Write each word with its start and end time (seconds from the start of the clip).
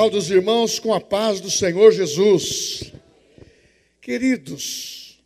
Saúde 0.00 0.16
os 0.16 0.30
irmãos 0.30 0.78
com 0.78 0.94
a 0.94 1.00
paz 1.00 1.42
do 1.42 1.50
Senhor 1.50 1.92
Jesus. 1.92 2.90
Queridos, 4.00 5.22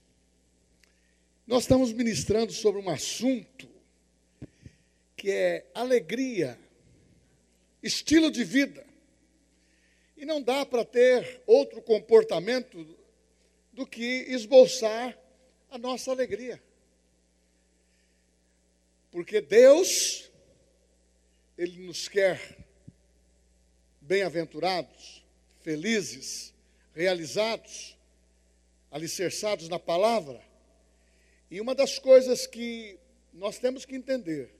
nós 1.46 1.62
estamos 1.62 1.92
ministrando 1.92 2.52
sobre 2.52 2.80
um 2.80 2.90
assunto 2.90 3.68
que 5.16 5.30
é 5.30 5.70
alegria, 5.72 6.58
estilo 7.80 8.32
de 8.32 8.42
vida. 8.42 8.84
E 10.16 10.24
não 10.24 10.42
dá 10.42 10.66
para 10.66 10.84
ter 10.84 11.40
outro 11.46 11.80
comportamento 11.80 12.84
do 13.72 13.86
que 13.86 14.26
esboçar 14.26 15.16
a 15.70 15.78
nossa 15.78 16.10
alegria. 16.10 16.60
Porque 19.12 19.40
Deus, 19.40 20.28
Ele 21.56 21.86
nos 21.86 22.08
quer 22.08 22.63
bem-aventurados, 24.06 25.24
felizes, 25.62 26.52
realizados, 26.94 27.96
alicerçados 28.90 29.68
na 29.68 29.78
palavra. 29.78 30.40
E 31.50 31.60
uma 31.60 31.74
das 31.74 31.98
coisas 31.98 32.46
que 32.46 32.98
nós 33.32 33.58
temos 33.58 33.84
que 33.84 33.96
entender, 33.96 34.50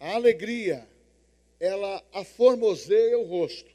a 0.00 0.14
alegria, 0.14 0.88
ela 1.60 2.02
aformoseia 2.12 3.18
o 3.18 3.24
rosto. 3.24 3.70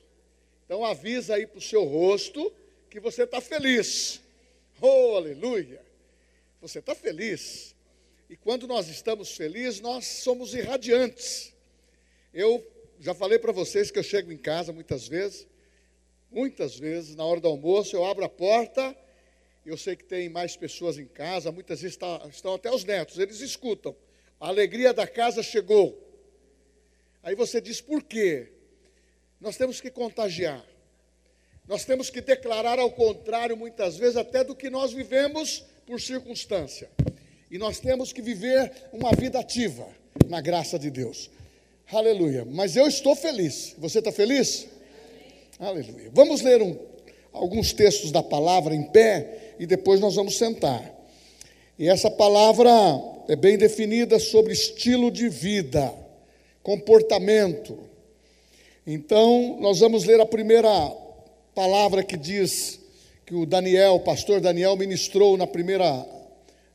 Então 0.65 0.83
avisa 0.83 1.35
aí 1.35 1.45
para 1.45 1.59
o 1.59 1.61
seu 1.61 1.83
rosto 1.83 2.51
que 2.89 2.99
você 2.99 3.23
está 3.23 3.41
feliz. 3.41 4.21
Oh, 4.85 5.15
aleluia! 5.15 5.81
Você 6.59 6.79
está 6.79 6.93
feliz. 6.93 7.73
E 8.29 8.35
quando 8.35 8.67
nós 8.67 8.89
estamos 8.89 9.31
felizes, 9.31 9.79
nós 9.79 10.05
somos 10.05 10.53
irradiantes. 10.53 11.53
Eu 12.33 12.59
já 13.03 13.13
falei 13.13 13.37
para 13.37 13.51
vocês 13.51 13.91
que 13.91 13.99
eu 13.99 14.03
chego 14.03 14.31
em 14.31 14.37
casa 14.37 14.71
muitas 14.71 15.09
vezes, 15.09 15.45
muitas 16.31 16.79
vezes, 16.79 17.17
na 17.17 17.25
hora 17.25 17.41
do 17.41 17.49
almoço, 17.49 17.93
eu 17.93 18.05
abro 18.05 18.23
a 18.23 18.29
porta, 18.29 18.95
eu 19.65 19.75
sei 19.75 19.97
que 19.97 20.05
tem 20.05 20.29
mais 20.29 20.55
pessoas 20.55 20.97
em 20.97 21.05
casa, 21.05 21.51
muitas 21.51 21.81
vezes 21.81 21.99
estão 22.31 22.53
até 22.55 22.71
os 22.71 22.85
netos, 22.85 23.19
eles 23.19 23.41
escutam. 23.41 23.93
A 24.39 24.47
alegria 24.47 24.93
da 24.93 25.05
casa 25.05 25.43
chegou. 25.43 26.01
Aí 27.21 27.35
você 27.35 27.59
diz, 27.59 27.81
por 27.81 28.01
quê? 28.01 28.53
Nós 29.37 29.57
temos 29.57 29.81
que 29.81 29.91
contagiar. 29.91 30.65
Nós 31.67 31.83
temos 31.83 32.09
que 32.09 32.21
declarar 32.21 32.79
ao 32.79 32.89
contrário, 32.89 33.57
muitas 33.57 33.97
vezes, 33.97 34.15
até 34.15 34.45
do 34.45 34.55
que 34.55 34.69
nós 34.69 34.93
vivemos 34.93 35.65
por 35.85 35.99
circunstância. 35.99 36.89
E 37.51 37.57
nós 37.57 37.81
temos 37.81 38.13
que 38.13 38.21
viver 38.21 38.71
uma 38.93 39.11
vida 39.11 39.41
ativa 39.41 39.85
na 40.29 40.39
graça 40.39 40.79
de 40.79 40.89
Deus. 40.89 41.29
Aleluia. 41.91 42.45
Mas 42.49 42.75
eu 42.75 42.87
estou 42.87 43.15
feliz. 43.15 43.75
Você 43.77 43.99
está 43.99 44.11
feliz? 44.11 44.67
Aleluia. 45.59 46.09
Vamos 46.13 46.41
ler 46.41 46.61
um, 46.61 46.77
alguns 47.31 47.73
textos 47.73 48.11
da 48.11 48.23
palavra 48.23 48.73
em 48.73 48.83
pé 48.83 49.55
e 49.59 49.65
depois 49.65 49.99
nós 49.99 50.15
vamos 50.15 50.37
sentar. 50.37 50.91
E 51.77 51.87
essa 51.87 52.09
palavra 52.09 52.71
é 53.27 53.35
bem 53.35 53.57
definida 53.57 54.19
sobre 54.19 54.53
estilo 54.53 55.11
de 55.11 55.29
vida, 55.29 55.93
comportamento. 56.61 57.77
Então, 58.85 59.57
nós 59.59 59.79
vamos 59.79 60.03
ler 60.03 60.19
a 60.19 60.25
primeira 60.25 60.69
palavra 61.55 62.03
que 62.03 62.17
diz 62.17 62.79
que 63.25 63.35
o 63.35 63.45
Daniel, 63.45 63.95
o 63.95 63.99
pastor 63.99 64.41
Daniel 64.41 64.75
ministrou 64.75 65.37
na 65.37 65.47
primeira 65.47 66.05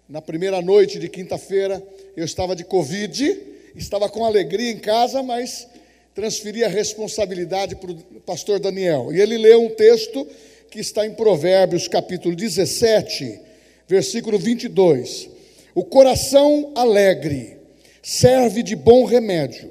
na 0.09 0.23
primeira 0.23 0.63
noite 0.63 0.99
de 0.99 1.07
quinta-feira. 1.07 1.83
Eu 2.17 2.25
estava 2.25 2.57
de 2.57 2.65
Covid 2.65 3.48
estava 3.79 4.09
com 4.09 4.25
alegria 4.25 4.71
em 4.71 4.79
casa, 4.79 5.23
mas 5.23 5.69
transferi 6.15 6.65
a 6.65 6.69
responsabilidade 6.69 7.77
para 7.77 7.93
o 7.93 8.21
pastor 8.27 8.59
Daniel. 8.59 9.13
E 9.13 9.21
ele 9.21 9.39
leu 9.39 9.65
um 9.65 9.71
texto 9.71 10.27
que 10.71 10.81
está 10.81 11.07
em 11.07 11.15
Provérbios, 11.15 11.87
capítulo 11.87 12.35
17, 12.35 13.41
versículo 13.87 14.39
22. 14.39 15.31
O 15.75 15.85
coração 15.85 16.73
alegre 16.75 17.57
serve 18.03 18.63
de 18.63 18.75
bom 18.75 19.05
remédio, 19.05 19.71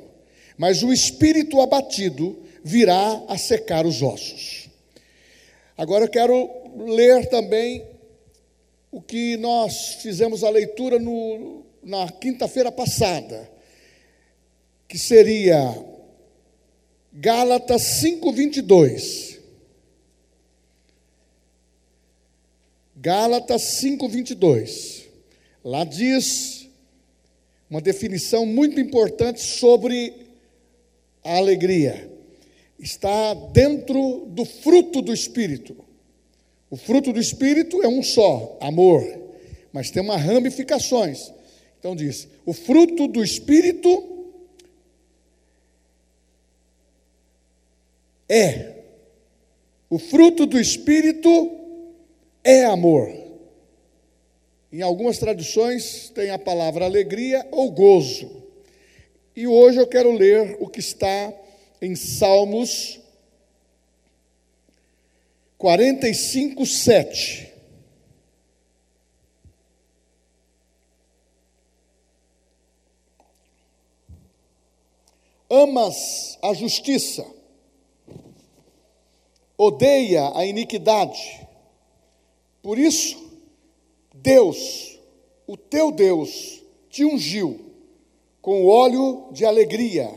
mas 0.58 0.84
o 0.84 0.94
espírito 0.94 1.60
abatido 1.60 2.38
virá 2.64 3.22
a 3.28 3.38
secar 3.38 3.86
os 3.86 4.02
ossos. 4.02 4.70
Agora 5.78 6.06
eu 6.06 6.10
quero 6.10 6.50
ler 6.78 7.28
também 7.28 7.84
o 8.90 9.02
que 9.02 9.36
nós 9.38 9.98
fizemos 10.02 10.44
a 10.44 10.50
leitura 10.50 10.98
no, 10.98 11.66
na 11.84 12.10
quinta-feira 12.10 12.72
passada 12.72 13.57
que 14.88 14.98
seria 14.98 15.58
Gálatas 17.14 17.82
5:22. 18.02 19.40
Gálatas 22.96 23.62
5:22. 23.82 25.08
Lá 25.64 25.84
diz 25.84 26.68
uma 27.70 27.82
definição 27.82 28.46
muito 28.46 28.80
importante 28.80 29.42
sobre 29.42 30.14
a 31.24 31.38
alegria. 31.38 32.10
Está 32.80 33.34
dentro 33.34 34.26
do 34.28 34.46
fruto 34.46 35.02
do 35.02 35.14
espírito. 35.14 35.76
O 36.70 36.78
fruto 36.78 37.12
do 37.12 37.20
espírito 37.20 37.82
é 37.82 37.88
um 37.88 38.04
só, 38.04 38.58
amor, 38.62 39.04
mas 39.72 39.90
tem 39.90 40.02
uma 40.02 40.18
ramificações. 40.18 41.32
Então 41.80 41.96
diz: 41.96 42.28
o 42.46 42.54
fruto 42.54 43.08
do 43.08 43.24
espírito 43.24 44.17
é. 48.28 48.74
O 49.90 49.98
fruto 49.98 50.46
do 50.46 50.60
Espírito 50.60 51.52
é 52.44 52.66
amor. 52.66 53.10
Em 54.72 54.82
algumas 54.82 55.18
traduções 55.18 56.10
tem 56.10 56.30
a 56.30 56.38
palavra 56.38 56.86
alegria 56.86 57.48
ou 57.52 57.72
gozo. 57.72 58.44
E 59.36 59.48
hoje 59.48 59.80
eu 59.80 59.88
quero 59.88 60.12
ler 60.12 60.58
o 60.60 60.68
que 60.68 60.80
está 60.80 61.34
em 61.82 61.96
Salmos 61.96 63.00
45, 65.58 66.66
7. 66.66 67.54
Amas 75.50 76.38
a 76.42 76.54
justiça 76.54 77.37
odeia 79.58 80.32
a 80.36 80.46
iniquidade. 80.46 81.48
Por 82.62 82.78
isso, 82.78 83.18
Deus, 84.14 85.00
o 85.48 85.58
teu 85.58 85.92
Deus, 85.92 86.62
te 86.90 87.04
ungiu 87.04 87.60
com 88.42 88.66
óleo 88.66 89.28
de 89.32 89.46
alegria, 89.46 90.10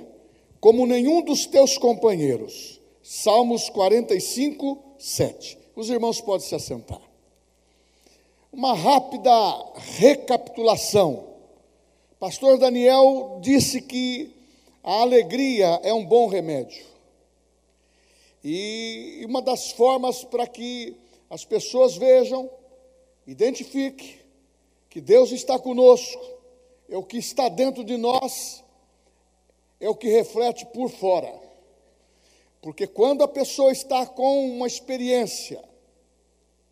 como 0.61 0.87
nenhum 0.87 1.23
dos 1.23 1.47
teus 1.47 1.78
companheiros. 1.78 2.81
Salmos 3.03 3.69
45, 3.71 4.78
7. 4.99 5.59
Os 5.75 5.89
irmãos 5.89 6.21
podem 6.21 6.47
se 6.47 6.55
assentar. 6.55 7.01
Uma 8.53 8.75
rápida 8.75 9.31
recapitulação. 9.99 11.25
Pastor 12.19 12.59
Daniel 12.59 13.39
disse 13.41 13.81
que 13.81 14.31
a 14.83 15.01
alegria 15.01 15.81
é 15.83 15.93
um 15.93 16.05
bom 16.05 16.27
remédio. 16.27 16.84
E 18.43 19.23
uma 19.27 19.43
das 19.43 19.73
formas 19.73 20.25
para 20.25 20.47
que 20.47 20.97
as 21.28 21.45
pessoas 21.45 21.97
vejam, 21.97 22.51
identifiquem 23.27 24.19
que 24.89 25.01
Deus 25.01 25.31
está 25.31 25.59
conosco, 25.59 26.21
é 26.89 26.97
o 26.97 27.05
que 27.05 27.19
está 27.19 27.49
dentro 27.49 27.84
de 27.84 27.97
nós, 27.97 28.65
é 29.78 29.89
o 29.89 29.95
que 29.95 30.09
reflete 30.09 30.67
por 30.67 30.91
fora. 30.91 31.33
Porque 32.61 32.87
quando 32.87 33.23
a 33.23 33.28
pessoa 33.28 33.71
está 33.71 34.05
com 34.05 34.51
uma 34.51 34.66
experiência 34.66 35.63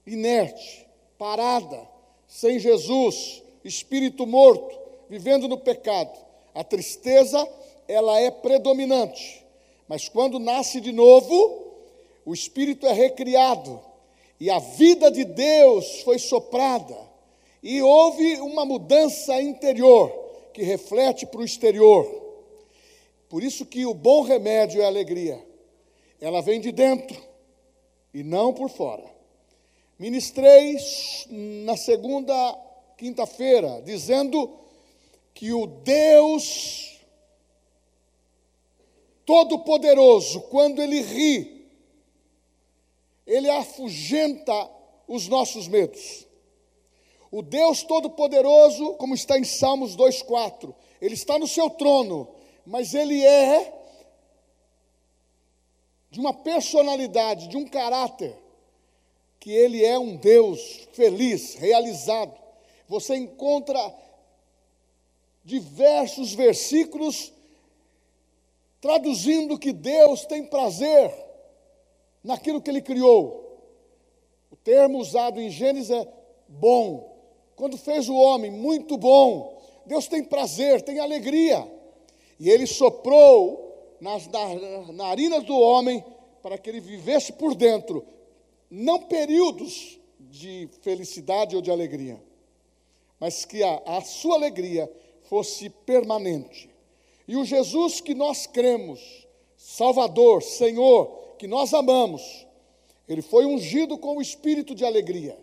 inerte, 0.06 0.86
parada, 1.16 1.88
sem 2.26 2.58
Jesus, 2.58 3.42
espírito 3.64 4.26
morto, 4.26 4.78
vivendo 5.08 5.48
no 5.48 5.58
pecado, 5.58 6.18
a 6.54 6.64
tristeza 6.64 7.48
ela 7.86 8.20
é 8.20 8.30
predominante. 8.30 9.46
Mas 9.88 10.08
quando 10.08 10.38
nasce 10.38 10.80
de 10.80 10.92
novo, 10.92 11.66
o 12.24 12.34
espírito 12.34 12.86
é 12.86 12.92
recriado 12.92 13.80
e 14.38 14.50
a 14.50 14.58
vida 14.58 15.10
de 15.10 15.24
Deus 15.24 16.02
foi 16.02 16.18
soprada 16.18 16.96
e 17.62 17.80
houve 17.82 18.36
uma 18.36 18.64
mudança 18.64 19.40
interior 19.40 20.12
que 20.52 20.62
reflete 20.62 21.26
para 21.26 21.40
o 21.40 21.44
exterior. 21.44 22.06
Por 23.28 23.42
isso 23.42 23.66
que 23.66 23.84
o 23.86 23.94
bom 23.94 24.22
remédio 24.22 24.80
é 24.80 24.84
a 24.84 24.88
alegria. 24.88 25.42
Ela 26.20 26.40
vem 26.40 26.60
de 26.60 26.70
dentro 26.70 27.16
e 28.12 28.22
não 28.22 28.52
por 28.52 28.68
fora. 28.68 29.04
Ministrei 29.98 30.76
na 31.64 31.76
segunda 31.76 32.34
quinta-feira 32.96 33.82
dizendo 33.84 34.50
que 35.34 35.52
o 35.52 35.66
Deus 35.66 36.97
Todo-Poderoso, 39.28 40.40
quando 40.48 40.80
Ele 40.80 41.02
ri, 41.02 41.68
ele 43.26 43.50
afugenta 43.50 44.70
os 45.06 45.28
nossos 45.28 45.68
medos. 45.68 46.26
O 47.30 47.42
Deus 47.42 47.82
Todo-Poderoso, 47.82 48.94
como 48.94 49.14
está 49.14 49.38
em 49.38 49.44
Salmos 49.44 49.94
2,4, 49.94 50.74
ele 50.98 51.12
está 51.12 51.38
no 51.38 51.46
seu 51.46 51.68
trono, 51.68 52.26
mas 52.64 52.94
ele 52.94 53.22
é 53.22 53.70
de 56.10 56.18
uma 56.18 56.32
personalidade, 56.32 57.48
de 57.48 57.56
um 57.58 57.66
caráter, 57.66 58.34
que 59.38 59.50
ele 59.50 59.84
é 59.84 59.98
um 59.98 60.16
Deus 60.16 60.88
feliz, 60.94 61.54
realizado. 61.54 62.34
Você 62.88 63.14
encontra 63.14 63.94
diversos 65.44 66.32
versículos 66.32 67.30
traduzindo 68.80 69.58
que 69.58 69.72
Deus 69.72 70.24
tem 70.24 70.44
prazer 70.46 71.12
naquilo 72.22 72.60
que 72.60 72.70
ele 72.70 72.82
criou. 72.82 73.46
O 74.50 74.56
termo 74.56 74.98
usado 74.98 75.40
em 75.40 75.50
Gênesis 75.50 75.90
é 75.90 76.06
bom. 76.48 77.16
Quando 77.56 77.76
fez 77.76 78.08
o 78.08 78.14
homem, 78.14 78.50
muito 78.50 78.96
bom. 78.96 79.60
Deus 79.86 80.06
tem 80.06 80.22
prazer, 80.22 80.82
tem 80.82 81.00
alegria. 81.00 81.66
E 82.38 82.48
ele 82.50 82.66
soprou 82.66 83.96
nas 84.00 84.28
narinas 84.92 85.42
do 85.44 85.58
homem 85.58 86.04
para 86.42 86.56
que 86.56 86.70
ele 86.70 86.80
vivesse 86.80 87.32
por 87.32 87.54
dentro, 87.54 88.06
não 88.70 89.02
períodos 89.02 89.98
de 90.20 90.68
felicidade 90.82 91.56
ou 91.56 91.62
de 91.62 91.70
alegria, 91.70 92.22
mas 93.18 93.44
que 93.44 93.62
a, 93.62 93.82
a 93.86 94.00
sua 94.02 94.36
alegria 94.36 94.90
fosse 95.24 95.68
permanente. 95.68 96.70
E 97.28 97.36
o 97.36 97.44
Jesus 97.44 98.00
que 98.00 98.14
nós 98.14 98.46
cremos, 98.46 99.28
Salvador, 99.54 100.42
Senhor, 100.42 101.36
que 101.38 101.46
nós 101.46 101.74
amamos, 101.74 102.46
ele 103.06 103.20
foi 103.20 103.44
ungido 103.44 103.98
com 103.98 104.16
o 104.16 104.22
espírito 104.22 104.74
de 104.74 104.82
alegria. 104.82 105.38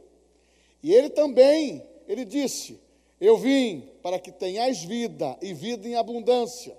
E 0.82 0.92
ele 0.92 1.12
também, 1.12 1.86
ele 2.08 2.26
disse: 2.26 2.82
Eu 3.22 3.38
vim 3.38 3.88
para 4.02 4.20
que 4.20 4.32
tenhais 4.32 4.84
vida 4.84 5.38
e 5.40 5.54
vida 5.54 5.88
em 5.88 5.94
abundância. 5.96 6.76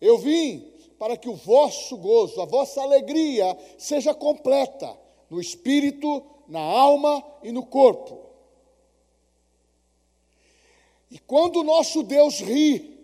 Eu 0.00 0.16
vim 0.18 0.72
para 1.00 1.16
que 1.16 1.28
o 1.28 1.34
vosso 1.34 1.96
gozo, 1.96 2.40
a 2.40 2.44
vossa 2.44 2.80
alegria 2.80 3.58
seja 3.76 4.14
completa 4.14 4.96
no 5.28 5.40
espírito, 5.40 6.24
na 6.46 6.60
alma 6.60 7.24
e 7.42 7.50
no 7.50 7.66
corpo. 7.66 8.26
E 11.10 11.18
quando 11.18 11.60
o 11.60 11.64
nosso 11.64 12.02
Deus 12.02 12.40
ri, 12.40 12.97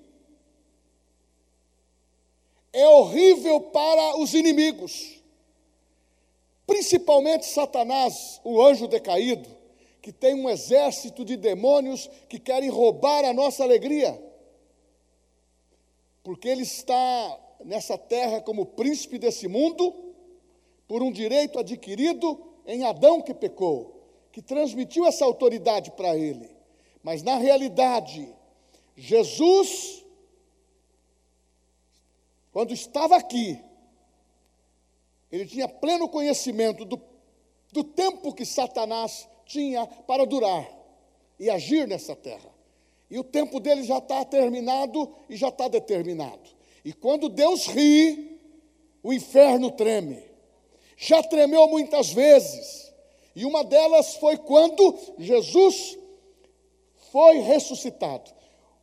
é 2.74 2.88
horrível 2.88 3.60
para 3.60 4.18
os 4.18 4.34
inimigos, 4.34 5.22
principalmente 6.66 7.46
Satanás, 7.46 8.40
o 8.42 8.60
anjo 8.60 8.88
decaído, 8.88 9.48
que 10.02 10.12
tem 10.12 10.34
um 10.34 10.50
exército 10.50 11.24
de 11.24 11.36
demônios 11.36 12.10
que 12.28 12.38
querem 12.38 12.68
roubar 12.68 13.24
a 13.24 13.32
nossa 13.32 13.62
alegria, 13.62 14.20
porque 16.24 16.48
ele 16.48 16.62
está 16.62 17.40
nessa 17.64 17.96
terra 17.96 18.40
como 18.40 18.66
príncipe 18.66 19.18
desse 19.18 19.46
mundo, 19.46 19.94
por 20.88 21.00
um 21.00 21.12
direito 21.12 21.58
adquirido 21.60 22.38
em 22.66 22.84
Adão 22.84 23.22
que 23.22 23.32
pecou, 23.32 24.02
que 24.32 24.42
transmitiu 24.42 25.06
essa 25.06 25.24
autoridade 25.24 25.92
para 25.92 26.16
ele. 26.16 26.50
Mas 27.02 27.22
na 27.22 27.36
realidade, 27.36 28.28
Jesus 28.96 30.03
quando 32.54 32.72
estava 32.72 33.16
aqui, 33.16 33.60
ele 35.32 35.44
tinha 35.44 35.66
pleno 35.66 36.08
conhecimento 36.08 36.84
do, 36.84 37.02
do 37.72 37.82
tempo 37.82 38.32
que 38.32 38.46
Satanás 38.46 39.28
tinha 39.44 39.84
para 39.84 40.24
durar 40.24 40.64
e 41.36 41.50
agir 41.50 41.88
nessa 41.88 42.14
terra. 42.14 42.48
E 43.10 43.18
o 43.18 43.24
tempo 43.24 43.58
dele 43.58 43.82
já 43.82 43.98
está 43.98 44.24
terminado 44.24 45.12
e 45.28 45.34
já 45.34 45.48
está 45.48 45.66
determinado. 45.66 46.48
E 46.84 46.92
quando 46.92 47.28
Deus 47.28 47.66
ri, 47.66 48.40
o 49.02 49.12
inferno 49.12 49.72
treme. 49.72 50.22
Já 50.96 51.24
tremeu 51.24 51.66
muitas 51.66 52.12
vezes. 52.12 52.94
E 53.34 53.44
uma 53.44 53.64
delas 53.64 54.14
foi 54.14 54.36
quando 54.36 54.96
Jesus 55.18 55.98
foi 57.10 57.38
ressuscitado 57.38 58.32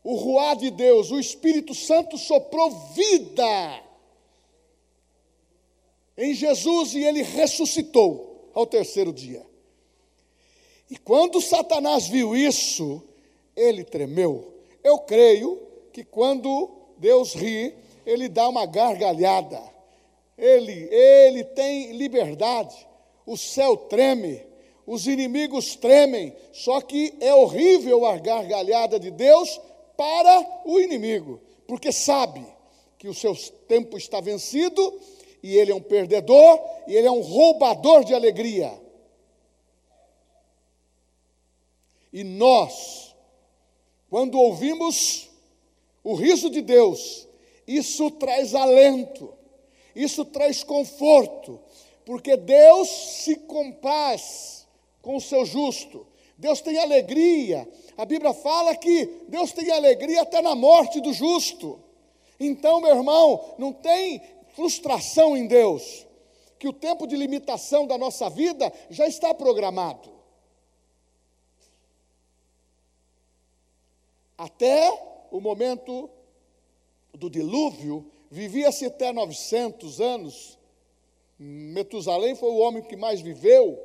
o 0.03 0.15
ruá 0.15 0.55
de 0.55 0.71
Deus, 0.71 1.11
o 1.11 1.19
Espírito 1.19 1.75
Santo 1.75 2.17
soprou 2.17 2.71
vida 2.93 3.83
em 6.17 6.33
Jesus 6.33 6.93
e 6.93 7.03
ele 7.03 7.21
ressuscitou 7.21 8.49
ao 8.53 8.65
terceiro 8.65 9.13
dia. 9.13 9.45
E 10.89 10.97
quando 10.97 11.39
Satanás 11.39 12.07
viu 12.07 12.35
isso, 12.35 13.01
ele 13.55 13.83
tremeu. 13.83 14.53
Eu 14.83 14.99
creio 14.99 15.61
que 15.93 16.03
quando 16.03 16.69
Deus 16.97 17.33
ri, 17.33 17.73
ele 18.05 18.27
dá 18.27 18.49
uma 18.49 18.65
gargalhada. 18.65 19.61
Ele, 20.37 20.89
ele 20.93 21.43
tem 21.43 21.91
liberdade. 21.93 22.75
O 23.25 23.37
céu 23.37 23.77
treme, 23.77 24.41
os 24.85 25.07
inimigos 25.07 25.75
tremem. 25.75 26.35
Só 26.51 26.81
que 26.81 27.13
é 27.19 27.33
horrível 27.33 28.05
a 28.05 28.17
gargalhada 28.17 28.99
de 28.99 29.11
Deus 29.11 29.61
para 30.01 30.63
o 30.65 30.79
inimigo, 30.79 31.39
porque 31.67 31.91
sabe 31.91 32.43
que 32.97 33.07
o 33.07 33.13
seu 33.13 33.35
tempo 33.67 33.99
está 33.99 34.19
vencido 34.19 34.99
e 35.43 35.55
ele 35.55 35.71
é 35.71 35.75
um 35.75 35.81
perdedor 35.81 36.59
e 36.87 36.95
ele 36.95 37.05
é 37.05 37.11
um 37.11 37.21
roubador 37.21 38.03
de 38.03 38.11
alegria. 38.11 38.73
E 42.11 42.23
nós, 42.23 43.15
quando 44.09 44.39
ouvimos 44.39 45.29
o 46.03 46.15
riso 46.15 46.49
de 46.49 46.63
Deus, 46.63 47.27
isso 47.67 48.09
traz 48.09 48.55
alento, 48.55 49.31
isso 49.95 50.25
traz 50.25 50.63
conforto, 50.63 51.59
porque 52.03 52.35
Deus 52.35 52.89
se 52.89 53.35
compraz 53.35 54.67
com 54.99 55.15
o 55.17 55.21
seu 55.21 55.45
justo, 55.45 56.07
Deus 56.39 56.59
tem 56.59 56.79
alegria. 56.79 57.69
A 58.01 58.05
Bíblia 58.05 58.33
fala 58.33 58.75
que 58.75 59.05
Deus 59.27 59.51
tem 59.51 59.69
alegria 59.69 60.23
até 60.23 60.41
na 60.41 60.55
morte 60.55 60.99
do 60.99 61.13
justo. 61.13 61.79
Então, 62.39 62.81
meu 62.81 62.95
irmão, 62.95 63.53
não 63.59 63.71
tem 63.71 64.19
frustração 64.55 65.37
em 65.37 65.45
Deus, 65.45 66.07
que 66.57 66.67
o 66.67 66.73
tempo 66.73 67.05
de 67.05 67.15
limitação 67.15 67.85
da 67.85 67.99
nossa 67.99 68.27
vida 68.27 68.73
já 68.89 69.05
está 69.05 69.35
programado. 69.35 70.09
Até 74.35 74.89
o 75.29 75.39
momento 75.39 76.09
do 77.13 77.29
dilúvio, 77.29 78.11
vivia-se 78.31 78.83
até 78.83 79.13
900 79.13 80.01
anos. 80.01 80.57
Metusalém 81.37 82.33
foi 82.33 82.49
o 82.49 82.57
homem 82.57 82.81
que 82.81 82.95
mais 82.95 83.21
viveu. 83.21 83.79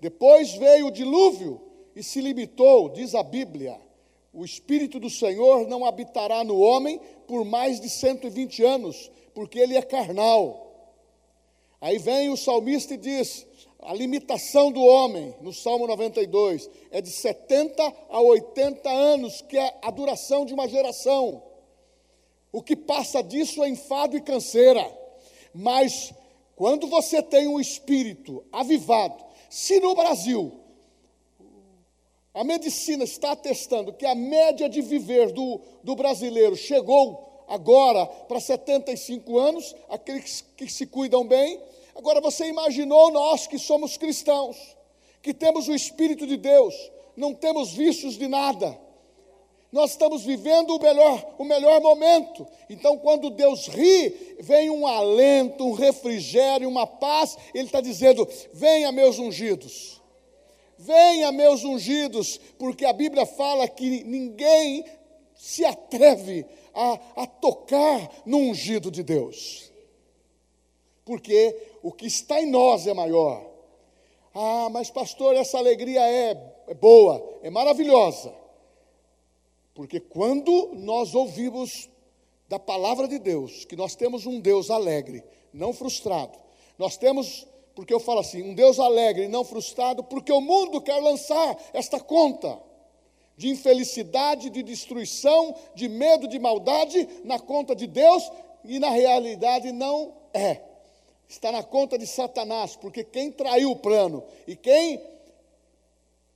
Depois 0.00 0.54
veio 0.54 0.88
o 0.88 0.90
dilúvio, 0.90 1.63
e 1.94 2.02
se 2.02 2.20
limitou, 2.20 2.88
diz 2.88 3.14
a 3.14 3.22
Bíblia, 3.22 3.78
o 4.32 4.44
Espírito 4.44 4.98
do 4.98 5.08
Senhor 5.08 5.68
não 5.68 5.84
habitará 5.84 6.42
no 6.42 6.58
homem 6.58 7.00
por 7.26 7.44
mais 7.44 7.80
de 7.80 7.88
120 7.88 8.64
anos, 8.64 9.10
porque 9.32 9.58
ele 9.58 9.76
é 9.76 9.82
carnal. 9.82 10.64
Aí 11.80 11.98
vem 11.98 12.30
o 12.30 12.36
salmista 12.36 12.94
e 12.94 12.96
diz: 12.96 13.46
a 13.78 13.94
limitação 13.94 14.72
do 14.72 14.82
homem, 14.82 15.34
no 15.40 15.52
Salmo 15.52 15.86
92, 15.86 16.68
é 16.90 17.00
de 17.00 17.10
70 17.10 17.94
a 18.08 18.20
80 18.20 18.90
anos, 18.90 19.40
que 19.42 19.56
é 19.56 19.78
a 19.82 19.90
duração 19.90 20.44
de 20.44 20.52
uma 20.52 20.66
geração. 20.66 21.42
O 22.50 22.62
que 22.62 22.74
passa 22.74 23.22
disso 23.22 23.62
é 23.62 23.68
enfado 23.68 24.16
e 24.16 24.20
canseira. 24.20 24.84
Mas 25.52 26.12
quando 26.56 26.86
você 26.88 27.22
tem 27.22 27.46
um 27.46 27.60
espírito 27.60 28.44
avivado, 28.50 29.22
se 29.48 29.78
no 29.78 29.94
Brasil 29.94 30.63
a 32.34 32.42
medicina 32.42 33.04
está 33.04 33.30
atestando 33.30 33.92
que 33.92 34.04
a 34.04 34.14
média 34.14 34.68
de 34.68 34.82
viver 34.82 35.30
do, 35.30 35.60
do 35.84 35.94
brasileiro 35.94 36.56
chegou 36.56 37.44
agora 37.46 38.04
para 38.04 38.40
75 38.40 39.38
anos, 39.38 39.74
aqueles 39.88 40.44
que 40.56 40.68
se 40.68 40.84
cuidam 40.84 41.24
bem. 41.24 41.60
Agora 41.94 42.20
você 42.20 42.48
imaginou 42.48 43.12
nós 43.12 43.46
que 43.46 43.56
somos 43.56 43.96
cristãos, 43.96 44.56
que 45.22 45.32
temos 45.32 45.68
o 45.68 45.74
Espírito 45.74 46.26
de 46.26 46.36
Deus, 46.36 46.74
não 47.16 47.32
temos 47.32 47.72
vícios 47.72 48.18
de 48.18 48.26
nada. 48.26 48.76
Nós 49.70 49.92
estamos 49.92 50.22
vivendo 50.22 50.70
o 50.76 50.80
melhor, 50.80 51.34
o 51.38 51.44
melhor 51.44 51.80
momento. 51.80 52.46
Então, 52.70 52.96
quando 52.96 53.30
Deus 53.30 53.66
ri, 53.66 54.36
vem 54.40 54.70
um 54.70 54.86
alento, 54.86 55.66
um 55.66 55.72
refrigério, 55.72 56.68
uma 56.68 56.86
paz. 56.86 57.36
Ele 57.52 57.64
está 57.64 57.80
dizendo: 57.80 58.28
venha, 58.52 58.92
meus 58.92 59.18
ungidos. 59.18 60.00
Venha, 60.84 61.32
meus 61.32 61.64
ungidos, 61.64 62.38
porque 62.58 62.84
a 62.84 62.92
Bíblia 62.92 63.24
fala 63.24 63.66
que 63.66 64.04
ninguém 64.04 64.84
se 65.34 65.64
atreve 65.64 66.44
a, 66.74 67.22
a 67.22 67.26
tocar 67.26 68.10
no 68.26 68.36
ungido 68.36 68.90
de 68.90 69.02
Deus. 69.02 69.72
Porque 71.04 71.56
o 71.82 71.90
que 71.90 72.06
está 72.06 72.40
em 72.40 72.50
nós 72.50 72.86
é 72.86 72.92
maior. 72.92 73.50
Ah, 74.34 74.68
mas 74.70 74.90
pastor, 74.90 75.34
essa 75.34 75.56
alegria 75.56 76.00
é, 76.00 76.54
é 76.66 76.74
boa, 76.74 77.38
é 77.42 77.48
maravilhosa. 77.48 78.34
Porque 79.74 79.98
quando 79.98 80.72
nós 80.74 81.14
ouvimos 81.14 81.88
da 82.48 82.58
palavra 82.58 83.08
de 83.08 83.18
Deus, 83.18 83.64
que 83.64 83.74
nós 83.74 83.94
temos 83.94 84.26
um 84.26 84.38
Deus 84.38 84.70
alegre, 84.70 85.24
não 85.52 85.72
frustrado, 85.72 86.38
nós 86.78 86.96
temos, 86.96 87.46
porque 87.74 87.92
eu 87.92 87.98
falo 88.00 88.20
assim, 88.20 88.42
um 88.42 88.54
Deus 88.54 88.78
alegre 88.78 89.24
e 89.24 89.28
não 89.28 89.44
frustrado, 89.44 90.04
porque 90.04 90.32
o 90.32 90.40
mundo 90.40 90.80
quer 90.80 91.00
lançar 91.00 91.58
esta 91.72 91.98
conta 91.98 92.58
de 93.36 93.48
infelicidade, 93.48 94.48
de 94.48 94.62
destruição, 94.62 95.56
de 95.74 95.88
medo, 95.88 96.28
de 96.28 96.38
maldade 96.38 97.08
na 97.24 97.38
conta 97.38 97.74
de 97.74 97.86
Deus 97.86 98.30
e 98.64 98.78
na 98.78 98.90
realidade 98.90 99.72
não 99.72 100.14
é. 100.32 100.60
Está 101.28 101.50
na 101.50 101.64
conta 101.64 101.98
de 101.98 102.06
Satanás, 102.06 102.76
porque 102.76 103.02
quem 103.02 103.32
traiu 103.32 103.72
o 103.72 103.76
plano 103.76 104.22
e 104.46 104.54
quem, 104.54 105.02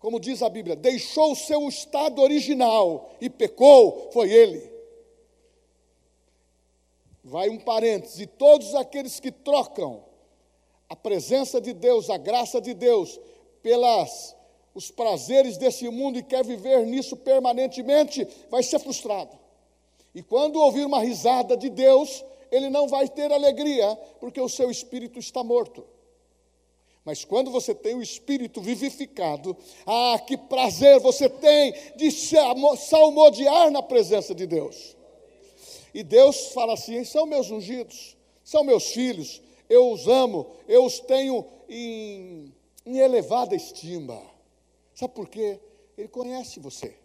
como 0.01 0.19
diz 0.19 0.43
a 0.43 0.49
Bíblia, 0.49 0.75
deixou 0.75 1.33
o 1.33 1.37
seu 1.37 1.69
estado 1.69 2.21
original 2.21 3.11
e 3.21 3.31
pecou, 3.31 4.11
foi 4.13 4.33
ele. 4.33 4.69
Vai 7.23 7.49
um 7.49 7.59
parênteses, 7.59 8.19
e 8.19 8.27
todos 8.27 8.75
aqueles 8.75 9.21
que 9.21 9.31
trocam 9.31 10.08
a 10.89 10.97
presença 10.97 11.61
de 11.61 11.73
Deus, 11.73 12.09
a 12.09 12.17
graça 12.17 12.61
de 12.61 12.73
Deus, 12.73 13.21
pelas 13.63 14.37
os 14.75 14.91
prazeres 14.91 15.57
desse 15.57 15.89
mundo 15.89 16.19
e 16.19 16.23
quer 16.23 16.45
viver 16.45 16.87
nisso 16.87 17.17
permanentemente, 17.17 18.27
vai 18.49 18.63
ser 18.63 18.79
frustrado. 18.79 19.37
E 20.15 20.23
quando 20.23 20.61
ouvir 20.61 20.85
uma 20.85 21.01
risada 21.01 21.57
de 21.57 21.69
Deus, 21.69 22.25
ele 22.51 22.71
não 22.71 22.87
vai 22.87 23.09
ter 23.09 23.33
alegria, 23.33 23.97
porque 24.21 24.41
o 24.41 24.49
seu 24.49 24.71
espírito 24.71 25.19
está 25.19 25.43
morto. 25.43 25.85
Mas 27.05 27.25
quando 27.25 27.51
você 27.51 27.75
tem 27.75 27.95
o 27.95 28.03
espírito 28.03 28.61
vivificado, 28.61 29.57
ah, 29.87 30.19
que 30.27 30.37
prazer 30.37 31.01
você 31.01 31.29
tem 31.29 31.75
de 31.97 32.11
salmodiar 32.11 33.71
na 33.71 33.83
presença 33.83 34.35
de 34.35 34.47
Deus. 34.47 34.97
E 35.93 36.03
Deus 36.03 36.53
fala 36.53 36.75
assim: 36.75 37.03
são 37.05 37.27
meus 37.27 37.51
ungidos, 37.51 38.17
são 38.45 38.63
meus 38.63 38.89
filhos, 38.89 39.41
eu 39.69 39.93
os 39.93 40.09
amo, 40.09 40.51
eu 40.67 40.85
os 40.85 40.99
tenho 41.01 41.45
em, 41.69 42.55
em 42.87 42.99
elevada 42.99 43.55
estima. 43.55 44.21
Sabe 44.95 45.15
por 45.15 45.29
quê? 45.29 45.61
Ele 45.97 46.09
conhece 46.09 46.59
você. 46.59 46.97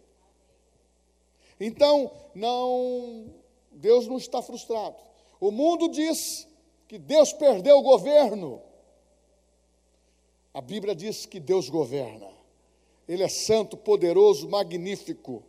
Então, 1.60 2.10
não, 2.34 3.26
Deus 3.70 4.06
não 4.06 4.16
está 4.16 4.42
frustrado. 4.42 4.96
O 5.40 5.50
mundo 5.50 5.88
diz 5.88 6.48
que 6.88 6.98
Deus 6.98 7.32
perdeu 7.32 7.78
o 7.78 7.82
governo. 7.82 8.62
A 10.52 10.60
Bíblia 10.60 10.94
diz 10.94 11.26
que 11.26 11.40
Deus 11.40 11.68
governa. 11.68 12.28
Ele 13.08 13.22
é 13.22 13.28
santo, 13.28 13.76
poderoso, 13.76 14.48
magnífico. 14.48 15.42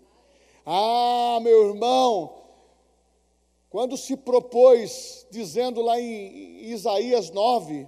Ah, 0.65 1.39
meu 1.41 1.69
irmão, 1.69 2.44
quando 3.75 3.97
se 3.97 4.15
propôs, 4.15 5.27
dizendo 5.29 5.81
lá 5.81 5.99
em 5.99 6.63
Isaías 6.71 7.29
9, 7.29 7.85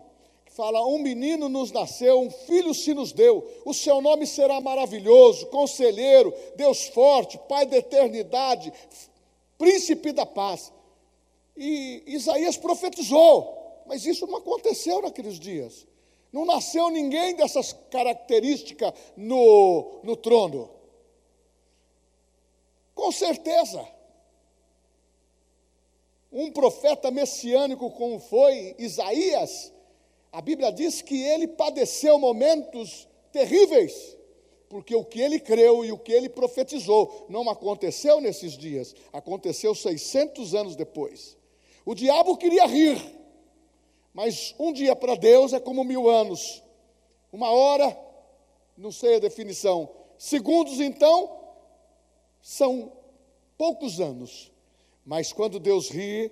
fala: 0.48 0.86
Um 0.86 1.00
menino 1.00 1.48
nos 1.48 1.72
nasceu, 1.72 2.20
um 2.20 2.30
filho 2.30 2.74
se 2.74 2.94
nos 2.94 3.14
deu, 3.14 3.50
o 3.64 3.74
seu 3.74 4.02
nome 4.02 4.28
será 4.28 4.60
maravilhoso, 4.60 5.46
conselheiro, 5.46 6.34
Deus 6.58 6.88
forte, 6.88 7.40
Pai 7.48 7.66
da 7.66 7.78
eternidade, 7.78 8.74
príncipe 9.58 10.12
da 10.12 10.26
paz. 10.26 10.74
E 11.56 12.04
Isaías 12.06 12.58
profetizou, 12.58 13.82
mas 13.86 14.06
isso 14.06 14.28
não 14.28 14.40
aconteceu 14.40 15.02
naqueles 15.02 15.40
dias. 15.40 15.88
Não 16.34 16.44
nasceu 16.44 16.90
ninguém 16.90 17.34
dessas 17.34 17.72
características 17.90 18.92
no, 19.16 20.02
no 20.04 20.18
trono. 20.18 20.70
Com 22.94 23.10
certeza. 23.10 23.96
Um 26.38 26.52
profeta 26.52 27.10
messiânico 27.10 27.90
como 27.90 28.20
foi 28.20 28.76
Isaías, 28.78 29.74
a 30.32 30.40
Bíblia 30.40 30.72
diz 30.72 31.02
que 31.02 31.20
ele 31.20 31.48
padeceu 31.48 32.20
momentos 32.20 33.08
terríveis, 33.32 34.16
porque 34.70 34.96
o 34.96 35.04
que 35.04 35.20
ele 35.20 35.40
creu 35.40 35.84
e 35.84 35.92
o 35.92 35.98
que 35.98 36.12
ele 36.12 36.30
profetizou 36.30 37.26
não 37.28 37.50
aconteceu 37.50 38.22
nesses 38.22 38.56
dias, 38.56 38.94
aconteceu 39.12 39.74
600 39.74 40.54
anos 40.54 40.76
depois. 40.76 41.36
O 41.84 41.96
diabo 41.96 42.38
queria 42.38 42.68
rir, 42.68 43.02
mas 44.14 44.54
um 44.60 44.72
dia 44.72 44.96
para 44.96 45.16
Deus 45.16 45.54
é 45.54 45.60
como 45.60 45.84
mil 45.84 46.08
anos, 46.08 46.64
uma 47.34 47.50
hora, 47.50 47.98
não 48.78 48.92
sei 48.92 49.16
a 49.16 49.20
definição, 49.20 49.90
segundos 50.20 50.80
então, 50.80 51.36
são 52.44 52.92
poucos 53.58 54.00
anos, 54.00 54.52
mas 55.08 55.32
quando 55.32 55.58
Deus 55.58 55.90
ri, 55.90 56.30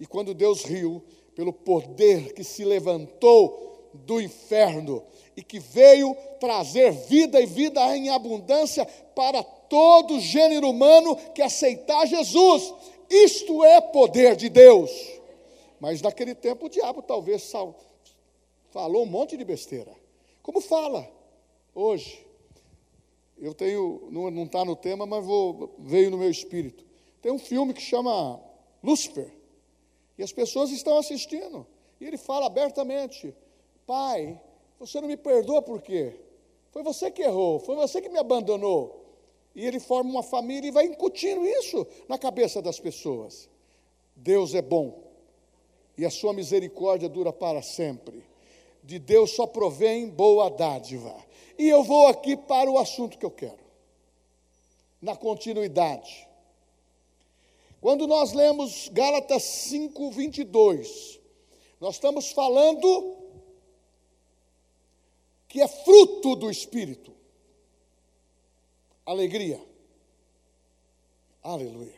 e 0.00 0.04
quando 0.04 0.34
Deus 0.34 0.64
riu, 0.64 1.00
pelo 1.36 1.52
poder 1.52 2.34
que 2.34 2.42
se 2.42 2.64
levantou 2.64 3.88
do 3.94 4.20
inferno 4.20 5.02
e 5.36 5.44
que 5.44 5.60
veio 5.60 6.14
trazer 6.40 6.90
vida 6.90 7.40
e 7.40 7.46
vida 7.46 7.96
em 7.96 8.10
abundância 8.10 8.84
para 9.14 9.44
todo 9.44 10.18
gênero 10.18 10.68
humano 10.68 11.14
que 11.34 11.40
aceitar 11.40 12.04
Jesus. 12.06 12.74
Isto 13.08 13.62
é 13.62 13.80
poder 13.80 14.34
de 14.34 14.48
Deus. 14.48 14.90
Mas 15.78 16.02
naquele 16.02 16.34
tempo 16.34 16.66
o 16.66 16.68
diabo 16.68 17.02
talvez 17.02 17.52
falou 18.70 19.04
um 19.04 19.06
monte 19.06 19.36
de 19.36 19.44
besteira. 19.44 19.94
Como 20.42 20.60
fala 20.60 21.08
hoje. 21.72 22.26
Eu 23.38 23.52
tenho, 23.52 24.08
não 24.10 24.44
está 24.44 24.64
no 24.64 24.74
tema, 24.74 25.06
mas 25.06 25.24
vou, 25.24 25.74
veio 25.78 26.10
no 26.10 26.16
meu 26.18 26.30
espírito. 26.30 26.85
Tem 27.26 27.32
um 27.32 27.40
filme 27.40 27.74
que 27.74 27.82
chama 27.82 28.40
Lúcifer. 28.80 29.32
E 30.16 30.22
as 30.22 30.30
pessoas 30.30 30.70
estão 30.70 30.96
assistindo. 30.96 31.66
E 32.00 32.04
ele 32.04 32.16
fala 32.16 32.46
abertamente: 32.46 33.34
Pai, 33.84 34.40
você 34.78 35.00
não 35.00 35.08
me 35.08 35.16
perdoa 35.16 35.60
por 35.60 35.82
quê? 35.82 36.14
Foi 36.70 36.84
você 36.84 37.10
que 37.10 37.22
errou, 37.22 37.58
foi 37.58 37.74
você 37.74 38.00
que 38.00 38.08
me 38.08 38.16
abandonou. 38.20 39.04
E 39.56 39.66
ele 39.66 39.80
forma 39.80 40.08
uma 40.08 40.22
família 40.22 40.68
e 40.68 40.70
vai 40.70 40.84
incutindo 40.84 41.44
isso 41.44 41.84
na 42.08 42.16
cabeça 42.16 42.62
das 42.62 42.78
pessoas. 42.78 43.48
Deus 44.14 44.54
é 44.54 44.62
bom 44.62 45.02
e 45.98 46.06
a 46.06 46.10
sua 46.10 46.32
misericórdia 46.32 47.08
dura 47.08 47.32
para 47.32 47.60
sempre. 47.60 48.22
De 48.84 49.00
Deus 49.00 49.32
só 49.32 49.48
provém 49.48 50.08
boa 50.08 50.48
dádiva. 50.48 51.12
E 51.58 51.68
eu 51.68 51.82
vou 51.82 52.06
aqui 52.06 52.36
para 52.36 52.70
o 52.70 52.78
assunto 52.78 53.18
que 53.18 53.26
eu 53.26 53.32
quero. 53.32 53.58
Na 55.02 55.16
continuidade. 55.16 56.25
Quando 57.80 58.06
nós 58.06 58.32
lemos 58.32 58.88
Gálatas 58.88 59.42
5, 59.42 60.10
22, 60.10 61.20
nós 61.80 61.96
estamos 61.96 62.30
falando 62.30 63.16
que 65.48 65.60
é 65.60 65.68
fruto 65.68 66.34
do 66.36 66.50
Espírito. 66.50 67.12
Alegria. 69.04 69.60
Aleluia. 71.42 71.94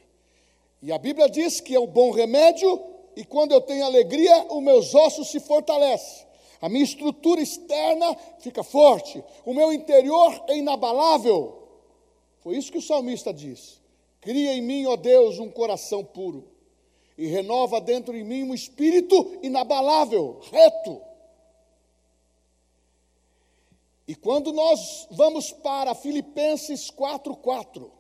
E 0.83 0.93
a 0.93 0.99
Bíblia 0.99 1.29
diz 1.29 1.61
que 1.61 1.75
é 1.75 1.81
o 1.81 1.87
bom 1.87 2.11
remédio, 2.11 2.85
e 3.17 3.25
quando 3.25 3.53
eu 3.53 3.61
tenho 3.61 3.85
alegria, 3.85 4.47
os 4.53 4.63
meus 4.63 4.95
ossos 4.95 5.29
se 5.29 5.41
fortalecem. 5.41 6.27
A 6.61 6.69
minha 6.69 6.85
estrutura 6.85 7.41
externa 7.41 8.17
fica 8.41 8.63
forte, 8.63 9.25
o 9.45 9.55
meu 9.55 9.73
interior 9.73 10.45
é 10.49 10.57
inabalável. 10.57 11.69
Foi 12.41 12.57
isso 12.57 12.71
que 12.71 12.79
o 12.79 12.83
salmista 12.83 13.33
diz. 13.33 13.78
Cria 14.29 14.53
em 14.53 14.61
mim, 14.61 14.85
ó 14.85 14.95
Deus, 14.95 15.39
um 15.39 15.49
coração 15.49 16.05
puro 16.05 16.45
e 17.17 17.27
renova 17.29 17.81
dentro 17.81 18.13
de 18.13 18.23
mim 18.23 18.43
um 18.43 18.53
espírito 18.53 19.39
inabalável, 19.43 20.39
reto. 20.53 21.01
E 24.07 24.15
quando 24.15 24.53
nós 24.53 25.09
vamos 25.13 25.51
para 25.51 25.95
Filipenses 25.95 26.91
4:4, 26.91 27.91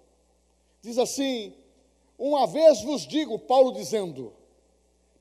diz 0.82 0.99
assim: 0.99 1.54
Uma 2.18 2.47
vez 2.47 2.82
vos 2.82 3.06
digo, 3.06 3.38
Paulo 3.38 3.73
dizendo, 3.73 4.35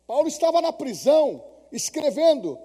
Paulo 0.05 0.27
estava 0.27 0.59
na 0.59 0.73
prisão 0.73 1.41
escrevendo 1.71 2.59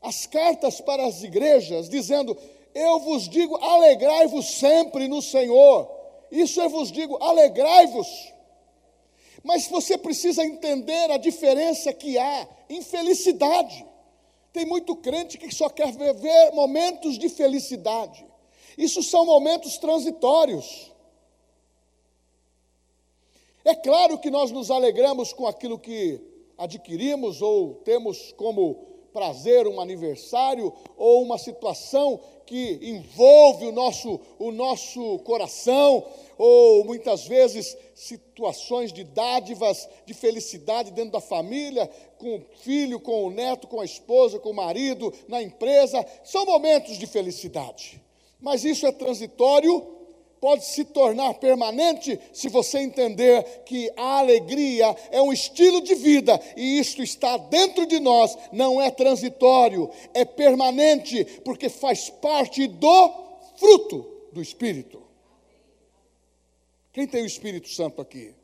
as 0.00 0.24
cartas 0.24 0.80
para 0.80 1.04
as 1.04 1.24
igrejas, 1.24 1.88
dizendo: 1.88 2.38
Eu 2.72 3.00
vos 3.00 3.28
digo, 3.28 3.56
alegrai-vos 3.56 4.46
sempre 4.50 5.08
no 5.08 5.20
Senhor. 5.20 5.95
Isso 6.30 6.60
eu 6.60 6.68
vos 6.68 6.90
digo, 6.90 7.16
alegrai-vos. 7.22 8.08
Mas 9.42 9.68
você 9.68 9.96
precisa 9.96 10.44
entender 10.44 11.10
a 11.10 11.16
diferença 11.16 11.92
que 11.92 12.18
há 12.18 12.48
em 12.68 12.82
felicidade. 12.82 13.86
Tem 14.52 14.66
muito 14.66 14.96
crente 14.96 15.38
que 15.38 15.54
só 15.54 15.68
quer 15.68 15.92
viver 15.92 16.52
momentos 16.52 17.18
de 17.18 17.28
felicidade. 17.28 18.26
Isso 18.76 19.02
são 19.02 19.24
momentos 19.24 19.78
transitórios. 19.78 20.92
É 23.64 23.74
claro 23.74 24.18
que 24.18 24.30
nós 24.30 24.50
nos 24.50 24.70
alegramos 24.70 25.32
com 25.32 25.46
aquilo 25.46 25.78
que 25.78 26.20
adquirimos 26.56 27.42
ou 27.42 27.74
temos 27.76 28.32
como 28.32 28.95
prazer, 29.16 29.66
um 29.66 29.80
aniversário 29.80 30.70
ou 30.94 31.22
uma 31.22 31.38
situação 31.38 32.20
que 32.44 32.78
envolve 32.82 33.64
o 33.64 33.72
nosso, 33.72 34.20
o 34.38 34.52
nosso 34.52 35.18
coração, 35.20 36.04
ou 36.36 36.84
muitas 36.84 37.26
vezes 37.26 37.74
situações 37.94 38.92
de 38.92 39.04
dádivas, 39.04 39.88
de 40.04 40.12
felicidade 40.12 40.90
dentro 40.90 41.12
da 41.12 41.20
família, 41.20 41.90
com 42.18 42.36
o 42.36 42.42
filho, 42.58 43.00
com 43.00 43.24
o 43.24 43.30
neto, 43.30 43.66
com 43.66 43.80
a 43.80 43.86
esposa, 43.86 44.38
com 44.38 44.50
o 44.50 44.54
marido, 44.54 45.10
na 45.26 45.42
empresa, 45.42 46.04
são 46.22 46.44
momentos 46.44 46.98
de 46.98 47.06
felicidade. 47.06 47.98
Mas 48.38 48.66
isso 48.66 48.86
é 48.86 48.92
transitório 48.92 49.95
pode 50.40 50.64
se 50.64 50.84
tornar 50.84 51.34
permanente 51.34 52.18
se 52.32 52.48
você 52.48 52.78
entender 52.78 53.42
que 53.64 53.90
a 53.96 54.18
alegria 54.18 54.94
é 55.10 55.20
um 55.20 55.32
estilo 55.32 55.80
de 55.80 55.94
vida 55.94 56.40
e 56.56 56.78
isto 56.78 57.02
está 57.02 57.36
dentro 57.36 57.86
de 57.86 57.98
nós, 57.98 58.36
não 58.52 58.80
é 58.80 58.90
transitório, 58.90 59.90
é 60.14 60.24
permanente, 60.24 61.24
porque 61.44 61.68
faz 61.68 62.10
parte 62.10 62.66
do 62.66 63.12
fruto 63.56 64.06
do 64.32 64.40
Espírito. 64.40 65.02
Quem 66.92 67.06
tem 67.06 67.22
o 67.22 67.26
Espírito 67.26 67.68
Santo 67.68 68.00
aqui? 68.00 68.34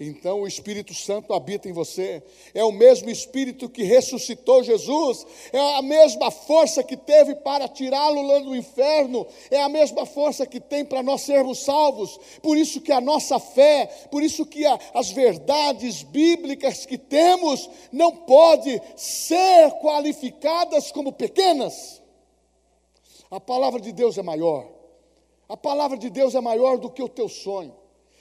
Então 0.00 0.42
o 0.42 0.46
Espírito 0.46 0.94
Santo 0.94 1.32
habita 1.34 1.68
em 1.68 1.72
você. 1.72 2.22
É 2.54 2.64
o 2.64 2.70
mesmo 2.70 3.10
Espírito 3.10 3.68
que 3.68 3.82
ressuscitou 3.82 4.62
Jesus, 4.62 5.26
é 5.52 5.76
a 5.76 5.82
mesma 5.82 6.30
força 6.30 6.84
que 6.84 6.96
teve 6.96 7.34
para 7.34 7.66
tirá-lo 7.66 8.22
lá 8.22 8.38
do 8.38 8.54
inferno, 8.54 9.26
é 9.50 9.60
a 9.60 9.68
mesma 9.68 10.06
força 10.06 10.46
que 10.46 10.60
tem 10.60 10.84
para 10.84 11.02
nós 11.02 11.22
sermos 11.22 11.58
salvos. 11.64 12.18
Por 12.42 12.56
isso 12.56 12.80
que 12.80 12.92
a 12.92 13.00
nossa 13.00 13.40
fé, 13.40 13.86
por 14.10 14.22
isso 14.22 14.46
que 14.46 14.64
a, 14.64 14.78
as 14.94 15.10
verdades 15.10 16.02
bíblicas 16.04 16.86
que 16.86 16.96
temos 16.96 17.68
não 17.90 18.12
pode 18.12 18.80
ser 18.96 19.72
qualificadas 19.80 20.92
como 20.92 21.12
pequenas. 21.12 22.00
A 23.30 23.40
palavra 23.40 23.80
de 23.80 23.92
Deus 23.92 24.16
é 24.16 24.22
maior. 24.22 24.68
A 25.48 25.56
palavra 25.56 25.98
de 25.98 26.08
Deus 26.08 26.34
é 26.34 26.40
maior 26.40 26.78
do 26.78 26.90
que 26.90 27.02
o 27.02 27.08
teu 27.08 27.28
sonho. 27.28 27.74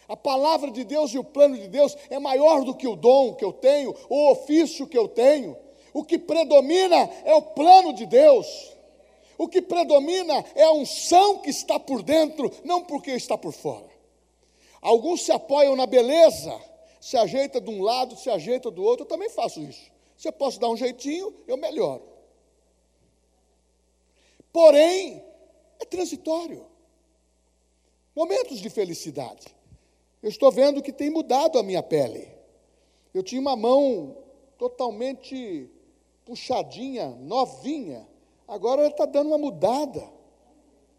A 0.08 0.16
palavra 0.16 0.72
de 0.72 0.84
Deus 0.84 1.12
e 1.12 1.18
o 1.18 1.24
plano 1.24 1.58
de 1.58 1.68
Deus 1.68 1.98
é 2.10 2.18
maior 2.18 2.64
do 2.64 2.74
que 2.74 2.88
o 2.88 2.96
dom 2.96 3.36
que 3.36 3.44
eu 3.44 3.52
tenho, 3.52 3.94
o 4.10 4.32
ofício 4.32 4.88
que 4.88 4.98
eu 4.98 5.08
tenho. 5.08 5.58
O 5.94 6.04
que 6.04 6.18
predomina 6.18 6.96
é 7.26 7.34
o 7.34 7.42
plano 7.42 7.94
de 7.94 8.06
Deus. 8.06 8.48
O 9.38 9.48
que 9.48 9.62
predomina 9.62 10.46
é 10.56 10.64
a 10.64 10.72
unção 10.72 11.40
que 11.40 11.50
está 11.50 11.80
por 11.80 12.02
dentro, 12.02 12.52
não 12.64 12.84
porque 12.84 13.12
está 13.12 13.38
por 13.38 13.52
fora. 13.52 13.90
Alguns 14.82 15.24
se 15.24 15.32
apoiam 15.32 15.76
na 15.76 15.86
beleza, 15.86 16.58
se 17.02 17.18
ajeita 17.18 17.60
de 17.60 17.70
um 17.70 17.82
lado, 17.82 18.16
se 18.16 18.30
ajeita 18.30 18.72
do 18.72 18.84
outro. 18.84 19.04
Eu 19.04 19.10
também 19.10 19.30
faço 19.30 19.60
isso. 19.62 19.92
Se 20.16 20.28
eu 20.28 20.34
posso 20.34 20.60
dar 20.60 20.70
um 20.70 20.78
jeitinho, 20.78 21.34
eu 21.48 21.58
melhoro. 21.58 22.04
Porém, 24.54 25.24
é 25.80 25.86
transitório. 25.86 26.66
Momentos 28.16 28.60
de 28.60 28.70
felicidade. 28.70 29.57
Eu 30.22 30.30
estou 30.30 30.52
vendo 30.52 30.82
que 30.82 30.92
tem 30.92 31.10
mudado 31.10 31.60
a 31.60 31.64
minha 31.64 31.84
pele. 31.84 32.28
Eu 33.14 33.24
tinha 33.24 33.40
uma 33.40 33.56
mão 33.56 34.18
totalmente 34.58 35.70
puxadinha, 36.26 37.10
novinha. 37.20 38.08
Agora 38.48 38.82
ela 38.82 38.90
está 38.90 39.06
dando 39.06 39.28
uma 39.28 39.38
mudada. 39.38 40.08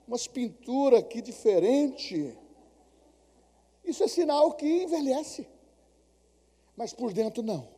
Umas 0.06 0.26
pinturas 0.26 1.00
aqui 1.00 1.20
diferente. 1.20 2.36
Isso 3.84 4.04
é 4.04 4.08
sinal 4.08 4.52
que 4.52 4.66
envelhece. 4.84 5.46
Mas 6.76 6.92
por 6.92 7.12
dentro 7.12 7.42
não. 7.42 7.68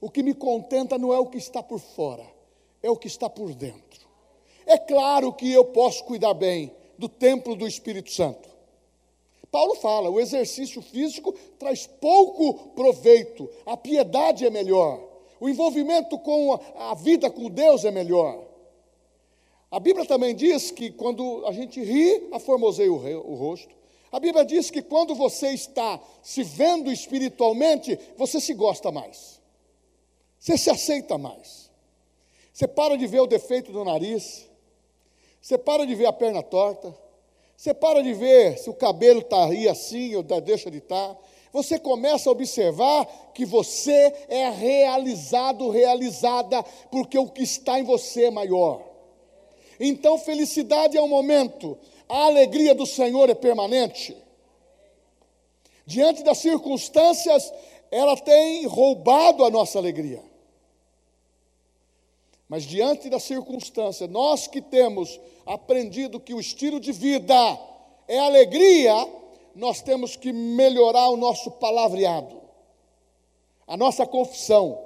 O 0.00 0.10
que 0.10 0.22
me 0.22 0.34
contenta 0.34 0.98
não 0.98 1.12
é 1.12 1.18
o 1.18 1.26
que 1.26 1.38
está 1.38 1.62
por 1.62 1.78
fora, 1.78 2.26
é 2.82 2.90
o 2.90 2.96
que 2.96 3.06
está 3.06 3.30
por 3.30 3.54
dentro. 3.54 4.08
É 4.66 4.76
claro 4.78 5.32
que 5.32 5.50
eu 5.50 5.64
posso 5.64 6.04
cuidar 6.04 6.34
bem 6.34 6.74
do 6.98 7.08
templo 7.08 7.56
do 7.56 7.66
Espírito 7.66 8.10
Santo. 8.10 8.49
Paulo 9.50 9.74
fala: 9.76 10.10
o 10.10 10.20
exercício 10.20 10.80
físico 10.80 11.32
traz 11.58 11.86
pouco 11.86 12.70
proveito, 12.70 13.48
a 13.66 13.76
piedade 13.76 14.46
é 14.46 14.50
melhor, 14.50 15.00
o 15.40 15.48
envolvimento 15.48 16.18
com 16.18 16.58
a 16.76 16.94
vida 16.94 17.30
com 17.30 17.50
Deus 17.50 17.84
é 17.84 17.90
melhor. 17.90 18.50
A 19.70 19.78
Bíblia 19.78 20.04
também 20.04 20.34
diz 20.34 20.70
que 20.70 20.90
quando 20.90 21.46
a 21.46 21.52
gente 21.52 21.80
ri, 21.82 22.28
aformoseia 22.32 22.92
o 22.92 23.34
rosto. 23.36 23.72
A 24.10 24.18
Bíblia 24.18 24.44
diz 24.44 24.68
que 24.68 24.82
quando 24.82 25.14
você 25.14 25.50
está 25.50 26.00
se 26.20 26.42
vendo 26.42 26.90
espiritualmente, 26.90 27.96
você 28.16 28.40
se 28.40 28.52
gosta 28.52 28.90
mais. 28.90 29.40
Você 30.40 30.58
se 30.58 30.68
aceita 30.68 31.16
mais. 31.16 31.70
Você 32.52 32.66
para 32.66 32.96
de 32.96 33.06
ver 33.06 33.20
o 33.20 33.26
defeito 33.26 33.70
do 33.70 33.84
nariz. 33.84 34.48
Você 35.40 35.56
para 35.56 35.86
de 35.86 35.94
ver 35.94 36.06
a 36.06 36.12
perna 36.12 36.42
torta. 36.42 36.92
Você 37.60 37.74
para 37.74 38.02
de 38.02 38.14
ver 38.14 38.56
se 38.56 38.70
o 38.70 38.74
cabelo 38.74 39.20
está 39.20 39.44
aí 39.44 39.68
assim 39.68 40.14
ou 40.14 40.22
deixa 40.22 40.70
de 40.70 40.78
estar. 40.78 41.14
Tá. 41.14 41.20
Você 41.52 41.78
começa 41.78 42.30
a 42.30 42.32
observar 42.32 43.04
que 43.34 43.44
você 43.44 44.14
é 44.30 44.48
realizado, 44.48 45.68
realizada, 45.68 46.62
porque 46.90 47.18
o 47.18 47.28
que 47.28 47.42
está 47.42 47.78
em 47.78 47.82
você 47.82 48.24
é 48.24 48.30
maior. 48.30 48.82
Então, 49.78 50.16
felicidade 50.16 50.96
é 50.96 51.02
um 51.02 51.08
momento, 51.08 51.76
a 52.08 52.24
alegria 52.24 52.74
do 52.74 52.86
Senhor 52.86 53.28
é 53.28 53.34
permanente. 53.34 54.16
Diante 55.84 56.22
das 56.22 56.38
circunstâncias, 56.38 57.52
ela 57.90 58.16
tem 58.16 58.64
roubado 58.64 59.44
a 59.44 59.50
nossa 59.50 59.78
alegria. 59.78 60.29
Mas 62.50 62.64
diante 62.64 63.08
da 63.08 63.20
circunstância, 63.20 64.08
nós 64.08 64.48
que 64.48 64.60
temos 64.60 65.20
aprendido 65.46 66.18
que 66.18 66.34
o 66.34 66.40
estilo 66.40 66.80
de 66.80 66.90
vida 66.90 67.32
é 68.08 68.18
alegria, 68.18 68.92
nós 69.54 69.80
temos 69.80 70.16
que 70.16 70.32
melhorar 70.32 71.10
o 71.10 71.16
nosso 71.16 71.52
palavreado, 71.52 72.42
a 73.68 73.76
nossa 73.76 74.04
confissão, 74.04 74.82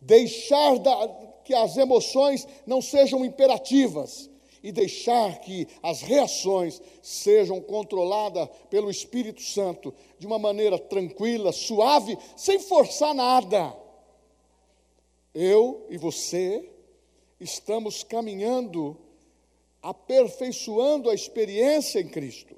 deixar 0.00 0.80
da, 0.80 1.08
que 1.44 1.54
as 1.54 1.76
emoções 1.76 2.44
não 2.66 2.82
sejam 2.82 3.24
imperativas 3.24 4.28
e 4.64 4.72
deixar 4.72 5.38
que 5.42 5.68
as 5.80 6.02
reações 6.02 6.82
sejam 7.00 7.60
controladas 7.60 8.48
pelo 8.68 8.90
Espírito 8.90 9.42
Santo 9.42 9.94
de 10.18 10.26
uma 10.26 10.40
maneira 10.40 10.76
tranquila, 10.76 11.52
suave, 11.52 12.18
sem 12.36 12.58
forçar 12.58 13.14
nada 13.14 13.80
eu 15.34 15.86
e 15.88 15.96
você 15.96 16.70
estamos 17.40 18.02
caminhando, 18.02 18.96
aperfeiçoando 19.82 21.10
a 21.10 21.14
experiência 21.14 22.00
em 22.00 22.08
Cristo. 22.08 22.54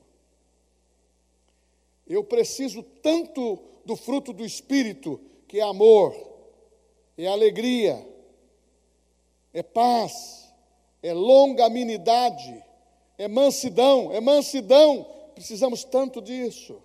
Eu 2.06 2.22
preciso 2.22 2.82
tanto 3.02 3.58
do 3.84 3.96
fruto 3.96 4.32
do 4.32 4.44
Espírito, 4.44 5.20
que 5.48 5.58
é 5.58 5.62
amor, 5.62 6.14
é 7.16 7.26
alegria, 7.26 8.06
é 9.52 9.62
paz, 9.62 10.52
é 11.02 11.12
longanimidade, 11.12 12.62
é 13.16 13.28
mansidão, 13.28 14.12
é 14.12 14.20
mansidão. 14.20 15.06
Precisamos 15.34 15.84
tanto 15.84 16.20
disso. 16.20 16.82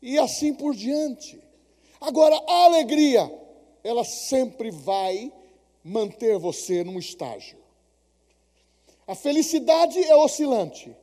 E 0.00 0.18
assim 0.18 0.54
por 0.54 0.74
diante. 0.74 1.42
Agora, 2.00 2.36
a 2.48 2.64
alegria 2.64 3.41
ela 3.82 4.04
sempre 4.04 4.70
vai 4.70 5.32
manter 5.82 6.38
você 6.38 6.84
num 6.84 6.98
estágio. 6.98 7.58
A 9.06 9.14
felicidade 9.14 9.98
é 9.98 10.16
oscilante, 10.16 10.96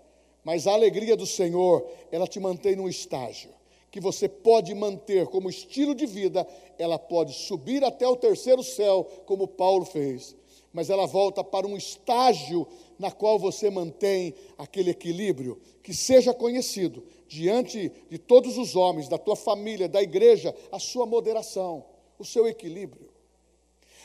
mas 0.43 0.65
a 0.65 0.73
alegria 0.73 1.17
do 1.17 1.25
Senhor, 1.25 1.85
ela 2.11 2.27
te 2.27 2.39
mantém 2.39 2.75
num 2.75 2.87
estágio 2.87 3.51
que 3.91 3.99
você 3.99 4.29
pode 4.29 4.73
manter 4.75 5.27
como 5.27 5.49
estilo 5.49 5.95
de 5.95 6.05
vida, 6.05 6.47
ela 6.77 6.99
pode 6.99 7.33
subir 7.33 7.83
até 7.83 8.07
o 8.07 8.15
terceiro 8.15 8.63
céu, 8.63 9.03
como 9.25 9.47
Paulo 9.47 9.83
fez, 9.83 10.35
mas 10.71 10.89
ela 10.89 11.07
volta 11.07 11.43
para 11.43 11.65
um 11.65 11.75
estágio 11.75 12.67
na 12.99 13.09
qual 13.09 13.39
você 13.39 13.69
mantém 13.69 14.33
aquele 14.57 14.91
equilíbrio, 14.91 15.59
que 15.81 15.93
seja 15.93 16.33
conhecido 16.33 17.03
diante 17.27 17.91
de 18.09 18.17
todos 18.19 18.57
os 18.57 18.75
homens, 18.75 19.07
da 19.07 19.17
tua 19.17 19.35
família, 19.35 19.89
da 19.89 20.01
igreja, 20.01 20.53
a 20.71 20.77
sua 20.77 21.05
moderação 21.05 21.85
o 22.19 22.25
seu 22.25 22.45
equilíbrio. 22.47 23.09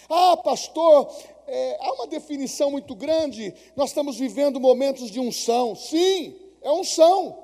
Ah, 0.09 0.37
pastor, 0.37 1.13
é, 1.47 1.77
há 1.81 1.93
uma 1.95 2.07
definição 2.07 2.71
muito 2.71 2.95
grande. 2.95 3.53
Nós 3.75 3.91
estamos 3.91 4.17
vivendo 4.17 4.61
momentos 4.61 5.11
de 5.11 5.19
unção. 5.19 5.75
Sim, 5.75 6.37
é 6.63 6.71
unção. 6.71 7.39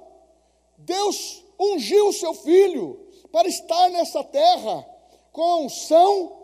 Deus 0.78 1.44
ungiu 1.58 2.08
o 2.08 2.12
seu 2.12 2.32
filho 2.32 3.06
para 3.32 3.48
estar 3.48 3.90
nessa 3.90 4.22
terra 4.24 4.86
com 5.32 5.42
a 5.42 5.56
unção 5.58 6.38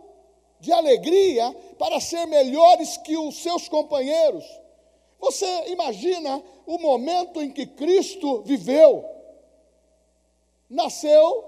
de 0.61 0.73
alegria 0.73 1.55
para 1.79 2.01
ser 2.01 2.27
melhores 2.27 2.97
que 2.99 3.17
os 3.17 3.43
seus 3.43 3.69
companheiros. 3.69 4.45
Você 5.19 5.47
imagina 5.69 6.43
o 6.67 6.79
momento 6.79 7.41
em 7.43 7.51
que 7.51 7.67
Cristo 7.67 8.43
viveu? 8.43 9.05
Nasceu 10.69 11.45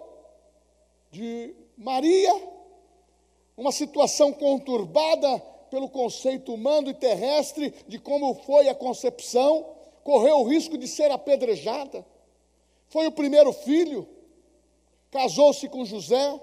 de 1.10 1.54
Maria 1.76 2.57
uma 3.58 3.72
situação 3.72 4.32
conturbada 4.32 5.40
pelo 5.68 5.90
conceito 5.90 6.54
humano 6.54 6.88
e 6.88 6.94
terrestre 6.94 7.74
de 7.88 7.98
como 7.98 8.32
foi 8.44 8.68
a 8.68 8.74
concepção, 8.74 9.74
correu 10.04 10.38
o 10.38 10.48
risco 10.48 10.78
de 10.78 10.86
ser 10.86 11.10
apedrejada. 11.10 12.06
Foi 12.88 13.08
o 13.08 13.12
primeiro 13.12 13.52
filho, 13.52 14.08
casou-se 15.10 15.68
com 15.68 15.84
José, 15.84 16.40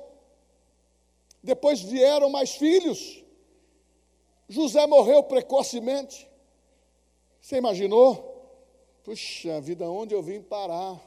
depois 1.42 1.80
vieram 1.82 2.30
mais 2.30 2.52
filhos. 2.56 3.24
José 4.50 4.86
morreu 4.86 5.24
precocemente. 5.24 6.30
Você 7.40 7.56
imaginou? 7.56 8.60
Puxa 9.06 9.62
vida, 9.62 9.90
onde 9.90 10.14
eu 10.14 10.22
vim 10.22 10.42
parar? 10.42 11.02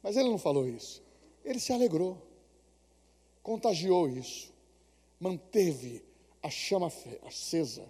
Mas 0.00 0.16
ele 0.16 0.28
não 0.28 0.38
falou 0.38 0.68
isso. 0.68 1.02
Ele 1.44 1.58
se 1.58 1.72
alegrou, 1.72 2.16
contagiou 3.42 4.08
isso, 4.08 4.51
manteve 5.22 6.02
a 6.42 6.50
chama 6.50 6.92
acesa. 7.24 7.84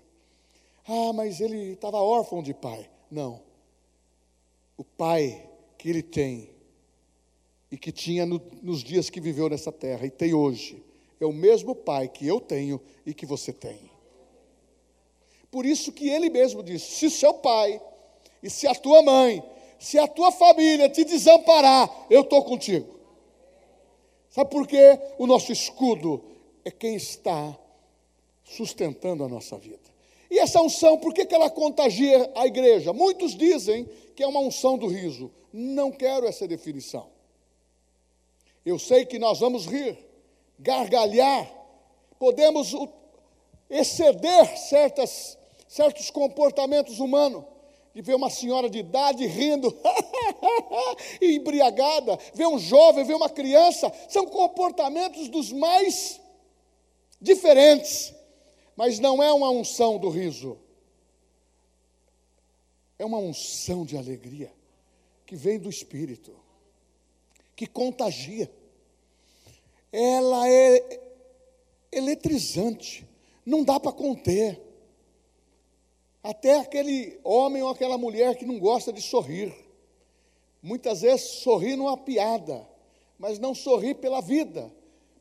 Ah, 0.86 1.14
mas 1.14 1.40
ele 1.40 1.72
estava 1.72 1.96
órfão 1.96 2.42
de 2.42 2.52
pai. 2.52 2.90
Não. 3.10 3.40
O 4.76 4.84
pai 4.84 5.48
que 5.78 5.88
ele 5.88 6.02
tem 6.02 6.50
e 7.70 7.78
que 7.78 7.90
tinha 7.90 8.26
no, 8.26 8.40
nos 8.62 8.84
dias 8.84 9.08
que 9.08 9.18
viveu 9.18 9.48
nessa 9.48 9.72
terra 9.72 10.04
e 10.04 10.10
tem 10.10 10.34
hoje, 10.34 10.84
é 11.18 11.24
o 11.24 11.32
mesmo 11.32 11.74
pai 11.74 12.06
que 12.06 12.26
eu 12.26 12.38
tenho 12.38 12.78
e 13.06 13.14
que 13.14 13.24
você 13.24 13.50
tem. 13.50 13.90
Por 15.50 15.64
isso 15.64 15.90
que 15.90 16.10
ele 16.10 16.28
mesmo 16.28 16.62
disse: 16.62 16.92
se 16.92 17.10
seu 17.10 17.32
pai 17.34 17.80
e 18.42 18.50
se 18.50 18.66
a 18.66 18.74
tua 18.74 19.00
mãe, 19.02 19.42
se 19.78 19.98
a 19.98 20.06
tua 20.06 20.30
família 20.32 20.90
te 20.90 21.02
desamparar, 21.02 22.06
eu 22.10 22.20
estou 22.20 22.44
contigo. 22.44 23.00
Sabe 24.28 24.50
por 24.50 24.66
quê? 24.66 24.98
O 25.18 25.26
nosso 25.26 25.50
escudo 25.50 26.31
é 26.64 26.70
quem 26.70 26.94
está 26.94 27.56
sustentando 28.44 29.24
a 29.24 29.28
nossa 29.28 29.56
vida. 29.56 29.92
E 30.30 30.38
essa 30.38 30.62
unção, 30.62 30.96
por 30.96 31.12
que, 31.12 31.26
que 31.26 31.34
ela 31.34 31.50
contagia 31.50 32.30
a 32.34 32.46
igreja? 32.46 32.92
Muitos 32.92 33.36
dizem 33.36 33.86
que 34.16 34.22
é 34.22 34.26
uma 34.26 34.40
unção 34.40 34.78
do 34.78 34.86
riso. 34.86 35.30
Não 35.52 35.92
quero 35.92 36.26
essa 36.26 36.48
definição. 36.48 37.06
Eu 38.64 38.78
sei 38.78 39.04
que 39.04 39.18
nós 39.18 39.40
vamos 39.40 39.66
rir, 39.66 39.98
gargalhar, 40.58 41.52
podemos 42.18 42.74
exceder 43.68 44.56
certas, 44.56 45.36
certos 45.68 46.10
comportamentos 46.10 46.98
humanos. 46.98 47.44
De 47.94 48.00
ver 48.00 48.14
uma 48.14 48.30
senhora 48.30 48.70
de 48.70 48.78
idade 48.78 49.26
rindo, 49.26 49.76
embriagada, 51.20 52.18
ver 52.32 52.46
um 52.46 52.58
jovem, 52.58 53.04
ver 53.04 53.16
uma 53.16 53.28
criança, 53.28 53.92
são 54.08 54.24
comportamentos 54.24 55.28
dos 55.28 55.52
mais 55.52 56.21
diferentes. 57.22 58.12
Mas 58.76 58.98
não 58.98 59.22
é 59.22 59.32
uma 59.32 59.50
unção 59.50 59.98
do 59.98 60.08
riso, 60.08 60.58
é 62.98 63.04
uma 63.04 63.18
unção 63.18 63.84
de 63.84 63.96
alegria 63.96 64.52
que 65.26 65.36
vem 65.36 65.58
do 65.58 65.70
Espírito, 65.70 66.34
que 67.54 67.66
contagia. 67.66 68.50
Ela 69.92 70.48
é 70.48 71.00
eletrizante, 71.92 73.06
não 73.44 73.62
dá 73.62 73.78
para 73.78 73.92
conter. 73.92 74.60
Até 76.22 76.58
aquele 76.58 77.20
homem 77.22 77.62
ou 77.62 77.68
aquela 77.68 77.98
mulher 77.98 78.36
que 78.36 78.46
não 78.46 78.58
gosta 78.58 78.92
de 78.92 79.02
sorrir. 79.02 79.54
Muitas 80.62 81.02
vezes 81.02 81.42
sorri 81.42 81.76
numa 81.76 81.96
piada, 81.96 82.66
mas 83.18 83.38
não 83.38 83.54
sorri 83.54 83.94
pela 83.94 84.20
vida. 84.20 84.72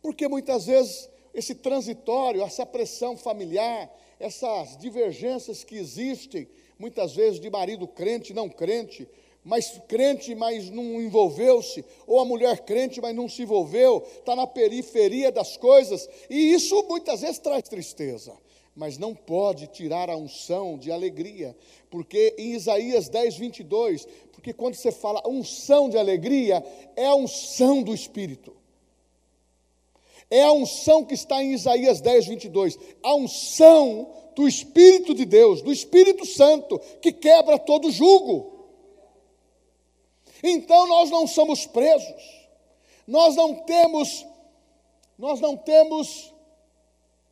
Porque 0.01 0.27
muitas 0.27 0.67
vezes 0.67 1.09
esse 1.33 1.55
transitório, 1.55 2.41
essa 2.41 2.65
pressão 2.65 3.15
familiar, 3.15 3.89
essas 4.19 4.77
divergências 4.77 5.63
que 5.63 5.77
existem, 5.77 6.47
muitas 6.77 7.15
vezes 7.15 7.39
de 7.39 7.49
marido 7.49 7.87
crente, 7.87 8.33
não 8.33 8.49
crente, 8.49 9.07
mas 9.43 9.81
crente, 9.87 10.35
mas 10.35 10.69
não 10.69 11.01
envolveu-se, 11.01 11.83
ou 12.05 12.19
a 12.19 12.25
mulher 12.25 12.59
crente, 12.59 13.01
mas 13.01 13.15
não 13.15 13.27
se 13.27 13.41
envolveu, 13.41 14.03
está 14.19 14.35
na 14.35 14.45
periferia 14.45 15.31
das 15.31 15.57
coisas, 15.57 16.07
e 16.29 16.53
isso 16.53 16.83
muitas 16.87 17.21
vezes 17.21 17.39
traz 17.39 17.63
tristeza, 17.63 18.37
mas 18.75 18.97
não 18.97 19.15
pode 19.15 19.67
tirar 19.67 20.09
a 20.09 20.15
unção 20.15 20.77
de 20.77 20.91
alegria, 20.91 21.55
porque 21.89 22.35
em 22.37 22.53
Isaías 22.53 23.09
10, 23.09 23.37
22, 23.37 24.07
porque 24.31 24.53
quando 24.53 24.75
você 24.75 24.91
fala 24.91 25.27
unção 25.27 25.89
de 25.89 25.97
alegria, 25.97 26.63
é 26.95 27.07
a 27.07 27.15
unção 27.15 27.81
do 27.81 27.93
Espírito. 27.93 28.60
É 30.31 30.43
a 30.43 30.53
unção 30.53 31.03
que 31.03 31.13
está 31.13 31.43
em 31.43 31.51
Isaías 31.51 31.99
10, 31.99 32.27
22. 32.27 32.79
A 33.03 33.13
unção 33.13 34.09
do 34.33 34.47
Espírito 34.47 35.13
de 35.13 35.25
Deus, 35.25 35.61
do 35.61 35.73
Espírito 35.73 36.25
Santo, 36.25 36.79
que 37.01 37.11
quebra 37.11 37.59
todo 37.59 37.91
jugo. 37.91 38.69
Então 40.41 40.87
nós 40.87 41.11
não 41.11 41.27
somos 41.27 41.67
presos. 41.67 42.47
Nós 43.05 43.35
não 43.35 43.55
temos 43.55 44.25
nós 45.17 45.39
não 45.39 45.55
temos 45.55 46.33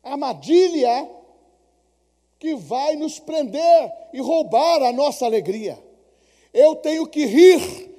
armadilha 0.00 1.10
que 2.38 2.54
vai 2.54 2.94
nos 2.94 3.18
prender 3.18 3.92
e 4.12 4.20
roubar 4.20 4.80
a 4.82 4.92
nossa 4.92 5.26
alegria. 5.26 5.76
Eu 6.54 6.76
tenho 6.76 7.04
que 7.06 7.24
rir 7.26 7.89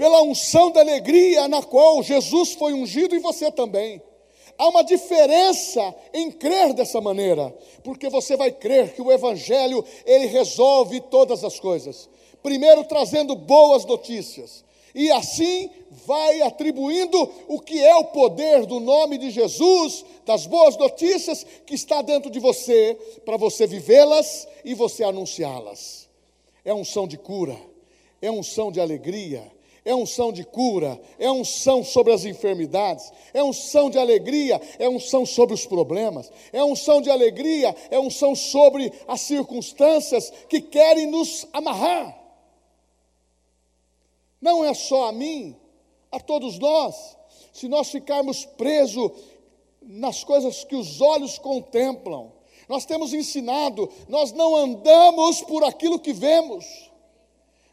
pela 0.00 0.22
unção 0.22 0.70
da 0.70 0.80
alegria 0.80 1.46
na 1.46 1.62
qual 1.62 2.02
Jesus 2.02 2.54
foi 2.54 2.72
ungido 2.72 3.14
e 3.14 3.18
você 3.18 3.52
também. 3.52 4.00
Há 4.56 4.66
uma 4.66 4.82
diferença 4.82 5.94
em 6.14 6.30
crer 6.30 6.72
dessa 6.72 7.02
maneira, 7.02 7.54
porque 7.84 8.08
você 8.08 8.34
vai 8.34 8.50
crer 8.50 8.94
que 8.94 9.02
o 9.02 9.12
evangelho 9.12 9.84
ele 10.06 10.24
resolve 10.24 11.02
todas 11.02 11.44
as 11.44 11.60
coisas. 11.60 12.08
Primeiro 12.42 12.82
trazendo 12.84 13.36
boas 13.36 13.84
notícias, 13.84 14.64
e 14.94 15.10
assim 15.10 15.68
vai 15.90 16.40
atribuindo 16.40 17.30
o 17.46 17.60
que 17.60 17.84
é 17.84 17.94
o 17.94 18.06
poder 18.06 18.64
do 18.64 18.80
nome 18.80 19.18
de 19.18 19.30
Jesus, 19.30 20.02
das 20.24 20.46
boas 20.46 20.78
notícias 20.78 21.44
que 21.66 21.74
está 21.74 22.00
dentro 22.00 22.30
de 22.30 22.40
você, 22.40 22.96
para 23.26 23.36
você 23.36 23.66
vivê-las 23.66 24.48
e 24.64 24.72
você 24.72 25.04
anunciá-las. 25.04 26.08
É 26.64 26.72
unção 26.72 27.06
de 27.06 27.18
cura, 27.18 27.58
é 28.22 28.30
unção 28.30 28.72
de 28.72 28.80
alegria, 28.80 29.59
é 29.84 29.94
unção 29.94 30.32
de 30.32 30.44
cura, 30.44 31.00
é 31.18 31.30
unção 31.30 31.82
sobre 31.82 32.12
as 32.12 32.24
enfermidades, 32.24 33.10
é 33.32 33.42
unção 33.42 33.88
de 33.88 33.98
alegria, 33.98 34.60
é 34.78 34.88
unção 34.88 35.24
sobre 35.24 35.54
os 35.54 35.66
problemas, 35.66 36.30
é 36.52 36.62
unção 36.62 37.00
de 37.00 37.10
alegria, 37.10 37.74
é 37.90 37.98
unção 37.98 38.34
sobre 38.34 38.92
as 39.08 39.20
circunstâncias 39.22 40.30
que 40.48 40.60
querem 40.60 41.06
nos 41.06 41.46
amarrar. 41.52 42.18
Não 44.40 44.64
é 44.64 44.72
só 44.74 45.08
a 45.08 45.12
mim, 45.12 45.56
a 46.10 46.18
todos 46.18 46.58
nós. 46.58 47.16
Se 47.52 47.68
nós 47.68 47.90
ficarmos 47.90 48.44
presos 48.44 49.10
nas 49.82 50.24
coisas 50.24 50.64
que 50.64 50.76
os 50.76 51.00
olhos 51.00 51.38
contemplam, 51.38 52.32
nós 52.68 52.84
temos 52.84 53.12
ensinado, 53.12 53.90
nós 54.08 54.32
não 54.32 54.54
andamos 54.54 55.42
por 55.42 55.64
aquilo 55.64 55.98
que 55.98 56.12
vemos. 56.12 56.89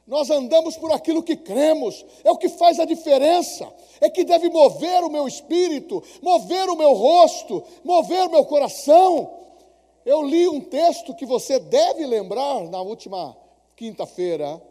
Nós 0.08 0.30
andamos 0.30 0.78
por 0.78 0.90
aquilo 0.94 1.22
que 1.22 1.36
cremos, 1.36 2.06
é 2.24 2.32
o 2.32 2.38
que 2.38 2.48
faz 2.48 2.80
a 2.80 2.86
diferença, 2.86 3.70
é 4.00 4.10
que 4.10 4.24
deve 4.24 4.50
mover 4.50 5.04
o 5.04 5.10
meu 5.10 5.28
espírito, 5.28 6.02
mover 6.22 6.70
o 6.70 6.78
meu 6.78 6.94
rosto, 6.94 7.62
mover 7.84 8.26
o 8.26 8.32
meu 8.32 8.46
coração. 8.46 9.30
Eu 10.06 10.24
li 10.24 10.48
um 10.48 10.62
texto 10.62 11.14
que 11.14 11.26
você 11.26 11.60
deve 11.60 12.06
lembrar 12.06 12.64
na 12.70 12.82
última 12.82 13.36
quinta-feira. 13.76 14.62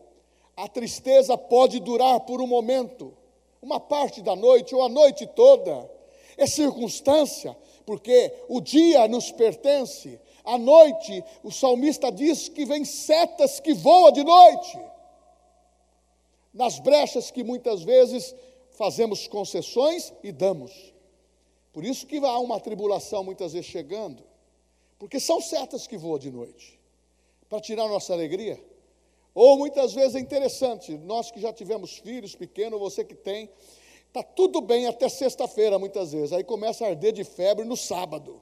A 0.56 0.66
tristeza 0.68 1.36
pode 1.36 1.80
durar 1.80 2.20
por 2.20 2.40
um 2.40 2.46
momento, 2.46 3.12
uma 3.60 3.78
parte 3.78 4.22
da 4.22 4.34
noite 4.34 4.74
ou 4.74 4.82
a 4.82 4.88
noite 4.88 5.26
toda. 5.26 5.90
É 6.38 6.46
circunstância, 6.46 7.54
porque 7.84 8.32
o 8.48 8.58
dia 8.58 9.06
nos 9.06 9.30
pertence. 9.30 10.18
À 10.42 10.56
noite, 10.56 11.22
o 11.44 11.52
salmista 11.52 12.10
diz 12.10 12.48
que 12.48 12.64
vem 12.64 12.86
setas 12.86 13.60
que 13.60 13.74
voam 13.74 14.10
de 14.12 14.24
noite 14.24 14.95
nas 16.56 16.78
brechas 16.78 17.30
que 17.30 17.44
muitas 17.44 17.82
vezes 17.82 18.34
fazemos 18.70 19.28
concessões 19.28 20.12
e 20.22 20.32
damos. 20.32 20.72
Por 21.70 21.84
isso 21.84 22.06
que 22.06 22.16
há 22.16 22.38
uma 22.38 22.58
tribulação 22.58 23.22
muitas 23.22 23.52
vezes 23.52 23.68
chegando, 23.68 24.24
porque 24.98 25.20
são 25.20 25.38
setas 25.38 25.86
que 25.86 25.98
voam 25.98 26.18
de 26.18 26.30
noite, 26.30 26.80
para 27.50 27.60
tirar 27.60 27.86
nossa 27.88 28.14
alegria. 28.14 28.58
Ou 29.34 29.58
muitas 29.58 29.92
vezes 29.92 30.14
é 30.14 30.18
interessante, 30.18 30.96
nós 30.96 31.30
que 31.30 31.38
já 31.38 31.52
tivemos 31.52 31.98
filhos 31.98 32.34
pequenos, 32.34 32.80
você 32.80 33.04
que 33.04 33.14
tem, 33.14 33.50
está 34.08 34.22
tudo 34.22 34.62
bem 34.62 34.86
até 34.86 35.10
sexta-feira 35.10 35.78
muitas 35.78 36.12
vezes, 36.12 36.32
aí 36.32 36.42
começa 36.42 36.86
a 36.86 36.88
arder 36.88 37.12
de 37.12 37.22
febre 37.22 37.66
no 37.66 37.76
sábado. 37.76 38.40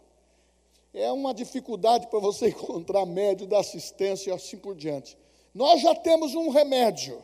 É 0.93 1.11
uma 1.11 1.35
dificuldade 1.35 2.07
para 2.07 2.21
você 2.21 2.47
encontrar 2.55 3.05
médio 3.07 3.45
da 3.45 3.59
assistência 3.59 4.31
e 4.31 4.33
assim 4.33 4.57
por 4.57 4.77
diante. 4.77 5.19
Nós 5.53 5.81
já 5.81 5.97
temos 5.97 6.37
um 6.37 6.49
remédio 6.49 7.21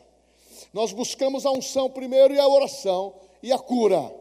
nós 0.73 0.93
buscamos 0.93 1.45
a 1.45 1.51
unção 1.51 1.89
primeiro 1.89 2.33
e 2.33 2.39
a 2.39 2.47
oração 2.47 3.15
e 3.43 3.51
a 3.51 3.59
cura. 3.59 4.13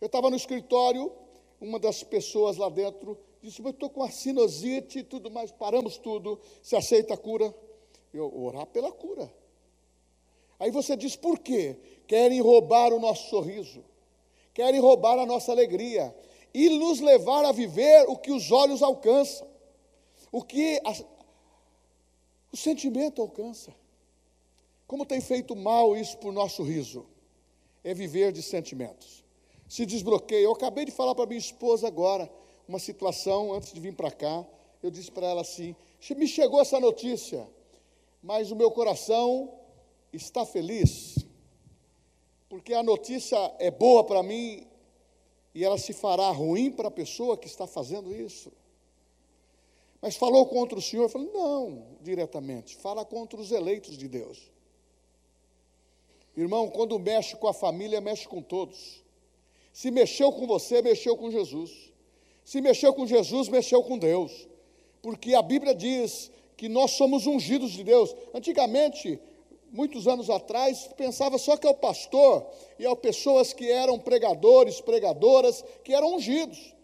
Eu 0.00 0.06
estava 0.06 0.28
no 0.28 0.36
escritório, 0.36 1.12
uma 1.60 1.78
das 1.78 2.02
pessoas 2.02 2.56
lá 2.56 2.68
dentro 2.68 3.18
disse: 3.40 3.62
Eu 3.62 3.70
estou 3.70 3.88
com 3.88 4.02
a 4.02 4.10
sinusite 4.10 5.00
e 5.00 5.04
tudo 5.04 5.30
mais, 5.30 5.52
paramos 5.52 5.96
tudo. 5.96 6.40
Se 6.62 6.74
aceita 6.74 7.14
a 7.14 7.16
cura? 7.16 7.54
Eu 8.12 8.32
orar 8.42 8.66
pela 8.66 8.90
cura. 8.90 9.32
Aí 10.58 10.70
você 10.70 10.96
diz: 10.96 11.14
Por 11.14 11.38
quê? 11.38 11.78
Querem 12.06 12.40
roubar 12.40 12.92
o 12.92 12.98
nosso 12.98 13.30
sorriso, 13.30 13.84
querem 14.52 14.80
roubar 14.80 15.18
a 15.18 15.26
nossa 15.26 15.52
alegria 15.52 16.14
e 16.52 16.68
nos 16.68 17.00
levar 17.00 17.44
a 17.44 17.52
viver 17.52 18.04
o 18.08 18.16
que 18.16 18.32
os 18.32 18.50
olhos 18.50 18.82
alcançam, 18.82 19.48
o 20.30 20.42
que 20.42 20.80
a, 20.84 20.92
o 22.52 22.56
sentimento 22.56 23.22
alcança. 23.22 23.74
Como 24.86 25.06
tem 25.06 25.20
feito 25.20 25.56
mal 25.56 25.96
isso 25.96 26.18
por 26.18 26.32
nosso 26.32 26.62
riso? 26.62 27.06
É 27.82 27.94
viver 27.94 28.32
de 28.32 28.42
sentimentos. 28.42 29.24
Se 29.68 29.86
desbloqueia. 29.86 30.44
Eu 30.44 30.52
acabei 30.52 30.84
de 30.84 30.92
falar 30.92 31.14
para 31.14 31.26
minha 31.26 31.38
esposa 31.38 31.86
agora 31.86 32.30
uma 32.68 32.78
situação 32.78 33.52
antes 33.52 33.72
de 33.72 33.80
vir 33.80 33.94
para 33.94 34.10
cá. 34.10 34.44
Eu 34.82 34.90
disse 34.90 35.10
para 35.10 35.26
ela 35.26 35.40
assim: 35.40 35.74
me 36.16 36.26
chegou 36.26 36.60
essa 36.60 36.78
notícia, 36.78 37.48
mas 38.22 38.50
o 38.50 38.56
meu 38.56 38.70
coração 38.70 39.50
está 40.12 40.44
feliz, 40.44 41.16
porque 42.48 42.74
a 42.74 42.82
notícia 42.82 43.36
é 43.58 43.70
boa 43.70 44.04
para 44.04 44.22
mim 44.22 44.66
e 45.54 45.64
ela 45.64 45.78
se 45.78 45.92
fará 45.92 46.30
ruim 46.30 46.70
para 46.70 46.88
a 46.88 46.90
pessoa 46.90 47.36
que 47.36 47.46
está 47.46 47.66
fazendo 47.66 48.14
isso. 48.14 48.52
Mas 50.02 50.16
falou 50.16 50.44
contra 50.46 50.78
o 50.78 50.82
Senhor? 50.82 51.04
Eu 51.04 51.08
falei, 51.08 51.30
não, 51.32 51.86
diretamente, 52.02 52.76
fala 52.76 53.04
contra 53.04 53.40
os 53.40 53.50
eleitos 53.50 53.96
de 53.96 54.06
Deus. 54.06 54.52
Irmão, 56.36 56.68
quando 56.68 56.98
mexe 56.98 57.36
com 57.36 57.46
a 57.46 57.54
família, 57.54 58.00
mexe 58.00 58.26
com 58.26 58.42
todos. 58.42 59.02
Se 59.72 59.90
mexeu 59.90 60.32
com 60.32 60.46
você, 60.46 60.82
mexeu 60.82 61.16
com 61.16 61.30
Jesus. 61.30 61.70
Se 62.44 62.60
mexeu 62.60 62.92
com 62.92 63.06
Jesus, 63.06 63.48
mexeu 63.48 63.82
com 63.82 63.96
Deus. 63.96 64.48
Porque 65.00 65.34
a 65.34 65.42
Bíblia 65.42 65.74
diz 65.74 66.30
que 66.56 66.68
nós 66.68 66.92
somos 66.92 67.26
ungidos 67.26 67.72
de 67.72 67.84
Deus. 67.84 68.14
Antigamente, 68.32 69.20
muitos 69.70 70.06
anos 70.06 70.30
atrás, 70.30 70.88
pensava 70.96 71.38
só 71.38 71.56
que 71.56 71.66
é 71.66 71.70
o 71.70 71.74
pastor 71.74 72.46
e 72.78 72.86
as 72.86 72.98
pessoas 72.98 73.52
que 73.52 73.70
eram 73.70 73.98
pregadores, 73.98 74.80
pregadoras, 74.80 75.64
que 75.82 75.94
eram 75.94 76.14
ungidos. 76.14 76.74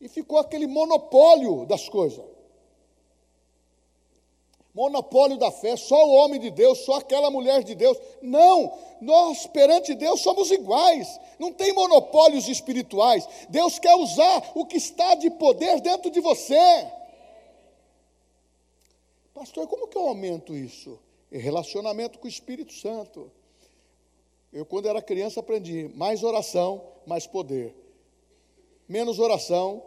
E 0.00 0.08
ficou 0.08 0.38
aquele 0.38 0.66
monopólio 0.66 1.66
das 1.66 1.88
coisas. 1.88 2.24
Monopólio 4.78 5.36
da 5.36 5.50
fé, 5.50 5.76
só 5.76 6.06
o 6.06 6.12
homem 6.12 6.38
de 6.38 6.52
Deus, 6.52 6.78
só 6.84 6.98
aquela 6.98 7.32
mulher 7.32 7.64
de 7.64 7.74
Deus. 7.74 7.98
Não, 8.22 8.78
nós 9.00 9.44
perante 9.48 9.92
Deus 9.92 10.20
somos 10.20 10.52
iguais, 10.52 11.18
não 11.36 11.52
tem 11.52 11.72
monopólios 11.72 12.46
espirituais. 12.46 13.28
Deus 13.48 13.80
quer 13.80 13.96
usar 13.96 14.52
o 14.54 14.64
que 14.64 14.76
está 14.76 15.16
de 15.16 15.30
poder 15.30 15.80
dentro 15.80 16.12
de 16.12 16.20
você. 16.20 16.86
Pastor, 19.34 19.66
como 19.66 19.88
que 19.88 19.98
eu 19.98 20.06
aumento 20.06 20.54
isso? 20.54 20.96
relacionamento 21.30 22.20
com 22.20 22.26
o 22.26 22.30
Espírito 22.30 22.72
Santo. 22.72 23.32
Eu, 24.52 24.64
quando 24.64 24.88
era 24.88 25.02
criança, 25.02 25.40
aprendi 25.40 25.88
mais 25.96 26.22
oração, 26.22 26.86
mais 27.04 27.26
poder. 27.26 27.74
Menos 28.88 29.18
oração, 29.18 29.82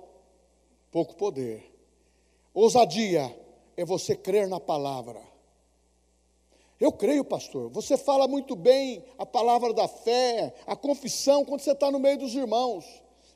pouco 0.91 1.15
poder. 1.15 1.63
Ousadia 2.53 3.33
é 3.81 3.85
você 3.85 4.15
crer 4.15 4.47
na 4.47 4.59
palavra. 4.59 5.19
Eu 6.79 6.91
creio, 6.91 7.23
pastor. 7.23 7.69
Você 7.69 7.97
fala 7.97 8.27
muito 8.27 8.55
bem 8.55 9.03
a 9.17 9.25
palavra 9.25 9.73
da 9.73 9.87
fé, 9.87 10.53
a 10.65 10.75
confissão, 10.75 11.45
quando 11.45 11.61
você 11.61 11.71
está 11.71 11.91
no 11.91 11.99
meio 11.99 12.17
dos 12.17 12.33
irmãos. 12.33 12.85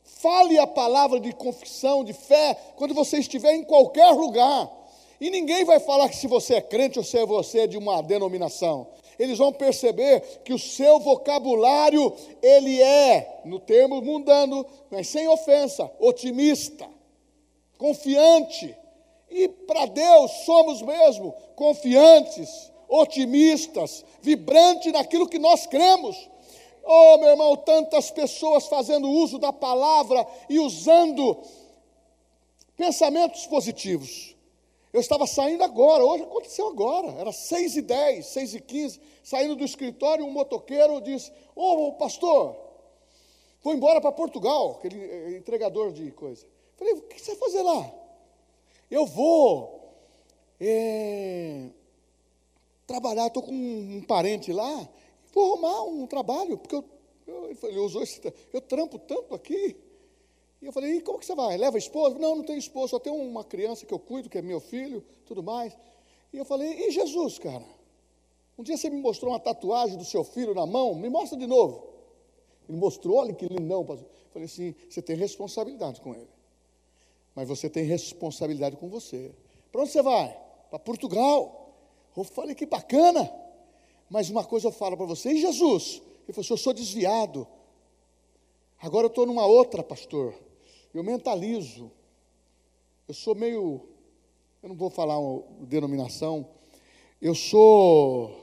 Fale 0.04 0.58
a 0.58 0.68
palavra 0.68 1.20
de 1.20 1.32
confissão, 1.34 2.04
de 2.04 2.14
fé, 2.14 2.58
quando 2.76 2.94
você 2.94 3.18
estiver 3.18 3.54
em 3.54 3.64
qualquer 3.64 4.12
lugar. 4.12 4.72
E 5.20 5.30
ninguém 5.30 5.64
vai 5.64 5.80
falar 5.80 6.10
que 6.10 6.16
se 6.16 6.28
você 6.28 6.56
é 6.56 6.62
crente 6.62 7.00
ou 7.00 7.06
se 7.06 7.24
você 7.26 7.62
é 7.62 7.68
de 7.68 7.78
uma 7.78 8.02
denominação. 8.02 8.88
Eles 9.18 9.38
vão 9.38 9.54
perceber 9.54 10.22
que 10.44 10.54
o 10.54 10.60
seu 10.60 11.00
vocabulário, 11.00 12.14
ele 12.42 12.82
é, 12.82 13.42
no 13.46 13.60
termo 13.60 14.02
mundano, 14.02 14.66
mas 14.92 15.08
sem 15.08 15.28
ofensa, 15.28 15.90
otimista, 16.00 16.88
confiante. 17.78 18.76
E 19.36 19.50
para 19.50 19.86
Deus 19.86 20.32
somos 20.46 20.82
mesmo 20.82 21.34
confiantes, 21.58 22.72
otimistas, 22.88 24.06
vibrantes 24.22 24.94
naquilo 24.94 25.28
que 25.28 25.38
nós 25.38 25.68
cremos. 25.68 26.16
Oh, 26.82 27.18
meu 27.18 27.32
irmão, 27.32 27.58
tantas 27.58 28.10
pessoas 28.10 28.68
fazendo 28.68 29.10
uso 29.10 29.38
da 29.38 29.52
palavra 29.52 30.26
e 30.50 30.58
usando 30.58 31.38
pensamentos 32.78 33.46
positivos. 33.46 34.34
Eu 34.94 35.02
estava 35.02 35.28
saindo 35.28 35.66
agora, 35.66 36.06
hoje 36.06 36.24
aconteceu 36.24 36.70
agora, 36.70 37.20
era 37.20 37.34
seis 37.34 37.76
e 37.76 37.82
dez, 37.82 38.28
seis 38.28 38.56
e 38.56 38.62
quinze, 38.62 39.02
saindo 39.22 39.58
do 39.58 39.66
escritório, 39.66 40.26
um 40.26 40.32
motoqueiro 40.32 41.02
disse, 41.02 41.30
ô 41.54 41.88
oh, 41.88 41.92
pastor, 41.96 42.56
vou 43.62 43.74
embora 43.74 44.00
para 44.00 44.14
Portugal, 44.14 44.78
aquele 44.80 44.98
eh, 44.98 45.38
entregador 45.38 45.92
de 45.92 46.10
coisa. 46.12 46.48
Falei, 46.78 46.94
o 46.94 47.02
que 47.02 47.20
você 47.20 47.36
vai 47.36 47.50
fazer 47.50 47.64
lá? 47.64 48.05
Eu 48.96 49.06
vou 49.06 49.94
é, 50.58 51.68
trabalhar, 52.88 53.28
estou 53.28 53.44
com 53.44 53.52
um, 53.52 54.02
parente 54.08 54.54
lá, 54.54 54.88
vou 55.34 55.52
arrumar 55.52 55.84
um 55.84 56.08
trabalho, 56.08 56.58
porque 56.58 56.76
eu, 56.76 56.86
eu, 57.28 57.58
ele 57.64 57.80
usou 57.80 58.02
esse, 58.02 58.22
eu 58.54 58.62
trampo 58.62 58.98
tanto 58.98 59.36
aqui, 59.36 59.76
e 60.62 60.66
eu 60.66 60.72
falei, 60.72 60.94
e 60.94 61.02
como 61.02 61.20
que 61.20 61.26
você 61.26 61.36
vai? 61.36 61.58
Leva 61.58 61.78
esposa? 61.78 62.18
Não, 62.18 62.38
não 62.38 62.44
tenho 62.46 62.58
esposa, 62.58 62.92
só 62.92 63.00
tenho 63.00 63.18
uma 63.18 63.44
criança 63.44 63.86
que 63.86 63.94
eu 63.94 64.00
cuido, 64.00 64.30
que 64.30 64.38
é 64.38 64.42
meu 64.42 64.62
filho, 64.62 65.04
tudo 65.26 65.44
mais. 65.44 65.78
E 66.32 66.38
eu 66.38 66.46
falei, 66.46 66.88
e 66.88 66.90
Jesus, 66.90 67.38
cara? 67.38 67.66
Um 68.58 68.64
dia 68.64 68.78
você 68.78 68.90
me 68.90 69.02
mostrou 69.02 69.34
uma 69.34 69.42
tatuagem 69.42 69.98
do 69.98 70.06
seu 70.06 70.24
filho 70.24 70.54
na 70.54 70.66
mão, 70.66 70.96
me 70.96 71.10
mostra 71.10 71.38
de 71.38 71.46
novo. 71.46 71.86
Ele 72.70 72.78
mostrou, 72.78 73.18
olha 73.18 73.34
que 73.34 73.46
lindão. 73.46 73.84
Pastor. 73.86 74.08
Eu 74.08 74.32
falei 74.32 74.46
assim, 74.46 74.74
você 74.90 75.02
tem 75.02 75.18
responsabilidade 75.18 76.00
com 76.00 76.16
ele. 76.16 76.35
Mas 77.36 77.48
você 77.48 77.70
tem 77.70 77.84
responsabilidade 77.84 78.78
com 78.78 78.88
você. 78.88 79.32
Para 79.72 79.82
onde 79.82 79.92
você 79.92 80.02
vai? 80.02 80.36
Para 80.70 80.80
Portugal. 80.80 81.74
Eu 82.16 82.24
falei, 82.24 82.56
que 82.56 82.66
bacana. 82.66 83.32
Mas 84.10 84.30
uma 84.30 84.44
coisa 84.44 84.68
eu 84.68 84.72
falo 84.72 84.96
para 84.96 85.06
você, 85.06 85.32
e 85.32 85.42
Jesus? 85.42 86.02
Ele 86.24 86.34
falou, 86.34 86.48
eu 86.50 86.58
sou 86.58 86.74
desviado. 86.74 87.46
Agora 88.80 89.06
eu 89.06 89.10
estou 89.10 89.26
numa 89.26 89.46
outra, 89.46 89.84
pastor 89.84 90.34
eu 90.98 91.04
mentalizo. 91.04 91.92
Eu 93.08 93.14
sou 93.14 93.36
meio, 93.36 93.82
eu 94.64 94.70
não 94.70 94.76
vou 94.76 94.90
falar 94.90 95.20
uma 95.20 95.44
denominação, 95.66 96.48
eu 97.22 97.36
sou 97.36 98.34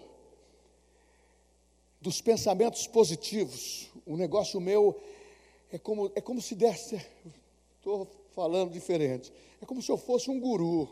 dos 2.01 2.21
pensamentos 2.21 2.87
positivos. 2.87 3.91
O 4.07 4.17
negócio 4.17 4.61
meu 4.61 5.01
é 5.73 5.79
como, 5.79 6.13
é 6.15 6.21
como 6.21 6.41
se 6.43 6.55
desse, 6.55 7.05
estou 7.79 8.07
falando 8.35 8.71
diferente, 8.71 9.33
é 9.61 9.67
como 9.67 9.83
se 9.83 9.91
eu 9.91 9.97
fosse 9.97 10.31
um 10.31 10.41
guru. 10.41 10.89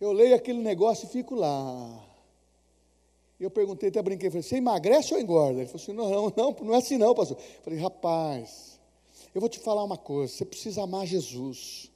Eu 0.00 0.12
leio 0.12 0.34
aquele 0.34 0.60
negócio 0.60 1.06
e 1.06 1.10
fico 1.10 1.34
lá. 1.34 2.04
Eu 3.38 3.50
perguntei, 3.50 3.88
até 3.88 4.02
brinquei, 4.02 4.30
falei, 4.30 4.42
você 4.42 4.56
emagrece 4.56 5.14
ou 5.14 5.20
engorda? 5.20 5.60
Ele 5.60 5.66
falou 5.66 5.82
assim, 5.82 5.92
não, 5.92 6.10
não, 6.10 6.32
não, 6.36 6.66
não 6.66 6.74
é 6.74 6.78
assim 6.78 6.96
não, 6.96 7.14
pastor. 7.14 7.36
Eu 7.36 7.62
falei, 7.62 7.78
rapaz, 7.78 8.78
eu 9.34 9.40
vou 9.40 9.48
te 9.48 9.58
falar 9.58 9.84
uma 9.84 9.96
coisa: 9.96 10.32
você 10.32 10.44
precisa 10.44 10.82
amar 10.82 11.06
Jesus. 11.06 11.90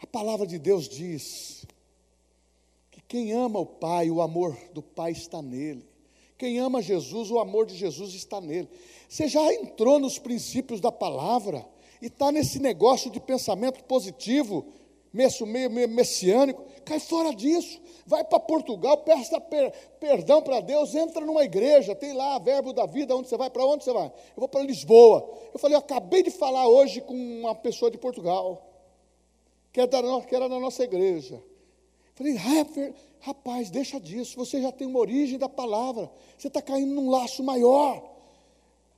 A 0.00 0.06
palavra 0.06 0.46
de 0.46 0.58
Deus 0.58 0.88
diz 0.88 1.64
que 2.90 3.00
quem 3.02 3.32
ama 3.32 3.58
o 3.58 3.66
Pai, 3.66 4.10
o 4.10 4.20
amor 4.20 4.56
do 4.72 4.82
Pai 4.82 5.12
está 5.12 5.42
nele. 5.42 5.86
Quem 6.36 6.58
ama 6.58 6.80
Jesus, 6.80 7.30
o 7.30 7.38
amor 7.38 7.66
de 7.66 7.76
Jesus 7.76 8.14
está 8.14 8.40
nele. 8.40 8.68
Você 9.08 9.26
já 9.26 9.52
entrou 9.54 9.98
nos 9.98 10.18
princípios 10.18 10.80
da 10.80 10.92
palavra 10.92 11.66
e 12.00 12.06
está 12.06 12.30
nesse 12.30 12.58
negócio 12.58 13.10
de 13.10 13.20
pensamento 13.20 13.82
positivo, 13.84 14.66
meio, 15.12 15.70
meio 15.70 15.88
messiânico. 15.88 16.64
Cai 16.84 17.00
fora 17.00 17.34
disso. 17.34 17.80
Vai 18.06 18.24
para 18.24 18.40
Portugal, 18.40 18.96
peça 18.98 19.38
per, 19.38 19.70
perdão 20.00 20.40
para 20.40 20.60
Deus, 20.60 20.94
entra 20.94 21.24
numa 21.26 21.44
igreja, 21.44 21.94
tem 21.94 22.14
lá 22.14 22.38
verbo 22.38 22.72
da 22.72 22.86
vida, 22.86 23.14
onde 23.14 23.28
você 23.28 23.36
vai? 23.36 23.50
Para 23.50 23.66
onde 23.66 23.84
você 23.84 23.92
vai? 23.92 24.06
Eu 24.06 24.36
vou 24.36 24.48
para 24.48 24.62
Lisboa. 24.62 25.28
Eu 25.52 25.58
falei, 25.58 25.76
eu 25.76 25.80
acabei 25.80 26.22
de 26.22 26.30
falar 26.30 26.66
hoje 26.66 27.02
com 27.02 27.14
uma 27.14 27.54
pessoa 27.54 27.90
de 27.90 27.98
Portugal, 27.98 28.66
que, 29.70 29.80
é 29.80 29.86
da, 29.86 30.00
que 30.22 30.34
era 30.34 30.48
da 30.48 30.58
nossa 30.58 30.82
igreja. 30.82 31.34
Eu 31.34 32.12
falei, 32.14 32.94
rapaz, 33.20 33.68
deixa 33.68 34.00
disso, 34.00 34.36
você 34.36 34.62
já 34.62 34.72
tem 34.72 34.86
uma 34.86 35.00
origem 35.00 35.38
da 35.38 35.48
palavra, 35.48 36.10
você 36.38 36.48
está 36.48 36.62
caindo 36.62 36.94
num 36.94 37.10
laço 37.10 37.42
maior. 37.42 38.02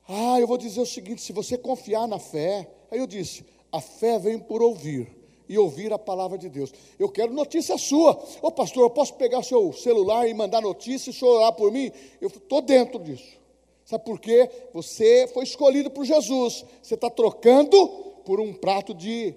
Ah, 0.07 0.39
eu 0.39 0.47
vou 0.47 0.57
dizer 0.57 0.81
o 0.81 0.85
seguinte: 0.85 1.21
se 1.21 1.33
você 1.33 1.57
confiar 1.57 2.07
na 2.07 2.19
fé, 2.19 2.69
aí 2.91 2.99
eu 2.99 3.07
disse, 3.07 3.45
a 3.71 3.81
fé 3.81 4.19
vem 4.19 4.37
por 4.37 4.61
ouvir 4.61 5.09
e 5.47 5.57
ouvir 5.57 5.91
a 5.91 5.99
palavra 5.99 6.37
de 6.37 6.47
Deus. 6.49 6.71
Eu 6.99 7.09
quero 7.09 7.33
notícia 7.33 7.77
sua. 7.77 8.21
Ô 8.41 8.51
pastor, 8.51 8.83
eu 8.83 8.89
posso 8.89 9.15
pegar 9.15 9.43
seu 9.43 9.73
celular 9.73 10.27
e 10.27 10.33
mandar 10.33 10.61
notícia 10.61 11.09
e 11.09 11.13
o 11.13 11.13
senhor 11.13 11.37
orar 11.37 11.53
por 11.53 11.71
mim? 11.71 11.91
Eu 12.21 12.27
estou 12.27 12.61
dentro 12.61 12.99
disso. 12.99 13.39
Sabe 13.83 14.05
por 14.05 14.19
quê? 14.19 14.49
Você 14.73 15.27
foi 15.33 15.43
escolhido 15.43 15.89
por 15.89 16.05
Jesus. 16.05 16.63
Você 16.81 16.93
está 16.93 17.09
trocando 17.09 17.87
por 18.23 18.39
um 18.39 18.53
prato 18.53 18.93
de 18.93 19.35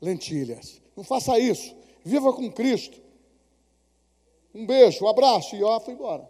lentilhas. 0.00 0.80
Não 0.96 1.04
faça 1.04 1.38
isso. 1.38 1.74
Viva 2.04 2.32
com 2.32 2.50
Cristo. 2.50 3.00
Um 4.54 4.66
beijo, 4.66 5.04
um 5.04 5.08
abraço 5.08 5.54
e 5.54 5.62
ó, 5.62 5.78
foi 5.78 5.94
embora. 5.94 6.28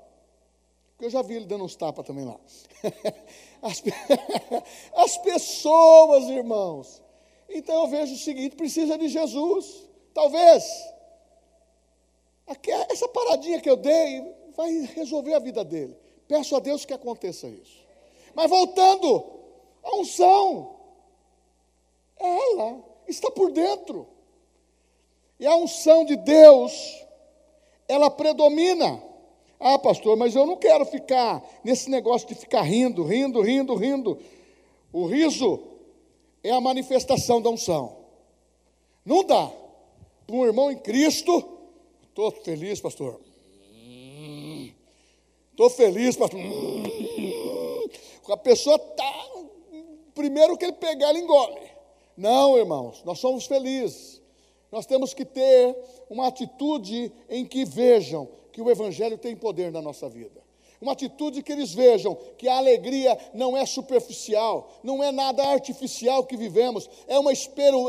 Porque 0.91 1.07
eu 1.07 1.11
já 1.11 1.23
vi 1.23 1.37
ele 1.37 1.47
dando 1.47 1.65
uns 1.65 1.75
tapas 1.75 2.07
também 2.07 2.25
lá. 2.25 2.39
As, 3.63 3.83
as 4.97 5.17
pessoas, 5.19 6.25
irmãos. 6.25 7.01
Então 7.49 7.83
eu 7.83 7.89
vejo 7.89 8.15
o 8.15 8.19
seguinte: 8.19 8.57
precisa 8.57 8.99
de 8.99 9.09
Jesus. 9.09 9.89
Talvez 10.13 10.65
essa 12.91 13.09
paradinha 13.09 13.61
que 13.61 13.71
eu 13.71 13.77
dei 13.77 14.23
vai 14.57 14.71
resolver 14.95 15.35
a 15.35 15.39
vida 15.39 15.65
dele. 15.65 15.97
Peço 16.29 16.55
a 16.57 16.61
Deus 16.61 16.85
que 16.85 16.93
aconteça 16.93 17.47
isso. 17.49 17.83
Mas 18.35 18.49
voltando, 18.49 19.25
a 19.83 19.97
unção, 19.97 20.77
ela 22.19 22.83
está 23.07 23.31
por 23.31 23.51
dentro. 23.53 24.07
E 25.39 25.47
a 25.47 25.57
unção 25.57 26.05
de 26.05 26.17
Deus, 26.17 27.05
ela 27.89 28.11
predomina. 28.11 29.03
Ah, 29.63 29.79
pastor, 29.79 30.17
mas 30.17 30.35
eu 30.35 30.45
não 30.45 30.57
quero 30.57 30.85
ficar 30.85 31.43
nesse 31.63 31.89
negócio 31.89 32.27
de 32.27 32.35
ficar 32.35 32.63
rindo, 32.63 33.05
rindo, 33.05 33.41
rindo, 33.41 33.75
rindo. 33.75 34.19
O 34.93 35.07
riso 35.07 35.61
é 36.43 36.51
a 36.51 36.61
manifestação 36.61 37.41
da 37.41 37.49
unção. 37.49 37.97
Não 39.05 39.25
dá 39.25 39.51
para 40.27 40.37
um 40.37 40.45
irmão 40.45 40.71
em 40.71 40.77
Cristo 40.77 41.53
Estou 42.13 42.31
feliz, 42.31 42.79
pastor. 42.79 43.19
Estou 45.51 45.71
feliz, 45.71 46.15
pastor. 46.15 46.39
A 48.29 48.37
pessoa 48.37 48.77
está. 48.77 49.29
Primeiro 50.15 50.59
que 50.59 50.67
ele 50.67 50.75
pegar, 50.75 51.09
ele 51.09 51.21
engole. 51.21 51.71
Não, 52.15 52.59
irmãos, 52.59 53.03
nós 53.03 53.19
somos 53.19 53.47
felizes. 53.47 54.21
Nós 54.71 54.85
temos 54.85 55.15
que 55.15 55.25
ter 55.25 55.75
uma 56.11 56.27
atitude 56.27 57.11
em 57.31 57.47
que 57.47 57.65
vejam 57.65 58.29
que 58.53 58.63
o 58.63 58.71
Evangelho 58.71 59.19
tem 59.19 59.35
poder 59.35 59.73
na 59.73 59.83
nossa 59.83 60.09
vida 60.09 60.43
uma 60.83 60.93
atitude 60.93 61.45
que 61.45 61.53
eles 61.53 61.73
vejam 61.73 62.17
que 62.37 62.49
a 62.49 62.57
alegria 62.57 63.17
não 63.33 63.57
é 63.57 63.65
superficial, 63.65 64.69
não 64.83 65.01
é 65.03 65.13
nada 65.13 65.47
artificial 65.47 66.27
que 66.27 66.37
vivemos, 66.37 66.91
é 67.07 67.17
uma, 67.17 67.31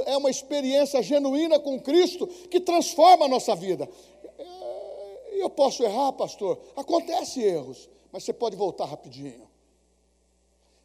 é 0.05 0.15
uma 0.15 0.29
experiência 0.29 1.01
genuína 1.01 1.59
com 1.59 1.81
Cristo 1.81 2.27
que 2.27 2.59
transforma 2.59 3.25
a 3.25 3.27
nossa 3.27 3.55
vida. 3.55 3.89
É, 4.37 5.41
eu 5.41 5.49
posso 5.49 5.83
errar, 5.83 6.11
pastor? 6.11 6.59
Acontece 6.75 7.41
erros, 7.41 7.89
mas 8.11 8.23
você 8.23 8.31
pode 8.31 8.55
voltar 8.55 8.85
rapidinho. 8.85 9.49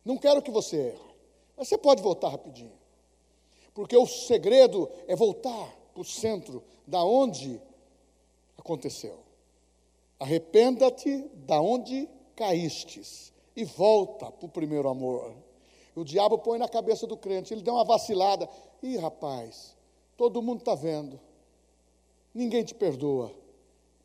Não 0.03 0.17
quero 0.17 0.41
que 0.41 0.51
você 0.51 0.77
erre, 0.77 1.14
mas 1.59 1.69
você 1.69 1.77
pode 1.77 2.03
voltar 2.03 2.31
rapidinho. 2.31 2.73
Porque 3.75 3.97
o 3.97 4.07
segredo 4.07 4.88
é 5.07 5.14
voltar 5.14 5.77
para 5.93 6.01
o 6.01 6.05
centro 6.07 6.64
da 6.87 7.05
onde 7.05 7.61
aconteceu. 8.57 9.28
Arrependa-te 10.19 11.31
da 11.47 11.61
onde 11.61 12.09
caístes 12.35 13.33
e 13.55 13.65
volta 13.65 14.31
para 14.31 14.47
o 14.47 14.49
primeiro 14.49 14.89
amor. 14.89 15.35
O 15.95 16.05
diabo 16.05 16.39
põe 16.39 16.59
na 16.59 16.69
cabeça 16.69 17.07
do 17.07 17.17
crente, 17.17 17.53
ele 17.53 17.63
dá 17.63 17.73
uma 17.73 17.85
vacilada. 17.85 18.49
Ih, 18.83 18.97
rapaz, 18.97 19.77
todo 20.17 20.43
mundo 20.43 20.61
está 20.61 20.75
vendo. 20.75 21.19
Ninguém 22.33 22.63
te 22.63 22.75
perdoa. 22.75 23.33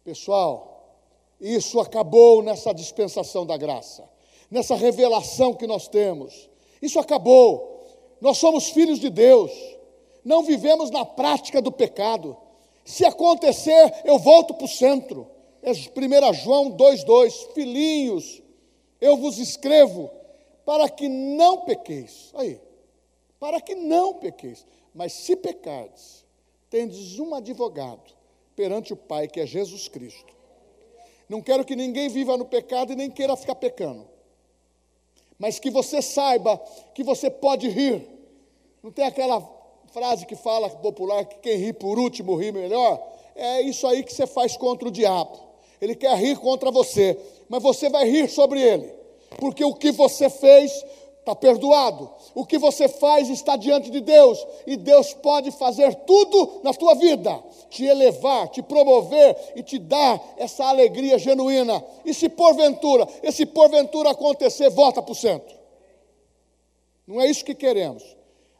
Pessoal, 0.03 0.97
isso 1.39 1.79
acabou 1.79 2.41
nessa 2.41 2.73
dispensação 2.73 3.45
da 3.45 3.57
graça, 3.57 4.09
nessa 4.49 4.75
revelação 4.75 5.53
que 5.53 5.67
nós 5.67 5.87
temos. 5.87 6.49
Isso 6.81 6.99
acabou. 6.99 7.85
Nós 8.19 8.37
somos 8.37 8.69
filhos 8.69 8.99
de 8.99 9.09
Deus. 9.09 9.51
Não 10.23 10.43
vivemos 10.43 10.89
na 10.89 11.05
prática 11.05 11.61
do 11.61 11.71
pecado. 11.71 12.35
Se 12.85 13.05
acontecer, 13.05 14.01
eu 14.03 14.17
volto 14.17 14.53
para 14.53 14.65
o 14.65 14.69
centro. 14.69 15.27
1 15.63 16.33
João 16.33 16.71
2,2: 16.71 17.53
Filhinhos, 17.53 18.41
eu 18.99 19.15
vos 19.15 19.39
escrevo 19.39 20.11
para 20.65 20.89
que 20.89 21.07
não 21.07 21.61
pequeis. 21.61 22.31
Aí, 22.33 22.59
para 23.39 23.61
que 23.61 23.73
não 23.73 24.15
pequeis. 24.15 24.65
Mas 24.93 25.13
se 25.13 25.35
pecardes, 25.35 26.25
tendes 26.69 27.17
um 27.17 27.33
advogado 27.33 28.13
perante 28.55 28.93
o 28.93 28.97
Pai, 28.97 29.27
que 29.27 29.39
é 29.39 29.45
Jesus 29.45 29.87
Cristo. 29.87 30.33
Não 31.29 31.41
quero 31.41 31.65
que 31.65 31.75
ninguém 31.75 32.09
viva 32.09 32.35
no 32.37 32.45
pecado 32.45 32.91
e 32.91 32.95
nem 32.95 33.09
queira 33.09 33.35
ficar 33.37 33.55
pecando. 33.55 34.05
Mas 35.39 35.59
que 35.59 35.69
você 35.71 36.01
saiba 36.01 36.57
que 36.93 37.03
você 37.03 37.29
pode 37.29 37.69
rir. 37.69 38.07
Não 38.83 38.91
tem 38.91 39.05
aquela 39.05 39.41
frase 39.93 40.25
que 40.25 40.35
fala 40.35 40.69
popular 40.69 41.25
que 41.25 41.37
quem 41.37 41.57
ri 41.57 41.73
por 41.73 41.97
último 41.97 42.35
ri 42.35 42.51
melhor? 42.51 43.01
É 43.33 43.61
isso 43.61 43.87
aí 43.87 44.03
que 44.03 44.13
você 44.13 44.27
faz 44.27 44.57
contra 44.57 44.87
o 44.87 44.91
diabo 44.91 45.52
ele 45.83 45.95
quer 45.95 46.17
rir 46.17 46.37
contra 46.37 46.71
você, 46.71 47.19
mas 47.49 47.61
você 47.61 47.89
vai 47.89 48.09
rir 48.09 48.29
sobre 48.29 48.61
ele, 48.61 48.89
porque 49.37 49.65
o 49.65 49.73
que 49.73 49.91
você 49.91 50.29
fez 50.29 50.71
está 51.19 51.35
perdoado, 51.35 52.09
o 52.33 52.45
que 52.45 52.57
você 52.57 52.87
faz 52.87 53.29
está 53.29 53.57
diante 53.57 53.91
de 53.91 53.99
Deus, 53.99 54.45
e 54.65 54.77
Deus 54.77 55.13
pode 55.13 55.51
fazer 55.51 55.93
tudo 56.05 56.61
na 56.63 56.73
tua 56.73 56.95
vida, 56.95 57.37
te 57.69 57.83
elevar, 57.83 58.47
te 58.47 58.61
promover 58.61 59.35
e 59.57 59.61
te 59.61 59.77
dar 59.77 60.21
essa 60.37 60.63
alegria 60.65 61.17
genuína. 61.17 61.83
E 62.05 62.13
se 62.13 62.29
porventura, 62.29 63.05
esse 63.21 63.45
porventura 63.45 64.11
acontecer, 64.11 64.69
volta 64.69 65.01
para 65.01 65.11
o 65.11 65.15
centro. 65.15 65.53
Não 67.05 67.19
é 67.19 67.27
isso 67.27 67.43
que 67.43 67.55
queremos. 67.55 68.03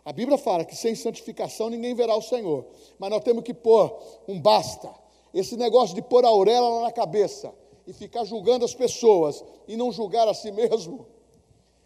A 0.03 0.11
Bíblia 0.11 0.37
fala 0.37 0.65
que 0.65 0.75
sem 0.75 0.93
santificação 0.93 1.69
ninguém 1.69 1.95
verá 1.95 2.15
o 2.17 2.21
Senhor, 2.21 2.65
mas 2.99 3.09
nós 3.09 3.23
temos 3.23 3.45
que 3.45 3.53
pôr 3.53 3.97
um 4.27 4.37
basta 4.37 5.02
esse 5.33 5.57
negócio 5.57 5.95
de 5.95 6.01
pôr 6.01 6.23
a 6.25 6.29
auréola 6.29 6.83
na 6.83 6.91
cabeça 6.91 7.53
e 7.87 7.93
ficar 7.93 8.23
julgando 8.23 8.63
as 8.63 8.75
pessoas 8.75 9.43
e 9.67 9.75
não 9.75 9.91
julgar 9.91 10.27
a 10.27 10.33
si 10.33 10.51
mesmo. 10.51 11.07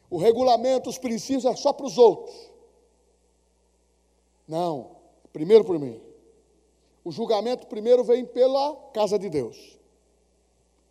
O 0.09 0.17
regulamento, 0.17 0.89
os 0.89 0.97
princípios 0.97 1.45
é 1.45 1.55
só 1.55 1.73
para 1.73 1.85
os 1.85 1.97
outros. 1.97 2.35
Não, 4.47 4.91
primeiro 5.33 5.63
por 5.63 5.77
mim. 5.79 6.01
O 7.03 7.11
julgamento 7.11 7.67
primeiro 7.67 8.03
vem 8.03 8.25
pela 8.25 8.75
casa 8.93 9.17
de 9.17 9.29
Deus. 9.29 9.77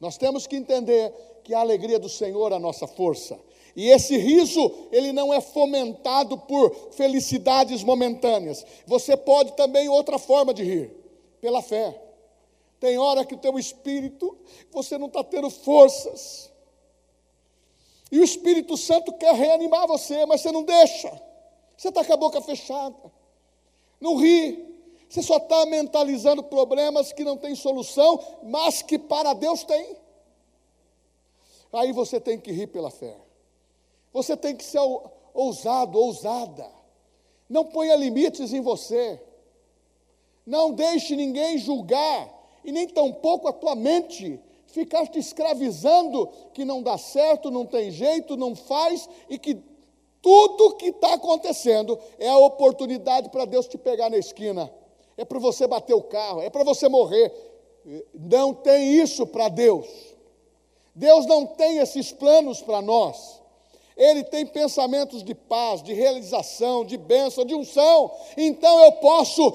Nós 0.00 0.16
temos 0.16 0.46
que 0.46 0.56
entender 0.56 1.12
que 1.44 1.54
a 1.54 1.60
alegria 1.60 1.98
do 1.98 2.08
Senhor 2.08 2.52
é 2.52 2.56
a 2.56 2.60
nossa 2.60 2.86
força. 2.86 3.38
E 3.74 3.88
esse 3.90 4.16
riso, 4.16 4.88
ele 4.90 5.12
não 5.12 5.32
é 5.32 5.40
fomentado 5.40 6.38
por 6.38 6.74
felicidades 6.92 7.84
momentâneas. 7.84 8.64
Você 8.86 9.16
pode 9.16 9.52
também 9.52 9.88
outra 9.88 10.18
forma 10.18 10.52
de 10.52 10.62
rir, 10.62 10.90
pela 11.40 11.62
fé. 11.62 12.05
Tem 12.86 12.98
hora 12.98 13.24
que 13.24 13.34
o 13.34 13.38
teu 13.38 13.58
espírito, 13.58 14.38
você 14.70 14.96
não 14.96 15.08
está 15.08 15.24
tendo 15.24 15.50
forças. 15.50 16.52
E 18.12 18.20
o 18.20 18.22
Espírito 18.22 18.76
Santo 18.76 19.12
quer 19.14 19.34
reanimar 19.34 19.88
você, 19.88 20.24
mas 20.24 20.40
você 20.40 20.52
não 20.52 20.62
deixa. 20.62 21.10
Você 21.76 21.88
está 21.88 22.04
com 22.04 22.12
a 22.12 22.16
boca 22.16 22.40
fechada. 22.40 23.12
Não 24.00 24.14
ri. 24.14 24.80
Você 25.08 25.20
só 25.20 25.38
está 25.38 25.66
mentalizando 25.66 26.44
problemas 26.44 27.12
que 27.12 27.24
não 27.24 27.36
têm 27.36 27.56
solução, 27.56 28.24
mas 28.44 28.82
que 28.82 29.00
para 29.00 29.34
Deus 29.34 29.64
tem. 29.64 29.96
Aí 31.72 31.90
você 31.90 32.20
tem 32.20 32.38
que 32.38 32.52
rir 32.52 32.68
pela 32.68 32.92
fé. 32.92 33.16
Você 34.12 34.36
tem 34.36 34.54
que 34.54 34.62
ser 34.62 34.78
ousado, 35.34 35.98
ousada. 35.98 36.70
Não 37.48 37.64
ponha 37.64 37.96
limites 37.96 38.52
em 38.52 38.60
você. 38.60 39.20
Não 40.46 40.70
deixe 40.70 41.16
ninguém 41.16 41.58
julgar 41.58 42.35
e 42.66 42.72
nem 42.72 42.88
tampouco 42.88 43.46
a 43.46 43.52
tua 43.52 43.76
mente 43.76 44.40
ficar 44.66 45.06
te 45.06 45.20
escravizando 45.20 46.28
que 46.52 46.64
não 46.64 46.82
dá 46.82 46.98
certo, 46.98 47.50
não 47.50 47.64
tem 47.64 47.90
jeito, 47.92 48.36
não 48.36 48.54
faz 48.54 49.08
e 49.30 49.38
que 49.38 49.56
tudo 50.20 50.74
que 50.74 50.88
está 50.88 51.14
acontecendo 51.14 51.96
é 52.18 52.28
a 52.28 52.36
oportunidade 52.36 53.30
para 53.30 53.44
Deus 53.44 53.68
te 53.68 53.78
pegar 53.78 54.10
na 54.10 54.18
esquina, 54.18 54.70
é 55.16 55.24
para 55.24 55.38
você 55.38 55.66
bater 55.68 55.94
o 55.94 56.02
carro, 56.02 56.42
é 56.42 56.50
para 56.50 56.64
você 56.64 56.88
morrer. 56.88 57.32
Não 58.12 58.52
tem 58.52 58.94
isso 59.00 59.24
para 59.28 59.48
Deus. 59.48 59.86
Deus 60.92 61.24
não 61.26 61.46
tem 61.46 61.78
esses 61.78 62.10
planos 62.10 62.60
para 62.60 62.82
nós. 62.82 63.40
Ele 63.96 64.22
tem 64.22 64.44
pensamentos 64.44 65.22
de 65.22 65.34
paz, 65.34 65.82
de 65.82 65.94
realização, 65.94 66.84
de 66.84 66.98
bênção, 66.98 67.46
de 67.46 67.54
unção. 67.54 68.12
Então 68.36 68.78
eu 68.84 68.92
posso 68.92 69.48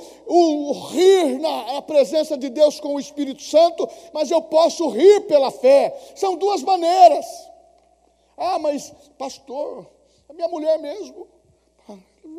rir 0.90 1.38
na 1.40 1.82
presença 1.84 2.36
de 2.36 2.50
Deus 2.50 2.80
com 2.80 2.96
o 2.96 3.00
Espírito 3.00 3.44
Santo, 3.44 3.88
mas 4.12 4.32
eu 4.32 4.42
posso 4.42 4.90
rir 4.90 5.28
pela 5.28 5.52
fé. 5.52 5.96
São 6.16 6.36
duas 6.36 6.64
maneiras. 6.64 7.26
Ah, 8.36 8.58
mas 8.58 8.92
pastor, 9.16 9.88
a 10.28 10.34
minha 10.34 10.48
mulher 10.48 10.80
mesmo, 10.80 11.28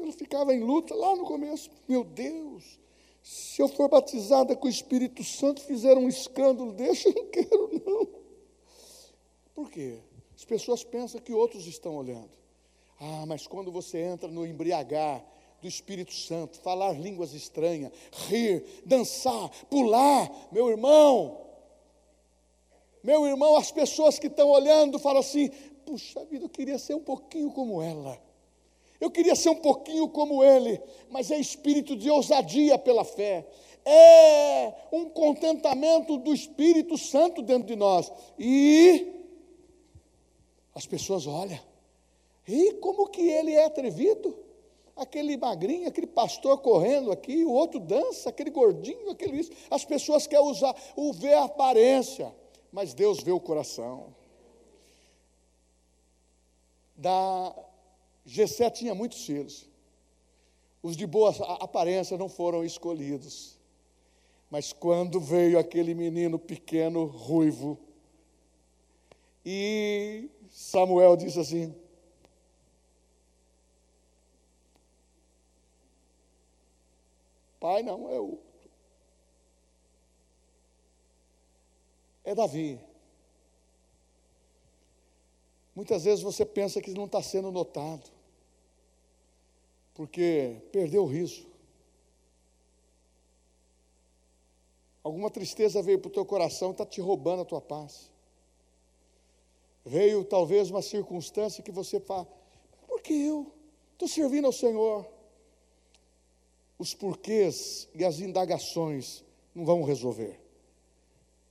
ela 0.03 0.12
ficava 0.12 0.53
em 0.53 0.61
luta 0.61 0.96
lá 0.96 1.14
no 1.14 1.24
começo. 1.24 1.70
Meu 1.86 2.03
Deus, 2.03 2.80
se 3.22 3.62
eu 3.62 3.68
for 3.68 3.88
batizada 3.88 4.57
com 4.57 4.66
o 4.66 4.70
Espírito 4.70 5.22
Santo, 5.22 5.62
fizer 5.62 5.96
um 5.96 6.09
escândalo 6.09 6.72
desse, 6.72 7.07
eu 7.07 7.14
não 7.14 7.26
quero, 7.30 7.82
não. 7.86 8.09
Por 9.55 9.70
quê? 9.70 10.00
As 10.43 10.45
pessoas 10.45 10.82
pensam 10.82 11.20
que 11.20 11.32
outros 11.32 11.68
estão 11.68 11.95
olhando. 11.97 12.28
Ah, 12.99 13.24
mas 13.28 13.47
quando 13.47 13.70
você 13.70 14.01
entra 14.01 14.26
no 14.26 14.45
embriagar 14.45 15.24
do 15.61 15.68
Espírito 15.68 16.12
Santo, 16.12 16.59
falar 16.59 16.99
línguas 16.99 17.32
estranhas, 17.32 17.93
rir, 18.26 18.64
dançar, 18.84 19.49
pular, 19.70 20.28
meu 20.51 20.68
irmão, 20.68 21.47
meu 23.05 23.24
irmão, 23.24 23.57
as 23.57 23.70
pessoas 23.70 24.18
que 24.18 24.26
estão 24.26 24.49
olhando 24.49 24.99
falam 24.99 25.20
assim: 25.20 25.49
puxa 25.86 26.24
vida, 26.24 26.47
eu 26.47 26.51
queria 26.51 26.76
ser 26.76 26.97
um 26.97 27.05
pouquinho 27.05 27.53
como 27.53 27.80
ela. 27.80 28.20
Eu 29.01 29.12
queria 29.12 29.36
ser 29.36 29.51
um 29.51 29.61
pouquinho 29.61 30.09
como 30.09 30.43
ele, 30.43 30.80
mas 31.09 31.30
é 31.30 31.38
espírito 31.38 31.95
de 31.95 32.11
ousadia 32.11 32.76
pela 32.76 33.05
fé. 33.05 33.47
É 33.84 34.74
um 34.90 35.05
contentamento 35.05 36.16
do 36.16 36.34
Espírito 36.34 36.99
Santo 36.99 37.43
dentro 37.43 37.68
de 37.68 37.76
nós. 37.76 38.11
E 38.36 39.22
as 40.75 40.87
pessoas 40.87 41.27
olham. 41.27 41.61
E 42.47 42.75
como 42.75 43.09
que 43.09 43.23
ele 43.23 43.53
é 43.53 43.64
atrevido? 43.64 44.37
Aquele 44.97 45.37
magrinho, 45.37 45.89
aquele 45.89 46.07
pastor 46.07 46.59
correndo 46.59 47.11
aqui, 47.11 47.45
o 47.45 47.53
outro 47.53 47.81
dança, 47.81 48.29
aquele 48.29 48.51
gordinho, 48.51 49.11
aquele 49.11 49.41
isso. 49.41 49.53
As 49.70 49.85
pessoas 49.85 50.27
querem 50.27 50.47
usar, 50.47 50.75
o 50.97 51.12
ver 51.12 51.35
a 51.35 51.45
aparência, 51.45 52.35
mas 52.70 52.93
Deus 52.93 53.23
vê 53.23 53.33
o 53.33 53.41
coração. 53.41 54.14
Da 56.97 57.55
Gessé 58.25 58.68
tinha 58.70 58.95
muitos 58.95 59.25
filhos. 59.25 59.68
Os 60.83 60.97
de 60.97 61.07
boa 61.07 61.31
aparência 61.61 62.18
não 62.18 62.29
foram 62.29 62.64
escolhidos. 62.64 63.59
Mas 64.51 64.73
quando 64.73 65.18
veio 65.18 65.59
aquele 65.59 65.95
menino 65.95 66.39
pequeno, 66.39 67.07
ruivo, 67.07 67.79
e 69.45 70.29
Samuel 70.53 71.16
disse 71.16 71.40
assim: 71.40 71.74
Pai 77.59 77.82
não 77.82 78.09
é 78.11 78.20
o. 78.20 78.38
É 82.22 82.34
Davi. 82.34 82.78
Muitas 85.74 86.05
vezes 86.05 86.22
você 86.22 86.44
pensa 86.44 86.82
que 86.82 86.92
não 86.92 87.07
está 87.07 87.22
sendo 87.22 87.50
notado, 87.50 88.11
porque 89.94 90.61
perdeu 90.70 91.05
o 91.05 91.07
riso. 91.07 91.46
Alguma 95.03 95.30
tristeza 95.30 95.82
veio 95.82 95.98
para 95.98 96.09
o 96.09 96.12
teu 96.12 96.26
coração 96.26 96.68
e 96.68 96.72
está 96.72 96.84
te 96.84 97.00
roubando 97.00 97.40
a 97.42 97.46
tua 97.46 97.61
paz. 97.61 98.11
Veio 99.85 100.24
talvez 100.24 100.70
uma 100.70 100.83
circunstância 100.83 101.62
que 101.62 101.72
você 101.72 101.99
fala, 101.99 102.26
por 102.87 103.01
que 103.01 103.12
eu? 103.12 103.53
Estou 103.93 104.09
servindo 104.09 104.47
ao 104.47 104.53
Senhor. 104.53 105.07
Os 106.78 106.95
porquês 106.95 107.89
e 107.95 108.05
as 108.05 108.20
indagações 108.20 109.24
não 109.55 109.64
vão 109.64 109.83
resolver. 109.83 110.41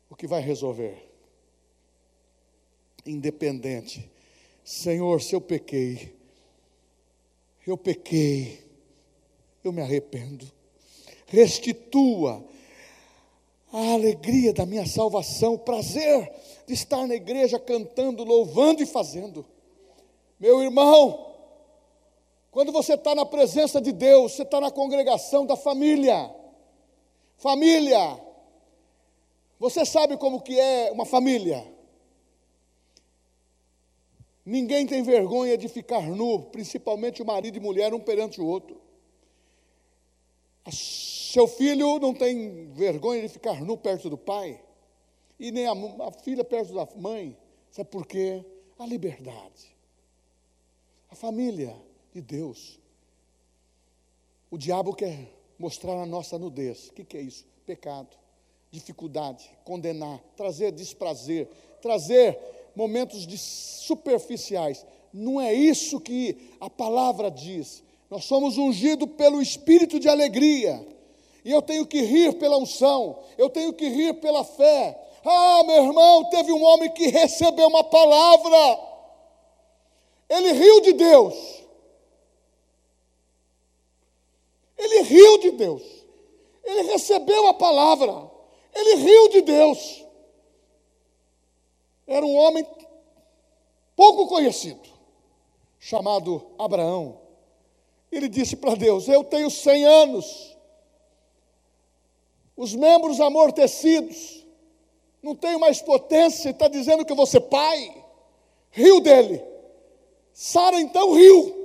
O 0.10 0.16
que 0.16 0.28
vai 0.28 0.42
resolver? 0.42 1.10
Independente. 3.06 4.10
Senhor, 4.64 5.22
se 5.22 5.34
eu 5.34 5.42
pequei, 5.42 6.16
eu 7.66 7.78
pequei, 7.78 8.64
eu 9.64 9.72
me 9.72 9.82
arrependo. 9.82 10.50
Restitua 11.28 12.46
a 13.72 13.94
alegria 13.94 14.54
da 14.54 14.66
minha 14.66 14.86
salvação, 14.86 15.54
o 15.54 15.60
prazer 15.60 16.32
de 16.68 16.74
estar 16.74 17.08
na 17.08 17.16
igreja 17.16 17.58
cantando, 17.58 18.24
louvando 18.24 18.84
e 18.84 18.86
fazendo. 18.86 19.46
Meu 20.40 20.62
irmão, 20.62 21.34
quando 22.52 22.72
você 22.72 22.96
está 22.96 23.16
na 23.16 23.26
presença 23.26 23.80
de 23.80 23.92
Deus, 23.92 24.34
você 24.34 24.44
está 24.44 24.60
na 24.60 24.70
congregação 24.70 25.46
da 25.46 25.56
família. 25.56 26.30
Família. 27.38 28.20
Você 29.58 29.86
sabe 29.86 30.18
como 30.18 30.42
que 30.42 30.60
é 30.60 30.92
uma 30.92 31.06
família? 31.06 31.66
Ninguém 34.46 34.86
tem 34.86 35.04
vergonha 35.04 35.58
de 35.58 35.70
ficar 35.70 36.02
nu, 36.02 36.42
principalmente 36.46 37.22
o 37.22 37.26
marido 37.26 37.58
e 37.58 37.62
mulher, 37.62 37.94
um 37.94 38.00
perante 38.00 38.42
o 38.42 38.46
outro. 38.46 38.82
Seu 40.70 41.47
filho 41.47 41.97
não 41.99 42.14
tem 42.14 42.72
vergonha 42.74 43.22
de 43.22 43.30
ficar 43.30 43.62
nu 43.62 43.78
perto 43.78 44.09
do 44.09 44.18
pai, 44.18 44.62
e 45.39 45.51
nem 45.51 45.66
a, 45.66 45.72
a 45.72 46.12
filha 46.12 46.43
perto 46.43 46.74
da 46.74 46.88
mãe. 46.95 47.36
Sabe 47.72 47.89
por 47.89 48.05
quê? 48.05 48.45
A 48.78 48.86
liberdade. 48.86 49.76
A 51.09 51.16
família 51.16 51.76
de 52.14 52.22
Deus. 52.22 52.80
O 54.51 54.57
diabo 54.57 54.93
quer 54.93 55.32
mostrar 55.57 55.93
a 55.93 56.05
nossa 56.05 56.38
nudez. 56.38 56.89
O 56.89 56.93
que, 56.93 57.03
que 57.05 57.18
é 57.18 57.22
isso? 57.22 57.45
Pecado, 57.66 58.09
dificuldade, 58.70 59.49
condenar, 59.64 60.20
trazer 60.36 60.72
desprazer, 60.72 61.47
trazer 61.82 62.38
momentos 62.76 63.26
de 63.26 63.38
superficiais. 63.38 64.86
Não 65.14 65.39
é 65.39 65.53
isso 65.53 65.99
que 65.99 66.55
a 66.59 66.70
palavra 66.70 67.32
diz. 67.32 67.84
Nós 68.12 68.26
somos 68.26 68.57
ungidos 68.57 69.09
pelo 69.12 69.41
espírito 69.41 69.97
de 69.97 70.09
alegria. 70.09 70.86
E 71.45 71.51
eu 71.51 71.62
tenho 71.62 71.88
que 71.88 72.01
rir 72.01 72.34
pela 72.34 72.57
unção, 72.57 73.24
eu 73.38 73.49
tenho 73.49 73.72
que 73.72 73.88
rir 73.88 74.16
pela 74.16 74.43
fé. 74.43 75.01
Ah, 75.24 75.64
meu 75.64 75.86
irmão, 75.86 76.30
teve 76.30 76.51
um 76.51 76.62
homem 76.62 76.91
que 76.91 77.07
recebeu 77.07 77.70
uma 77.70 77.86
palavra. 77.86 78.91
Ele 80.28 80.51
riu 80.51 80.82
de 80.82 80.93
Deus. 80.93 81.64
Ele 84.78 85.01
riu 85.03 85.38
de 85.38 85.51
Deus. 85.51 85.84
Ele 86.66 86.82
recebeu 86.91 87.47
a 87.47 87.53
palavra. 87.53 88.30
Ele 88.76 88.95
riu 88.95 89.30
de 89.30 89.41
Deus. 89.41 90.05
Era 92.05 92.26
um 92.26 92.36
homem 92.36 92.68
pouco 93.95 94.28
conhecido, 94.28 94.89
chamado 95.80 96.45
Abraão. 96.59 97.21
Ele 98.12 98.28
disse 98.28 98.55
para 98.55 98.76
Deus: 98.76 99.07
Eu 99.07 99.24
tenho 99.24 99.49
cem 99.49 99.86
anos, 99.86 100.57
os 102.55 102.76
membros 102.76 103.20
amortecidos, 103.22 104.45
não 105.24 105.36
tenho 105.36 105.59
mais 105.59 105.82
potência, 105.82 106.49
está 106.49 106.68
dizendo 106.68 107.05
que 107.05 107.12
eu 107.12 107.16
vou 107.16 107.26
ser 107.26 107.41
pai. 107.41 108.03
Riu 108.72 108.99
dele. 109.01 109.41
Sara 110.34 110.80
então 110.80 111.14
riu. 111.14 111.62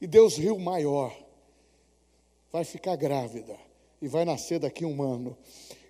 E 0.00 0.06
Deus 0.06 0.36
riu 0.36 0.58
maior. 0.58 1.14
Vai 2.50 2.64
ficar 2.64 2.96
grávida 2.96 3.58
e 4.00 4.08
vai 4.08 4.24
nascer 4.24 4.58
daqui 4.58 4.84
um 4.84 5.02
ano. 5.02 5.36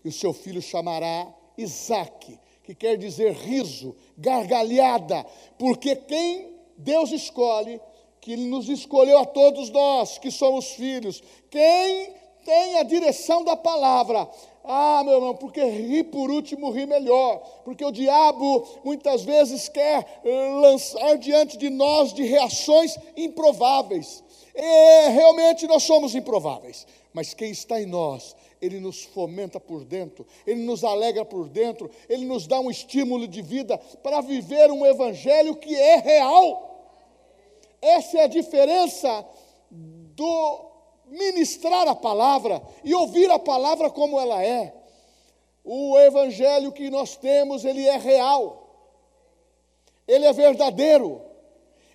E 0.04 0.08
o 0.08 0.12
seu 0.12 0.32
filho 0.32 0.60
chamará 0.60 1.32
Isaac, 1.56 2.38
que 2.62 2.74
quer 2.74 2.96
dizer 2.96 3.32
riso, 3.32 3.94
gargalhada, 4.16 5.24
porque 5.58 5.96
quem 5.96 6.56
Deus 6.76 7.10
escolhe 7.12 7.80
que 8.20 8.32
Ele 8.32 8.46
nos 8.46 8.68
escolheu 8.68 9.18
a 9.18 9.26
todos 9.26 9.70
nós 9.70 10.18
que 10.18 10.30
somos 10.30 10.72
filhos. 10.72 11.22
Quem 11.50 12.14
tem 12.48 12.78
a 12.78 12.82
direção 12.82 13.44
da 13.44 13.54
palavra. 13.54 14.26
Ah, 14.64 15.02
meu 15.04 15.14
irmão, 15.14 15.34
porque 15.34 15.62
rir 15.62 16.04
por 16.04 16.30
último, 16.30 16.70
rir 16.70 16.86
melhor. 16.86 17.38
Porque 17.62 17.84
o 17.84 17.90
diabo 17.90 18.66
muitas 18.82 19.22
vezes 19.22 19.68
quer 19.68 20.20
eh, 20.24 20.50
lançar 20.60 21.18
diante 21.18 21.58
de 21.58 21.68
nós 21.68 22.14
de 22.14 22.22
reações 22.22 22.96
improváveis. 23.14 24.24
E 24.54 25.08
realmente 25.10 25.66
nós 25.66 25.82
somos 25.82 26.14
improváveis. 26.14 26.86
Mas 27.12 27.34
quem 27.34 27.50
está 27.50 27.80
em 27.80 27.86
nós, 27.86 28.34
ele 28.62 28.80
nos 28.80 29.04
fomenta 29.04 29.60
por 29.60 29.84
dentro, 29.84 30.26
ele 30.46 30.62
nos 30.62 30.84
alegra 30.84 31.24
por 31.24 31.48
dentro, 31.48 31.90
ele 32.08 32.24
nos 32.24 32.46
dá 32.46 32.58
um 32.60 32.70
estímulo 32.70 33.28
de 33.28 33.42
vida 33.42 33.76
para 34.02 34.22
viver 34.22 34.70
um 34.70 34.86
evangelho 34.86 35.54
que 35.56 35.74
é 35.74 35.96
real. 35.96 36.77
Essa 37.80 38.18
é 38.18 38.24
a 38.24 38.28
diferença 38.28 39.24
do 39.70 40.68
ministrar 41.06 41.88
a 41.88 41.94
palavra 41.94 42.62
e 42.84 42.94
ouvir 42.94 43.30
a 43.30 43.38
palavra 43.38 43.90
como 43.90 44.18
ela 44.18 44.42
é. 44.42 44.74
O 45.64 45.98
evangelho 45.98 46.72
que 46.72 46.90
nós 46.90 47.16
temos, 47.16 47.64
ele 47.64 47.86
é 47.86 47.96
real. 47.96 48.66
Ele 50.06 50.24
é 50.24 50.32
verdadeiro. 50.32 51.20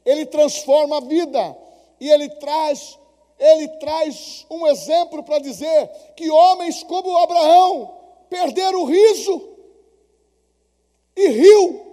Ele 0.05 0.25
transforma 0.25 0.97
a 0.97 1.01
vida 1.01 1.57
e 1.99 2.09
ele 2.09 2.29
traz 2.29 2.99
ele 3.39 3.67
traz 3.79 4.45
um 4.49 4.65
exemplo 4.67 5.21
para 5.23 5.39
dizer 5.39 5.89
que 6.15 6.29
homens 6.29 6.81
como 6.84 7.17
Abraão 7.17 7.97
perderam 8.29 8.84
o 8.84 8.86
riso 8.86 9.49
e 11.15 11.27
riu 11.27 11.93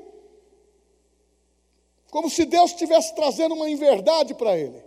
como 2.11 2.29
se 2.29 2.45
Deus 2.45 2.73
estivesse 2.73 3.15
trazendo 3.15 3.55
uma 3.55 3.71
inverdade 3.71 4.35
para 4.35 4.57
ele. 4.59 4.83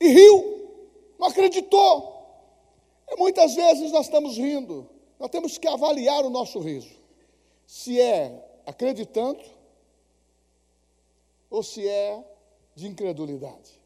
E 0.00 0.08
riu, 0.08 1.14
não 1.18 1.28
acreditou. 1.28 2.14
E 3.08 3.16
muitas 3.16 3.54
vezes 3.54 3.92
nós 3.92 4.06
estamos 4.06 4.36
rindo, 4.36 4.88
nós 5.18 5.30
temos 5.30 5.58
que 5.58 5.68
avaliar 5.68 6.24
o 6.24 6.30
nosso 6.30 6.58
riso. 6.58 6.96
Se 7.66 8.00
é 8.00 8.60
acreditando 8.64 9.42
ou 11.48 11.62
se 11.62 11.86
é 11.86 12.24
de 12.74 12.86
incredulidade. 12.86 13.80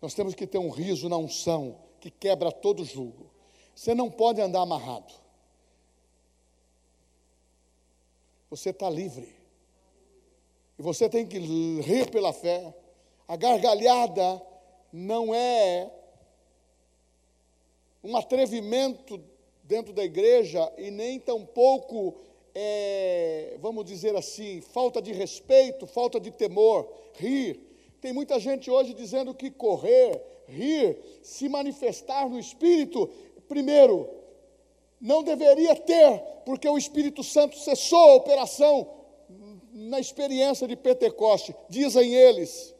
Nós 0.00 0.14
temos 0.14 0.34
que 0.34 0.46
ter 0.46 0.58
um 0.58 0.70
riso 0.70 1.08
na 1.08 1.16
unção 1.16 1.78
que 2.00 2.10
quebra 2.10 2.50
todo 2.50 2.84
julgo. 2.84 3.30
Você 3.74 3.94
não 3.94 4.10
pode 4.10 4.40
andar 4.40 4.62
amarrado. 4.62 5.19
Você 8.50 8.70
está 8.70 8.90
livre. 8.90 9.34
E 10.78 10.82
você 10.82 11.08
tem 11.08 11.26
que 11.26 11.38
rir 11.38 12.10
pela 12.10 12.32
fé. 12.32 12.74
A 13.28 13.36
gargalhada 13.36 14.42
não 14.92 15.34
é 15.34 15.90
um 18.02 18.16
atrevimento 18.16 19.22
dentro 19.62 19.92
da 19.92 20.02
igreja 20.02 20.72
e 20.76 20.90
nem 20.90 21.20
tampouco 21.20 22.16
é, 22.54 23.56
vamos 23.60 23.84
dizer 23.84 24.16
assim, 24.16 24.60
falta 24.60 25.00
de 25.00 25.12
respeito, 25.12 25.86
falta 25.86 26.18
de 26.18 26.30
temor, 26.30 26.90
rir. 27.14 27.60
Tem 28.00 28.12
muita 28.12 28.40
gente 28.40 28.70
hoje 28.70 28.94
dizendo 28.94 29.34
que 29.34 29.50
correr, 29.50 30.20
rir, 30.48 30.98
se 31.22 31.48
manifestar 31.48 32.28
no 32.28 32.38
Espírito, 32.38 33.08
primeiro, 33.48 34.08
não 35.00 35.22
deveria 35.22 35.74
ter, 35.74 36.18
porque 36.44 36.68
o 36.68 36.76
Espírito 36.76 37.24
Santo 37.24 37.58
cessou 37.58 38.10
a 38.10 38.14
operação 38.16 39.00
na 39.72 39.98
experiência 39.98 40.68
de 40.68 40.76
Pentecoste, 40.76 41.54
dizem 41.68 42.14
eles. 42.14 42.74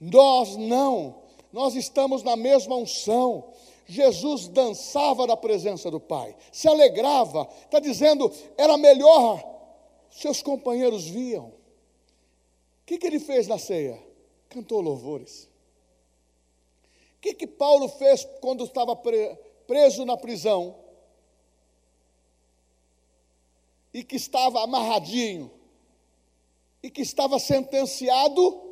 Nós 0.00 0.56
não, 0.56 1.22
nós 1.52 1.74
estamos 1.74 2.22
na 2.22 2.36
mesma 2.36 2.76
unção. 2.76 3.52
Jesus 3.86 4.48
dançava 4.48 5.26
na 5.26 5.36
presença 5.36 5.90
do 5.90 5.98
Pai, 5.98 6.36
se 6.52 6.68
alegrava, 6.68 7.48
está 7.62 7.78
dizendo, 7.80 8.30
era 8.56 8.76
melhor, 8.76 9.42
seus 10.10 10.42
companheiros 10.42 11.06
viam. 11.06 11.46
O 11.46 11.52
que, 12.86 12.98
que 12.98 13.06
ele 13.06 13.18
fez 13.18 13.46
na 13.46 13.58
ceia? 13.58 13.98
Cantou 14.48 14.80
louvores. 14.80 15.48
O 17.16 17.20
que, 17.20 17.34
que 17.34 17.46
Paulo 17.46 17.88
fez 17.88 18.26
quando 18.40 18.64
estava 18.64 18.96
preso 19.66 20.04
na 20.04 20.16
prisão? 20.16 20.74
E 23.92 24.04
que 24.04 24.16
estava 24.16 24.62
amarradinho, 24.62 25.50
e 26.82 26.90
que 26.90 27.02
estava 27.02 27.38
sentenciado 27.38 28.62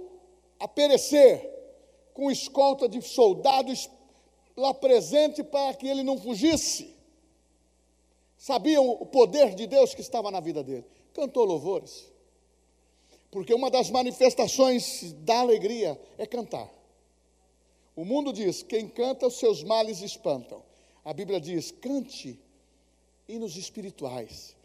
a 0.59 0.69
perecer, 0.69 1.53
com 2.15 2.31
escolta 2.31 2.89
de 2.89 3.03
soldados 3.03 3.91
lá 4.57 4.73
presente 4.73 5.43
para 5.45 5.75
que 5.75 5.87
ele 5.87 6.03
não 6.03 6.19
fugisse. 6.19 6.95
Sabiam 8.39 8.89
o 8.89 9.05
poder 9.05 9.55
de 9.55 9.67
Deus 9.67 9.95
que 9.95 10.01
estava 10.01 10.31
na 10.31 10.41
vida 10.41 10.63
dele. 10.63 10.87
Cantou 11.13 11.45
louvores. 11.45 12.11
Porque 13.31 13.53
uma 13.53 13.71
das 13.71 13.91
manifestações 13.91 15.13
da 15.25 15.41
alegria 15.41 16.01
é 16.17 16.27
cantar. 16.27 16.73
O 17.95 18.05
mundo 18.05 18.33
diz: 18.33 18.63
quem 18.63 18.89
canta, 18.89 19.27
os 19.27 19.39
seus 19.39 19.63
males 19.63 20.01
espantam. 20.01 20.63
A 21.05 21.13
Bíblia 21.13 21.39
diz: 21.39 21.71
cante 21.71 22.41
hinos 23.29 23.57
espirituais. 23.57 24.56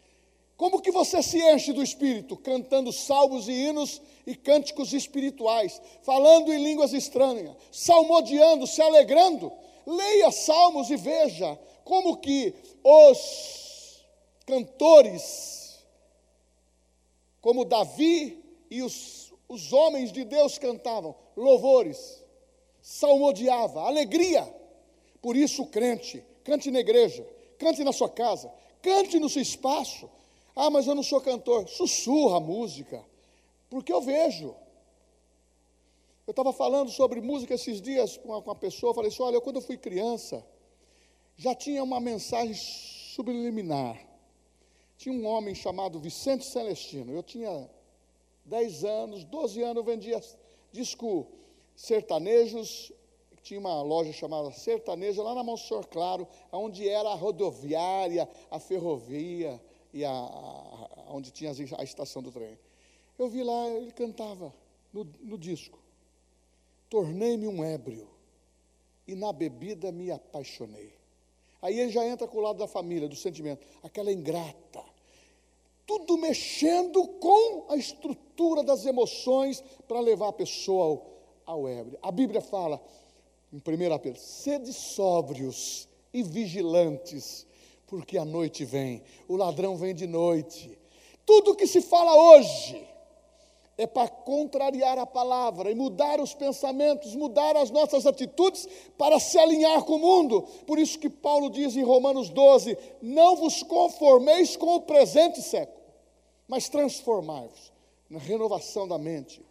Como 0.56 0.80
que 0.80 0.90
você 0.90 1.22
se 1.22 1.38
enche 1.38 1.72
do 1.72 1.82
Espírito? 1.82 2.36
Cantando 2.36 2.92
salmos 2.92 3.48
e 3.48 3.52
hinos 3.52 4.00
e 4.26 4.34
cânticos 4.34 4.92
espirituais, 4.92 5.80
falando 6.02 6.52
em 6.52 6.62
línguas 6.62 6.92
estranhas, 6.92 7.56
salmodiando, 7.70 8.66
se 8.66 8.80
alegrando. 8.80 9.52
Leia 9.86 10.30
salmos 10.30 10.90
e 10.90 10.96
veja 10.96 11.58
como 11.84 12.18
que 12.18 12.54
os 12.84 14.04
cantores, 14.46 15.84
como 17.40 17.64
Davi 17.64 18.42
e 18.70 18.82
os, 18.82 19.32
os 19.48 19.72
homens 19.72 20.12
de 20.12 20.24
Deus 20.24 20.58
cantavam 20.58 21.14
louvores, 21.36 22.22
salmodiava, 22.80 23.82
alegria. 23.82 24.48
Por 25.20 25.36
isso, 25.36 25.66
crente, 25.66 26.24
cante 26.44 26.70
na 26.70 26.80
igreja, 26.80 27.26
cante 27.58 27.82
na 27.82 27.92
sua 27.92 28.08
casa, 28.08 28.52
cante 28.80 29.18
no 29.18 29.28
seu 29.28 29.42
espaço. 29.42 30.08
Ah, 30.54 30.70
mas 30.70 30.86
eu 30.86 30.94
não 30.94 31.02
sou 31.02 31.20
cantor. 31.20 31.68
Sussurra 31.68 32.36
a 32.36 32.40
música, 32.40 33.04
porque 33.70 33.92
eu 33.92 34.00
vejo. 34.00 34.54
Eu 36.26 36.30
estava 36.30 36.52
falando 36.52 36.90
sobre 36.90 37.20
música 37.20 37.54
esses 37.54 37.80
dias 37.80 38.16
com 38.16 38.38
uma, 38.38 38.54
pessoa, 38.54 38.94
falei 38.94 39.10
assim, 39.10 39.22
olha, 39.22 39.40
quando 39.40 39.56
eu 39.56 39.62
fui 39.62 39.76
criança, 39.76 40.44
já 41.36 41.54
tinha 41.54 41.82
uma 41.82 42.00
mensagem 42.00 42.54
subliminar. 42.54 43.98
Tinha 44.96 45.14
um 45.14 45.26
homem 45.26 45.54
chamado 45.54 45.98
Vicente 45.98 46.44
Celestino, 46.44 47.12
eu 47.12 47.22
tinha 47.24 47.68
10 48.44 48.84
anos, 48.84 49.24
12 49.24 49.62
anos, 49.62 49.76
eu 49.78 49.84
vendia 49.84 50.20
disco 50.70 51.26
sertanejos, 51.74 52.92
tinha 53.42 53.58
uma 53.58 53.82
loja 53.82 54.12
chamada 54.12 54.52
Sertaneja, 54.52 55.22
lá 55.22 55.34
na 55.34 55.42
Monsenhor 55.42 55.86
Claro, 55.88 56.28
onde 56.52 56.88
era 56.88 57.10
a 57.10 57.14
rodoviária, 57.14 58.28
a 58.50 58.60
ferrovia, 58.60 59.60
e 59.92 60.04
a, 60.04 60.10
a, 60.10 61.04
onde 61.08 61.30
tinha 61.30 61.52
a 61.78 61.84
estação 61.84 62.22
do 62.22 62.32
trem. 62.32 62.58
Eu 63.18 63.28
vi 63.28 63.42
lá, 63.42 63.68
ele 63.68 63.92
cantava 63.92 64.52
no, 64.92 65.04
no 65.20 65.38
disco. 65.38 65.78
Tornei-me 66.88 67.46
um 67.46 67.64
ébrio 67.64 68.08
e 69.06 69.14
na 69.14 69.32
bebida 69.32 69.92
me 69.92 70.10
apaixonei. 70.10 70.92
Aí 71.60 71.78
ele 71.78 71.90
já 71.90 72.04
entra 72.04 72.26
com 72.26 72.38
o 72.38 72.40
lado 72.40 72.58
da 72.58 72.66
família, 72.66 73.08
do 73.08 73.14
sentimento, 73.14 73.64
aquela 73.82 74.12
ingrata. 74.12 74.82
Tudo 75.86 76.16
mexendo 76.16 77.06
com 77.06 77.66
a 77.68 77.76
estrutura 77.76 78.62
das 78.62 78.84
emoções 78.84 79.62
para 79.86 80.00
levar 80.00 80.28
a 80.28 80.32
pessoa 80.32 80.84
ao, 80.84 81.12
ao 81.44 81.68
ébrio. 81.68 81.98
A 82.02 82.10
Bíblia 82.10 82.40
fala, 82.40 82.82
em 83.52 83.58
1 83.58 83.98
Pedro, 83.98 84.20
sede 84.20 84.72
sóbrios 84.72 85.88
e 86.12 86.22
vigilantes, 86.22 87.46
porque 87.92 88.16
a 88.16 88.24
noite 88.24 88.64
vem, 88.64 89.02
o 89.28 89.36
ladrão 89.36 89.76
vem 89.76 89.94
de 89.94 90.06
noite. 90.06 90.78
Tudo 91.26 91.54
que 91.54 91.66
se 91.66 91.82
fala 91.82 92.16
hoje, 92.16 92.88
é 93.76 93.86
para 93.86 94.08
contrariar 94.08 94.98
a 94.98 95.04
palavra 95.04 95.70
e 95.70 95.74
mudar 95.74 96.18
os 96.18 96.32
pensamentos, 96.32 97.14
mudar 97.14 97.54
as 97.54 97.70
nossas 97.70 98.06
atitudes 98.06 98.66
para 98.96 99.20
se 99.20 99.38
alinhar 99.38 99.84
com 99.84 99.96
o 99.96 99.98
mundo. 99.98 100.40
Por 100.66 100.78
isso 100.78 100.98
que 100.98 101.10
Paulo 101.10 101.50
diz 101.50 101.76
em 101.76 101.82
Romanos 101.82 102.30
12: 102.30 102.78
Não 103.02 103.36
vos 103.36 103.62
conformeis 103.62 104.56
com 104.56 104.74
o 104.74 104.80
presente 104.80 105.42
século, 105.42 105.84
mas 106.48 106.70
transformai-vos 106.70 107.70
na 108.08 108.18
renovação 108.18 108.88
da 108.88 108.96
mente. 108.96 109.44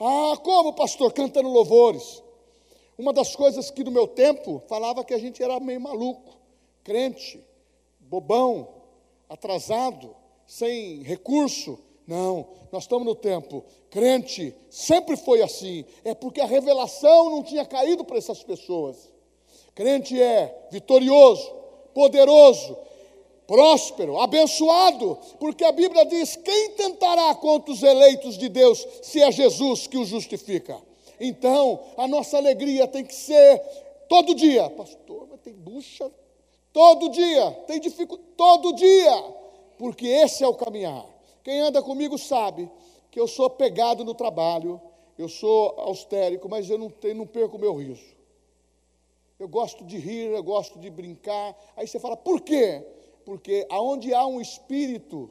Ah, 0.00 0.34
como, 0.42 0.72
pastor? 0.72 1.12
Cantando 1.12 1.50
louvores. 1.50 2.22
Uma 2.96 3.12
das 3.12 3.36
coisas 3.36 3.70
que 3.70 3.84
no 3.84 3.90
meu 3.90 4.08
tempo 4.08 4.62
falava 4.66 5.04
que 5.04 5.12
a 5.12 5.18
gente 5.18 5.42
era 5.42 5.60
meio 5.60 5.80
maluco, 5.82 6.38
crente, 6.82 7.51
bobão, 8.12 8.68
atrasado, 9.28 10.14
sem 10.46 11.02
recurso 11.02 11.78
não, 12.06 12.48
nós 12.70 12.84
estamos 12.84 13.06
no 13.06 13.14
tempo. 13.14 13.64
Crente 13.90 14.54
sempre 14.68 15.16
foi 15.16 15.42
assim. 15.42 15.84
É 16.04 16.14
porque 16.14 16.40
a 16.40 16.46
revelação 16.46 17.30
não 17.30 17.42
tinha 17.42 17.64
caído 17.64 18.04
para 18.04 18.18
essas 18.18 18.42
pessoas. 18.42 19.10
Crente 19.74 20.20
é 20.20 20.66
vitorioso, 20.70 21.50
poderoso, 21.94 22.76
próspero, 23.46 24.18
abençoado, 24.18 25.18
porque 25.38 25.64
a 25.64 25.72
Bíblia 25.72 26.04
diz: 26.04 26.36
quem 26.36 26.70
tentará 26.72 27.34
contra 27.34 27.72
os 27.72 27.82
eleitos 27.82 28.36
de 28.36 28.48
Deus 28.48 28.86
se 29.02 29.22
é 29.22 29.30
Jesus 29.30 29.86
que 29.86 29.96
o 29.96 30.04
justifica? 30.04 30.78
Então, 31.20 31.80
a 31.96 32.08
nossa 32.08 32.36
alegria 32.36 32.86
tem 32.88 33.04
que 33.04 33.14
ser 33.14 33.58
todo 34.08 34.34
dia, 34.34 34.68
pastor, 34.70 35.28
mas 35.30 35.40
tem 35.40 35.54
bucha, 35.54 36.10
todo 36.72 37.10
dia, 37.10 37.50
tem 37.66 37.80
dificuldade, 37.80 38.28
todo 38.36 38.74
dia, 38.74 39.34
porque 39.78 40.06
esse 40.06 40.42
é 40.42 40.48
o 40.48 40.54
caminhar. 40.54 41.06
Quem 41.42 41.60
anda 41.60 41.82
comigo 41.82 42.16
sabe 42.18 42.70
que 43.10 43.20
eu 43.20 43.28
sou 43.28 43.50
pegado 43.50 44.04
no 44.04 44.14
trabalho, 44.14 44.80
eu 45.18 45.28
sou 45.28 45.74
austérico, 45.78 46.48
mas 46.48 46.70
eu 46.70 46.78
não, 46.78 46.88
tenho, 46.88 47.16
não 47.16 47.26
perco 47.26 47.58
meu 47.58 47.74
riso. 47.74 48.04
Eu 49.38 49.48
gosto 49.48 49.84
de 49.84 49.98
rir, 49.98 50.30
eu 50.30 50.42
gosto 50.42 50.78
de 50.78 50.88
brincar. 50.88 51.56
Aí 51.76 51.86
você 51.86 51.98
fala, 51.98 52.16
por 52.16 52.40
quê? 52.40 52.84
Porque 53.24 53.66
aonde 53.70 54.14
há 54.14 54.26
um 54.26 54.40
espírito, 54.40 55.30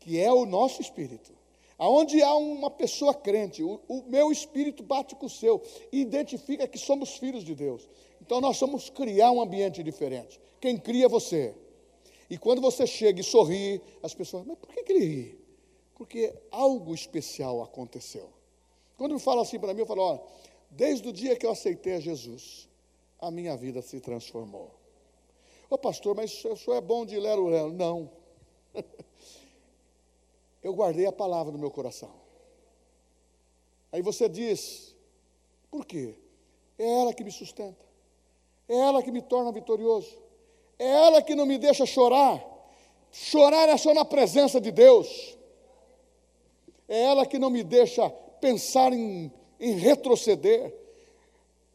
que 0.00 0.20
é 0.20 0.32
o 0.32 0.44
nosso 0.44 0.82
espírito, 0.82 1.32
aonde 1.78 2.22
há 2.22 2.34
uma 2.34 2.70
pessoa 2.70 3.14
crente, 3.14 3.62
o, 3.62 3.80
o 3.88 4.02
meu 4.08 4.30
espírito 4.32 4.82
bate 4.82 5.14
com 5.14 5.26
o 5.26 5.30
seu 5.30 5.62
e 5.92 6.00
identifica 6.00 6.66
que 6.66 6.78
somos 6.78 7.16
filhos 7.16 7.44
de 7.44 7.54
Deus. 7.54 7.88
Então 8.26 8.40
nós 8.40 8.58
vamos 8.58 8.90
criar 8.90 9.30
um 9.30 9.40
ambiente 9.40 9.84
diferente. 9.84 10.40
Quem 10.60 10.76
cria 10.76 11.06
é 11.06 11.08
você. 11.08 11.54
E 12.28 12.36
quando 12.36 12.60
você 12.60 12.84
chega 12.84 13.20
e 13.20 13.24
sorri, 13.24 13.80
as 14.02 14.12
pessoas, 14.12 14.44
mas 14.44 14.58
por 14.58 14.68
que, 14.68 14.82
que 14.82 14.92
ele 14.92 15.04
ri? 15.04 15.40
Porque 15.94 16.34
algo 16.50 16.92
especial 16.92 17.62
aconteceu. 17.62 18.28
Quando 18.98 19.14
me 19.14 19.20
fala 19.20 19.42
assim 19.42 19.60
para 19.60 19.72
mim, 19.72 19.80
eu 19.80 19.86
falo, 19.86 20.02
olha, 20.02 20.20
desde 20.70 21.08
o 21.08 21.12
dia 21.12 21.36
que 21.36 21.46
eu 21.46 21.52
aceitei 21.52 21.94
a 21.94 22.00
Jesus, 22.00 22.68
a 23.20 23.30
minha 23.30 23.56
vida 23.56 23.80
se 23.80 24.00
transformou. 24.00 24.74
Ô 25.70 25.78
pastor, 25.78 26.16
mas 26.16 26.44
o 26.44 26.56
senhor 26.56 26.76
é 26.76 26.80
bom 26.80 27.06
de 27.06 27.18
lero 27.20 27.46
lero. 27.46 27.72
Não. 27.72 28.10
Eu 30.62 30.74
guardei 30.74 31.06
a 31.06 31.12
palavra 31.12 31.52
no 31.52 31.58
meu 31.58 31.70
coração. 31.70 32.12
Aí 33.92 34.02
você 34.02 34.28
diz: 34.28 34.96
por 35.70 35.86
quê? 35.86 36.16
É 36.76 37.00
ela 37.00 37.14
que 37.14 37.22
me 37.22 37.30
sustenta, 37.30 37.85
é 38.68 38.76
ela 38.76 39.02
que 39.02 39.10
me 39.10 39.22
torna 39.22 39.52
vitorioso, 39.52 40.16
é 40.78 40.86
ela 40.86 41.22
que 41.22 41.34
não 41.34 41.46
me 41.46 41.58
deixa 41.58 41.86
chorar. 41.86 42.44
Chorar 43.10 43.68
é 43.68 43.76
só 43.76 43.94
na 43.94 44.04
presença 44.04 44.60
de 44.60 44.70
Deus, 44.70 45.36
é 46.88 47.04
ela 47.04 47.24
que 47.24 47.38
não 47.38 47.50
me 47.50 47.62
deixa 47.62 48.08
pensar 48.40 48.92
em, 48.92 49.32
em 49.58 49.72
retroceder, 49.72 50.74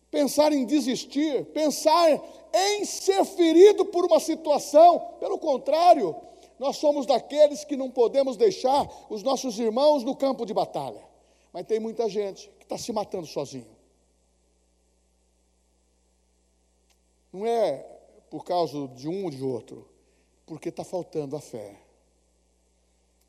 pensar 0.10 0.52
em 0.52 0.66
desistir, 0.66 1.46
pensar 1.46 2.22
em 2.54 2.86
ser 2.86 3.24
ferido 3.26 3.86
por 3.86 4.06
uma 4.06 4.20
situação. 4.20 5.00
Pelo 5.20 5.38
contrário, 5.40 6.16
nós 6.60 6.78
somos 6.78 7.06
daqueles 7.06 7.64
que 7.64 7.76
não 7.76 7.90
podemos 7.90 8.38
deixar 8.38 8.88
os 9.10 9.24
nossos 9.24 9.58
irmãos 9.58 10.04
no 10.04 10.16
campo 10.16 10.46
de 10.46 10.54
batalha. 10.54 11.02
Mas 11.52 11.66
tem 11.66 11.80
muita 11.80 12.08
gente 12.08 12.50
que 12.60 12.66
está 12.66 12.78
se 12.78 12.94
matando 12.94 13.26
sozinho. 13.26 13.81
Não 17.32 17.46
é 17.46 17.86
por 18.30 18.44
causa 18.44 18.88
de 18.90 19.08
um 19.08 19.26
ou 19.26 19.30
de 19.30 19.44
outro, 19.44 19.88
porque 20.46 20.70
está 20.70 20.84
faltando 20.84 21.36
a 21.36 21.42
fé. 21.42 21.76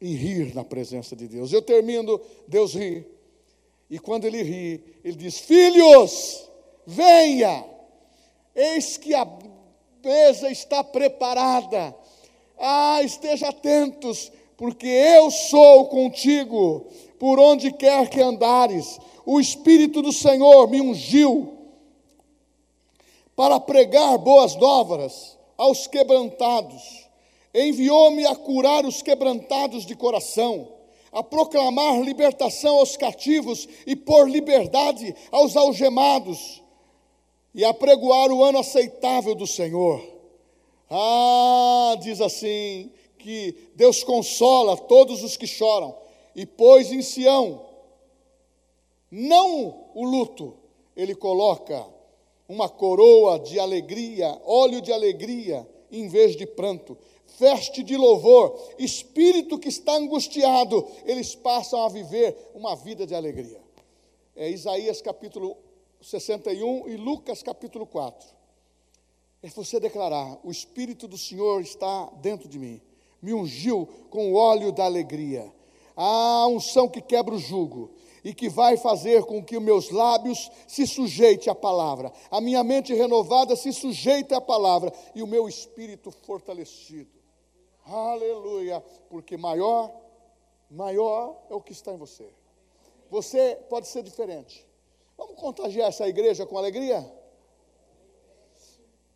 E 0.00 0.14
rir 0.16 0.54
na 0.54 0.64
presença 0.64 1.14
de 1.14 1.28
Deus. 1.28 1.52
Eu 1.52 1.62
termino, 1.62 2.20
Deus 2.48 2.74
ri. 2.74 3.06
E 3.88 3.98
quando 3.98 4.24
ele 4.24 4.42
ri, 4.42 4.82
ele 5.04 5.16
diz: 5.16 5.38
Filhos, 5.38 6.50
venha, 6.84 7.64
eis 8.54 8.96
que 8.96 9.14
a 9.14 9.24
mesa 10.02 10.50
está 10.50 10.82
preparada. 10.82 11.94
Ah, 12.58 13.00
esteja 13.02 13.48
atentos, 13.48 14.32
porque 14.56 14.86
eu 14.86 15.30
sou 15.30 15.86
contigo, 15.86 16.86
por 17.18 17.38
onde 17.38 17.72
quer 17.72 18.08
que 18.08 18.20
andares. 18.20 18.98
O 19.24 19.38
Espírito 19.38 20.02
do 20.02 20.12
Senhor 20.12 20.68
me 20.68 20.80
ungiu 20.80 21.51
para 23.34 23.58
pregar 23.60 24.18
boas 24.18 24.54
novas 24.56 25.38
aos 25.56 25.86
quebrantados. 25.86 27.06
Enviou-me 27.54 28.26
a 28.26 28.34
curar 28.34 28.84
os 28.84 29.02
quebrantados 29.02 29.84
de 29.84 29.94
coração, 29.94 30.68
a 31.10 31.22
proclamar 31.22 32.00
libertação 32.00 32.78
aos 32.78 32.96
cativos 32.96 33.68
e 33.86 33.94
por 33.94 34.28
liberdade 34.28 35.14
aos 35.30 35.56
algemados, 35.56 36.62
e 37.54 37.64
a 37.64 37.74
pregoar 37.74 38.32
o 38.32 38.42
ano 38.42 38.58
aceitável 38.58 39.34
do 39.34 39.46
Senhor. 39.46 40.02
Ah, 40.90 41.96
diz 42.00 42.20
assim, 42.20 42.90
que 43.18 43.70
Deus 43.74 44.02
consola 44.02 44.76
todos 44.76 45.22
os 45.22 45.36
que 45.36 45.46
choram, 45.46 45.94
e 46.34 46.46
pôs 46.46 46.90
em 46.90 47.02
Sião, 47.02 47.66
não 49.10 49.88
o 49.94 50.04
luto, 50.04 50.56
ele 50.96 51.14
coloca 51.14 51.86
uma 52.52 52.68
coroa 52.68 53.38
de 53.38 53.58
alegria, 53.58 54.38
óleo 54.44 54.82
de 54.82 54.92
alegria, 54.92 55.66
em 55.90 56.06
vez 56.06 56.36
de 56.36 56.46
pranto, 56.46 56.98
veste 57.38 57.82
de 57.82 57.96
louvor, 57.96 58.74
espírito 58.78 59.58
que 59.58 59.70
está 59.70 59.96
angustiado, 59.96 60.86
eles 61.06 61.34
passam 61.34 61.82
a 61.82 61.88
viver 61.88 62.36
uma 62.54 62.76
vida 62.76 63.06
de 63.06 63.14
alegria. 63.14 63.58
É 64.36 64.50
Isaías 64.50 65.00
capítulo 65.00 65.56
61 66.02 66.88
e 66.90 66.96
Lucas 66.96 67.42
capítulo 67.42 67.86
4. 67.86 68.28
É 69.42 69.48
você 69.48 69.80
declarar: 69.80 70.38
o 70.44 70.50
Espírito 70.50 71.08
do 71.08 71.16
Senhor 71.16 71.62
está 71.62 72.12
dentro 72.20 72.50
de 72.50 72.58
mim, 72.58 72.82
me 73.22 73.32
ungiu 73.32 73.88
com 74.10 74.30
o 74.30 74.36
óleo 74.36 74.70
da 74.72 74.84
alegria. 74.84 75.50
A 75.96 76.46
unção 76.48 76.88
que 76.88 77.00
quebra 77.00 77.34
o 77.34 77.38
jugo, 77.38 77.90
e 78.24 78.32
que 78.32 78.48
vai 78.48 78.76
fazer 78.76 79.24
com 79.24 79.42
que 79.44 79.56
os 79.56 79.62
meus 79.62 79.90
lábios 79.90 80.50
se 80.66 80.86
sujeite 80.86 81.50
à 81.50 81.54
palavra, 81.54 82.12
a 82.30 82.40
minha 82.40 82.62
mente 82.62 82.94
renovada 82.94 83.56
se 83.56 83.72
sujeite 83.72 84.32
à 84.32 84.40
palavra 84.40 84.92
e 85.14 85.22
o 85.22 85.26
meu 85.26 85.48
espírito 85.48 86.10
fortalecido. 86.10 87.10
Aleluia, 87.84 88.80
porque 89.10 89.36
maior, 89.36 89.90
maior 90.70 91.36
é 91.50 91.54
o 91.54 91.60
que 91.60 91.72
está 91.72 91.92
em 91.92 91.96
você. 91.96 92.32
Você 93.10 93.58
pode 93.68 93.88
ser 93.88 94.02
diferente. 94.02 94.66
Vamos 95.18 95.34
contagiar 95.34 95.88
essa 95.88 96.06
igreja 96.08 96.46
com 96.46 96.56
alegria? 96.56 97.04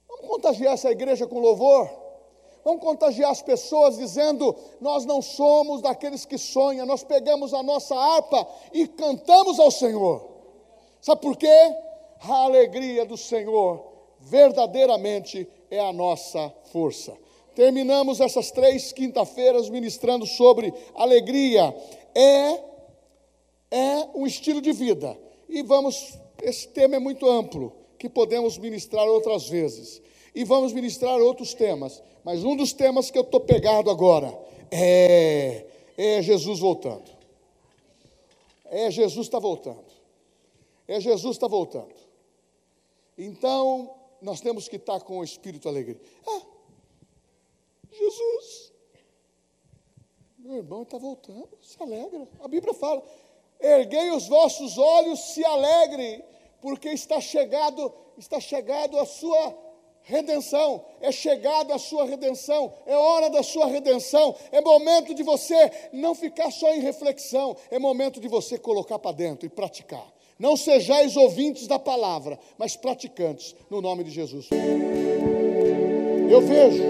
Vamos 0.08 0.26
contagiar 0.26 0.74
essa 0.74 0.90
igreja 0.90 1.26
com 1.26 1.38
louvor? 1.38 2.05
Vamos 2.66 2.82
contagiar 2.82 3.30
as 3.30 3.40
pessoas 3.40 3.96
dizendo: 3.96 4.52
nós 4.80 5.04
não 5.04 5.22
somos 5.22 5.80
daqueles 5.80 6.24
que 6.24 6.36
sonham, 6.36 6.84
nós 6.84 7.04
pegamos 7.04 7.54
a 7.54 7.62
nossa 7.62 7.94
harpa 7.94 8.44
e 8.72 8.88
cantamos 8.88 9.60
ao 9.60 9.70
Senhor. 9.70 10.28
Sabe 11.00 11.20
por 11.20 11.36
quê? 11.36 11.46
A 12.22 12.38
alegria 12.38 13.06
do 13.06 13.16
Senhor 13.16 13.86
verdadeiramente 14.18 15.48
é 15.70 15.78
a 15.78 15.92
nossa 15.92 16.52
força. 16.72 17.16
Terminamos 17.54 18.20
essas 18.20 18.50
três 18.50 18.90
quinta-feiras 18.90 19.70
ministrando 19.70 20.26
sobre 20.26 20.74
alegria. 20.96 21.72
É, 22.16 22.60
é 23.70 24.08
um 24.12 24.26
estilo 24.26 24.60
de 24.60 24.72
vida. 24.72 25.16
E 25.48 25.62
vamos, 25.62 26.18
esse 26.42 26.66
tema 26.66 26.96
é 26.96 26.98
muito 26.98 27.30
amplo, 27.30 27.72
que 27.96 28.08
podemos 28.08 28.58
ministrar 28.58 29.06
outras 29.06 29.48
vezes 29.48 30.02
e 30.36 30.44
vamos 30.44 30.74
ministrar 30.74 31.18
outros 31.18 31.54
temas. 31.54 32.02
Mas 32.22 32.44
um 32.44 32.54
dos 32.54 32.74
temas 32.74 33.10
que 33.10 33.16
eu 33.16 33.22
estou 33.22 33.40
pegado 33.40 33.90
agora 33.90 34.38
é, 34.70 35.64
é 35.96 36.20
Jesus 36.20 36.60
voltando. 36.60 37.10
É 38.66 38.90
Jesus 38.90 39.26
está 39.26 39.38
voltando. 39.38 39.86
É 40.86 41.00
Jesus 41.00 41.36
está 41.36 41.48
voltando. 41.48 41.94
Então, 43.16 43.94
nós 44.20 44.42
temos 44.42 44.68
que 44.68 44.76
estar 44.76 45.00
com 45.00 45.18
o 45.20 45.24
espírito 45.24 45.70
alegre. 45.70 45.98
Ah, 46.26 46.42
Jesus, 47.90 48.72
meu 50.38 50.56
irmão 50.56 50.82
está 50.82 50.98
voltando, 50.98 51.48
se 51.62 51.82
alegra. 51.82 52.28
A 52.40 52.46
Bíblia 52.46 52.74
fala: 52.74 53.02
erguei 53.58 54.10
os 54.10 54.28
vossos 54.28 54.76
olhos, 54.76 55.18
se 55.32 55.42
alegrem, 55.46 56.22
porque 56.60 56.90
está 56.90 57.22
chegado, 57.22 57.90
está 58.18 58.38
chegado 58.38 58.98
a 58.98 59.06
sua 59.06 59.65
redenção, 60.06 60.84
é 61.00 61.10
chegada 61.10 61.74
a 61.74 61.78
sua 61.78 62.04
redenção, 62.04 62.72
é 62.86 62.96
hora 62.96 63.28
da 63.28 63.42
sua 63.42 63.66
redenção, 63.66 64.36
é 64.52 64.60
momento 64.60 65.12
de 65.12 65.24
você 65.24 65.70
não 65.92 66.14
ficar 66.14 66.52
só 66.52 66.72
em 66.72 66.80
reflexão, 66.80 67.56
é 67.72 67.78
momento 67.78 68.20
de 68.20 68.28
você 68.28 68.56
colocar 68.56 69.00
para 69.00 69.10
dentro 69.10 69.46
e 69.46 69.48
praticar. 69.48 70.06
Não 70.38 70.56
sejais 70.56 71.16
ouvintes 71.16 71.66
da 71.66 71.78
palavra, 71.78 72.38
mas 72.56 72.76
praticantes, 72.76 73.56
no 73.68 73.80
nome 73.80 74.04
de 74.04 74.12
Jesus. 74.12 74.48
Eu 76.30 76.40
vejo 76.40 76.84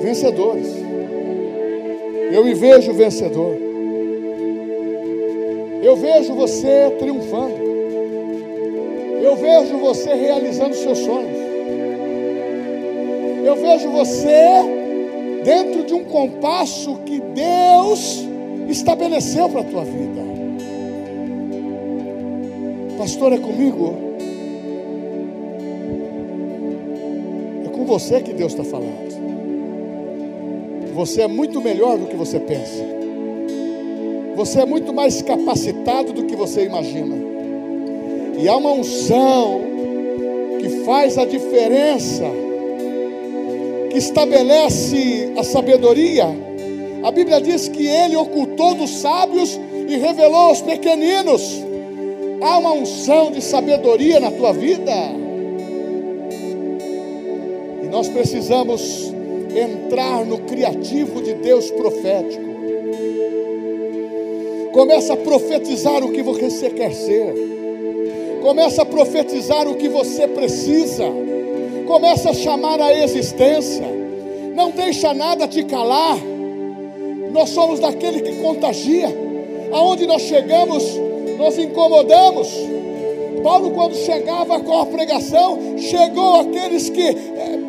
vencedores, 0.00 0.68
eu 2.32 2.44
me 2.44 2.54
vejo 2.54 2.92
vencedor, 2.92 3.56
eu 5.82 5.96
vejo 5.96 6.34
você 6.34 6.92
triunfando. 7.00 7.65
Eu 9.36 9.42
vejo 9.42 9.78
você 9.78 10.14
realizando 10.14 10.74
seus 10.74 10.98
sonhos. 10.98 11.36
Eu 13.44 13.54
vejo 13.56 13.90
você 13.90 14.40
dentro 15.44 15.84
de 15.84 15.92
um 15.92 16.04
compasso 16.04 16.96
que 17.04 17.20
Deus 17.20 18.26
estabeleceu 18.68 19.48
para 19.50 19.60
a 19.60 19.64
tua 19.64 19.84
vida. 19.84 20.22
Pastor, 22.96 23.34
é 23.34 23.38
comigo? 23.38 23.94
É 27.66 27.68
com 27.68 27.84
você 27.84 28.22
que 28.22 28.32
Deus 28.32 28.52
está 28.52 28.64
falando. 28.64 29.06
Você 30.94 31.20
é 31.20 31.28
muito 31.28 31.60
melhor 31.60 31.98
do 31.98 32.06
que 32.06 32.16
você 32.16 32.40
pensa. 32.40 32.82
Você 34.34 34.62
é 34.62 34.66
muito 34.66 34.94
mais 34.94 35.20
capacitado 35.20 36.14
do 36.14 36.24
que 36.24 36.34
você 36.34 36.64
imagina. 36.64 37.35
E 38.38 38.48
há 38.48 38.56
uma 38.56 38.72
unção 38.72 39.62
que 40.60 40.68
faz 40.84 41.16
a 41.16 41.24
diferença, 41.24 42.24
que 43.90 43.96
estabelece 43.96 45.32
a 45.36 45.42
sabedoria. 45.42 46.26
A 47.02 47.10
Bíblia 47.10 47.40
diz 47.40 47.68
que 47.68 47.86
ele 47.86 48.14
ocultou 48.16 48.74
dos 48.74 48.98
sábios 48.98 49.58
e 49.88 49.96
revelou 49.96 50.48
aos 50.48 50.60
pequeninos. 50.60 51.64
Há 52.42 52.58
uma 52.58 52.72
unção 52.72 53.30
de 53.30 53.40
sabedoria 53.40 54.20
na 54.20 54.30
tua 54.30 54.52
vida. 54.52 54.92
E 57.82 57.86
nós 57.86 58.08
precisamos 58.08 59.12
entrar 59.56 60.26
no 60.26 60.38
criativo 60.38 61.22
de 61.22 61.34
Deus 61.34 61.70
profético. 61.70 62.44
Começa 64.72 65.14
a 65.14 65.16
profetizar 65.16 66.04
o 66.04 66.12
que 66.12 66.22
você 66.22 66.68
quer 66.68 66.92
ser. 66.92 67.55
Começa 68.46 68.82
a 68.82 68.86
profetizar 68.86 69.66
o 69.66 69.74
que 69.74 69.88
você 69.88 70.28
precisa. 70.28 71.02
Começa 71.84 72.30
a 72.30 72.32
chamar 72.32 72.80
a 72.80 72.94
existência. 72.94 73.84
não 74.54 74.70
deixa 74.70 75.12
nada 75.12 75.48
te 75.48 75.64
calar. 75.64 76.16
Nós 77.32 77.50
somos 77.50 77.80
daquele 77.80 78.20
que 78.20 78.40
contagia. 78.40 79.08
Aonde 79.72 80.06
nós 80.06 80.22
chegamos, 80.22 80.84
nós 81.36 81.58
incomodamos. 81.58 82.48
Paulo, 83.42 83.72
quando 83.72 83.96
chegava 83.96 84.60
com 84.60 84.80
a 84.80 84.86
pregação, 84.86 85.76
chegou 85.76 86.36
aqueles 86.36 86.88
que 86.88 87.16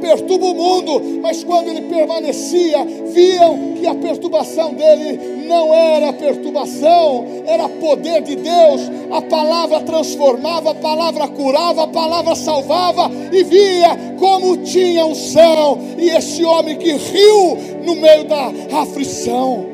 perturbam 0.02 0.52
o 0.52 0.56
mundo, 0.56 1.20
mas 1.22 1.44
quando 1.44 1.70
ele 1.70 1.82
permanecia, 1.82 2.86
viam 2.86 3.74
que 3.80 3.88
a 3.88 3.96
perturbação 3.96 4.74
dele 4.74 5.20
não 5.48 5.74
era 5.74 6.14
perturbação, 6.14 7.26
era 7.46 7.68
poder 7.70 8.22
de 8.22 8.36
Deus. 8.36 8.82
A 9.12 9.22
palavra 9.22 9.82
transformava, 9.82 10.72
a 10.72 10.76
palavra 10.76 11.28
curava, 11.28 11.84
a 11.84 11.88
palavra 11.88 12.36
salvava, 12.36 13.10
e 13.32 13.44
via 13.44 13.98
como 14.20 14.58
tinha 14.58 15.06
um 15.06 15.16
céu, 15.16 15.78
e 15.98 16.10
esse 16.10 16.44
homem 16.44 16.78
que 16.78 16.92
riu 16.94 17.58
no 17.84 17.96
meio 17.96 18.26
da 18.26 18.52
aflição. 18.82 19.66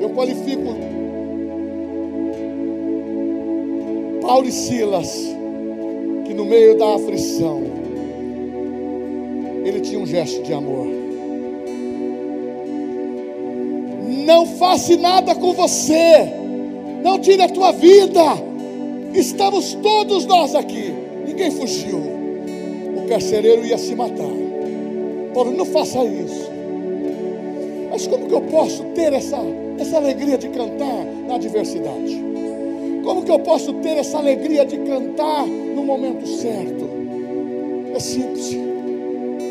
Eu 0.00 0.10
qualifico 0.10 0.76
Paulo 4.22 4.46
e 4.46 4.52
Silas, 4.52 5.10
que 6.26 6.34
no 6.34 6.44
meio 6.44 6.76
da 6.76 6.96
aflição, 6.96 7.62
ele 9.68 9.80
tinha 9.80 9.98
um 9.98 10.06
gesto 10.06 10.42
de 10.42 10.52
amor. 10.52 10.86
Não 14.24 14.46
faça 14.46 14.96
nada 14.96 15.34
com 15.34 15.52
você, 15.52 16.28
não 17.02 17.18
tire 17.18 17.42
a 17.42 17.48
tua 17.48 17.72
vida. 17.72 18.22
Estamos 19.14 19.74
todos 19.74 20.26
nós 20.26 20.54
aqui, 20.54 20.92
ninguém 21.26 21.50
fugiu. 21.50 21.98
O 22.96 23.08
carcereiro 23.08 23.64
ia 23.64 23.78
se 23.78 23.94
matar. 23.94 24.28
Paulo, 25.32 25.52
não 25.52 25.64
faça 25.64 26.04
isso. 26.04 26.50
Mas 27.90 28.06
como 28.06 28.26
que 28.26 28.34
eu 28.34 28.42
posso 28.42 28.84
ter 28.94 29.12
essa, 29.12 29.38
essa 29.78 29.96
alegria 29.96 30.36
de 30.36 30.48
cantar 30.48 31.04
na 31.26 31.36
adversidade? 31.36 32.22
Como 33.02 33.24
que 33.24 33.30
eu 33.30 33.38
posso 33.38 33.72
ter 33.74 33.96
essa 33.96 34.18
alegria 34.18 34.66
de 34.66 34.76
cantar 34.78 35.46
no 35.46 35.82
momento 35.82 36.26
certo? 36.26 36.88
É 37.94 37.98
simples. 37.98 38.67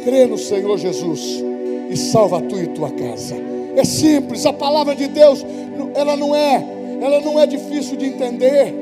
Crê 0.08 0.26
no 0.26 0.38
Senhor 0.38 0.78
Jesus 0.78 1.44
e 1.90 1.98
salva 1.98 2.42
tu 2.42 2.58
e 2.58 2.68
tua 2.68 2.90
casa. 2.92 3.36
É 3.76 3.84
simples, 3.84 4.46
a 4.46 4.54
palavra 4.54 4.96
de 4.96 5.06
Deus, 5.06 5.46
ela 5.94 6.16
não 6.16 6.34
é, 6.34 6.66
ela 7.02 7.20
não 7.20 7.38
é 7.38 7.46
difícil 7.46 7.98
de 7.98 8.06
entender. 8.06 8.74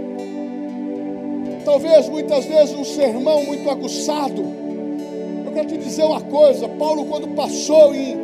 Talvez 1.66 2.08
muitas 2.10 2.46
vezes 2.46 2.76
um 2.76 2.86
sermão 2.86 3.44
muito 3.44 3.68
aguçado. 3.72 4.46
Eu 5.48 5.52
quero 5.52 5.68
te 5.68 5.78
dizer 5.78 6.04
uma 6.04 6.22
coisa, 6.22 6.70
Paulo 6.70 7.06
quando 7.06 7.30
passou 7.30 7.96
em, 7.96 8.16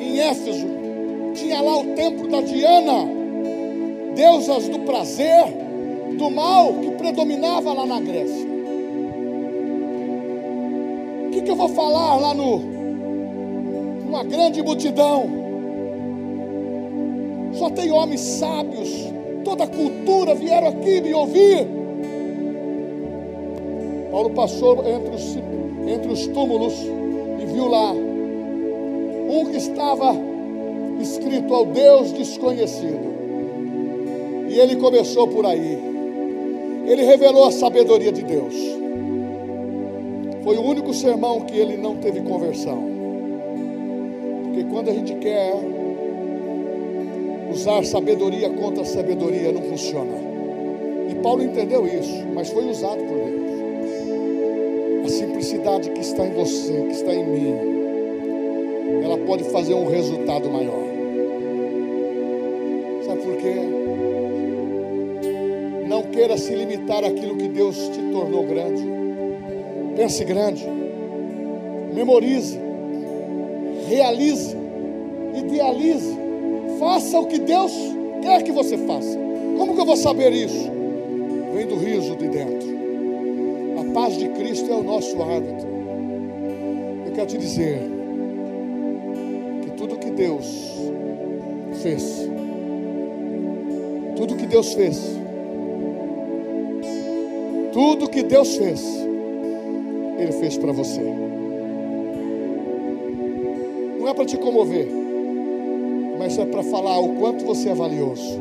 em 0.00 0.20
Éfeso, 0.20 0.68
tinha 1.34 1.60
lá 1.60 1.78
o 1.78 1.86
templo 1.96 2.28
da 2.28 2.42
Diana, 2.42 3.08
deusas 4.14 4.68
do 4.68 4.78
prazer, 4.82 5.46
do 6.16 6.30
mal 6.30 6.74
que 6.74 6.92
predominava 6.92 7.72
lá 7.72 7.84
na 7.84 7.98
Grécia. 7.98 8.51
Que, 11.42 11.46
que 11.46 11.50
eu 11.50 11.56
vou 11.56 11.68
falar 11.70 12.18
lá 12.18 12.34
no 12.34 12.62
uma 14.06 14.22
grande 14.22 14.62
multidão? 14.62 15.24
Só 17.54 17.68
tem 17.70 17.90
homens 17.90 18.20
sábios, 18.20 19.12
toda 19.44 19.64
a 19.64 19.66
cultura 19.66 20.36
vieram 20.36 20.68
aqui 20.68 21.00
me 21.00 21.12
ouvir. 21.12 21.66
Paulo 24.10 24.30
passou 24.30 24.84
entre 24.86 25.14
os, 25.14 25.36
entre 25.88 26.12
os 26.12 26.26
túmulos 26.28 26.74
e 27.42 27.46
viu 27.46 27.66
lá 27.66 27.92
um 27.92 29.46
que 29.50 29.56
estava 29.56 30.14
escrito 31.00 31.52
ao 31.52 31.66
Deus 31.66 32.12
desconhecido. 32.12 33.12
E 34.48 34.60
ele 34.60 34.76
começou 34.76 35.26
por 35.26 35.44
aí. 35.44 35.78
Ele 36.86 37.02
revelou 37.04 37.46
a 37.46 37.50
sabedoria 37.50 38.12
de 38.12 38.22
Deus. 38.22 38.81
Foi 40.42 40.56
o 40.56 40.62
único 40.62 40.92
sermão 40.92 41.42
que 41.42 41.56
ele 41.56 41.76
não 41.76 41.96
teve 41.96 42.20
conversão. 42.20 42.82
Porque 44.44 44.64
quando 44.64 44.90
a 44.90 44.92
gente 44.92 45.14
quer 45.14 45.54
usar 47.50 47.84
sabedoria 47.84 48.50
contra 48.50 48.84
sabedoria, 48.84 49.52
não 49.52 49.62
funciona. 49.62 50.12
E 51.10 51.14
Paulo 51.16 51.44
entendeu 51.44 51.86
isso, 51.86 52.26
mas 52.34 52.50
foi 52.50 52.68
usado 52.68 52.98
por 53.04 53.16
Deus. 53.16 53.42
A 55.04 55.08
simplicidade 55.08 55.90
que 55.90 56.00
está 56.00 56.26
em 56.26 56.32
você, 56.32 56.72
que 56.72 56.92
está 56.92 57.14
em 57.14 57.24
mim, 57.24 57.54
ela 59.04 59.18
pode 59.18 59.44
fazer 59.44 59.74
um 59.74 59.86
resultado 59.88 60.50
maior. 60.50 60.82
Sabe 63.06 63.22
por 63.22 63.36
quê? 63.36 63.54
Não 65.86 66.02
queira 66.04 66.36
se 66.36 66.54
limitar 66.54 67.04
àquilo 67.04 67.36
que 67.36 67.48
Deus 67.48 67.76
te 67.90 68.00
tornou 68.10 68.44
grande. 68.44 69.01
Pense 69.96 70.24
grande. 70.24 70.66
Memorize. 71.94 72.58
Realize. 73.88 74.56
Idealize. 75.34 76.16
Faça 76.78 77.18
o 77.20 77.26
que 77.26 77.38
Deus 77.38 77.72
quer 78.22 78.42
que 78.42 78.52
você 78.52 78.78
faça. 78.78 79.18
Como 79.56 79.74
que 79.74 79.80
eu 79.80 79.86
vou 79.86 79.96
saber 79.96 80.32
isso? 80.32 80.70
Vem 81.54 81.66
do 81.66 81.76
riso 81.76 82.16
de 82.16 82.28
dentro. 82.28 82.72
A 83.80 83.92
paz 83.92 84.16
de 84.16 84.28
Cristo 84.30 84.70
é 84.70 84.74
o 84.74 84.82
nosso 84.82 85.20
hábito. 85.22 85.66
Eu 87.06 87.12
quero 87.12 87.26
te 87.26 87.38
dizer 87.38 87.78
que 89.62 89.70
tudo 89.72 89.98
que 89.98 90.10
Deus 90.10 90.72
fez, 91.82 92.28
tudo 94.16 94.36
que 94.36 94.46
Deus 94.46 94.72
fez, 94.72 94.98
tudo 97.72 98.08
que 98.08 98.22
Deus 98.22 98.56
fez, 98.56 98.82
Ele 100.22 100.32
fez 100.32 100.56
para 100.56 100.70
você. 100.70 101.00
Não 103.98 104.08
é 104.08 104.14
para 104.14 104.24
te 104.24 104.36
comover, 104.36 104.88
mas 106.16 106.38
é 106.38 106.44
para 106.44 106.62
falar 106.62 107.00
o 107.00 107.16
quanto 107.16 107.44
você 107.44 107.70
é 107.70 107.74
valioso. 107.74 108.40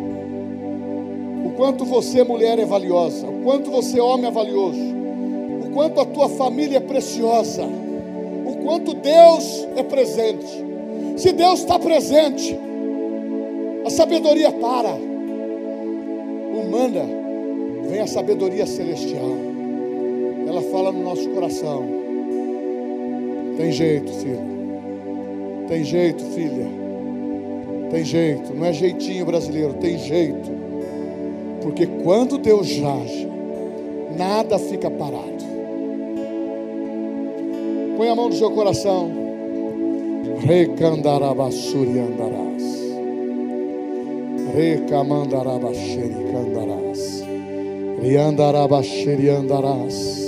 O 1.44 1.50
quanto 1.58 1.84
você, 1.84 2.24
mulher, 2.24 2.60
é 2.60 2.66
valiosa. 2.66 3.26
O 3.28 3.42
quanto 3.44 3.72
você, 3.72 4.00
homem, 4.00 4.28
é 4.28 4.32
valioso. 4.32 4.80
O 4.80 5.72
quanto 5.74 6.00
a 6.00 6.06
tua 6.06 6.30
família 6.30 6.78
é 6.78 6.82
preciosa. 6.82 7.64
O 7.64 8.58
quanto 8.64 8.94
Deus 8.94 9.68
é 9.76 9.82
presente. 9.82 10.64
Se 11.18 11.32
Deus 11.32 11.62
está 11.62 11.80
presente, 11.80 12.58
a 13.84 13.90
sabedoria 13.90 14.52
para. 14.52 14.94
Humana 16.54 17.08
vem 17.90 18.02
a 18.02 18.08
sabedoria 18.08 18.68
celestial. 18.68 19.51
Fala 20.72 20.92
no 20.92 21.04
nosso 21.04 21.30
coração. 21.30 21.86
Tem 23.58 23.72
jeito, 23.72 24.12
filho. 24.14 24.52
Tem 25.68 25.84
jeito, 25.84 26.24
filha. 26.26 26.68
Tem 27.90 28.06
jeito. 28.06 28.54
Não 28.54 28.66
é 28.66 28.74
jeitinho 28.74 29.26
brasileiro, 29.26 29.74
tem 29.74 29.98
jeito. 29.98 30.52
Porque 31.62 31.86
quando 31.86 32.38
Deus 32.38 32.70
age, 32.70 33.28
nada 34.18 34.58
fica 34.58 34.90
parado. 34.90 35.42
Põe 37.98 38.08
a 38.08 38.16
mão 38.16 38.30
no 38.30 38.36
seu 38.36 38.52
coração. 38.52 39.12
Recandarabassuri 40.40 42.00
andarás. 42.00 42.80
Recamandarabasheri 44.56 46.16
candarás. 46.32 47.26
Riandarabasheriandarás. 48.02 50.21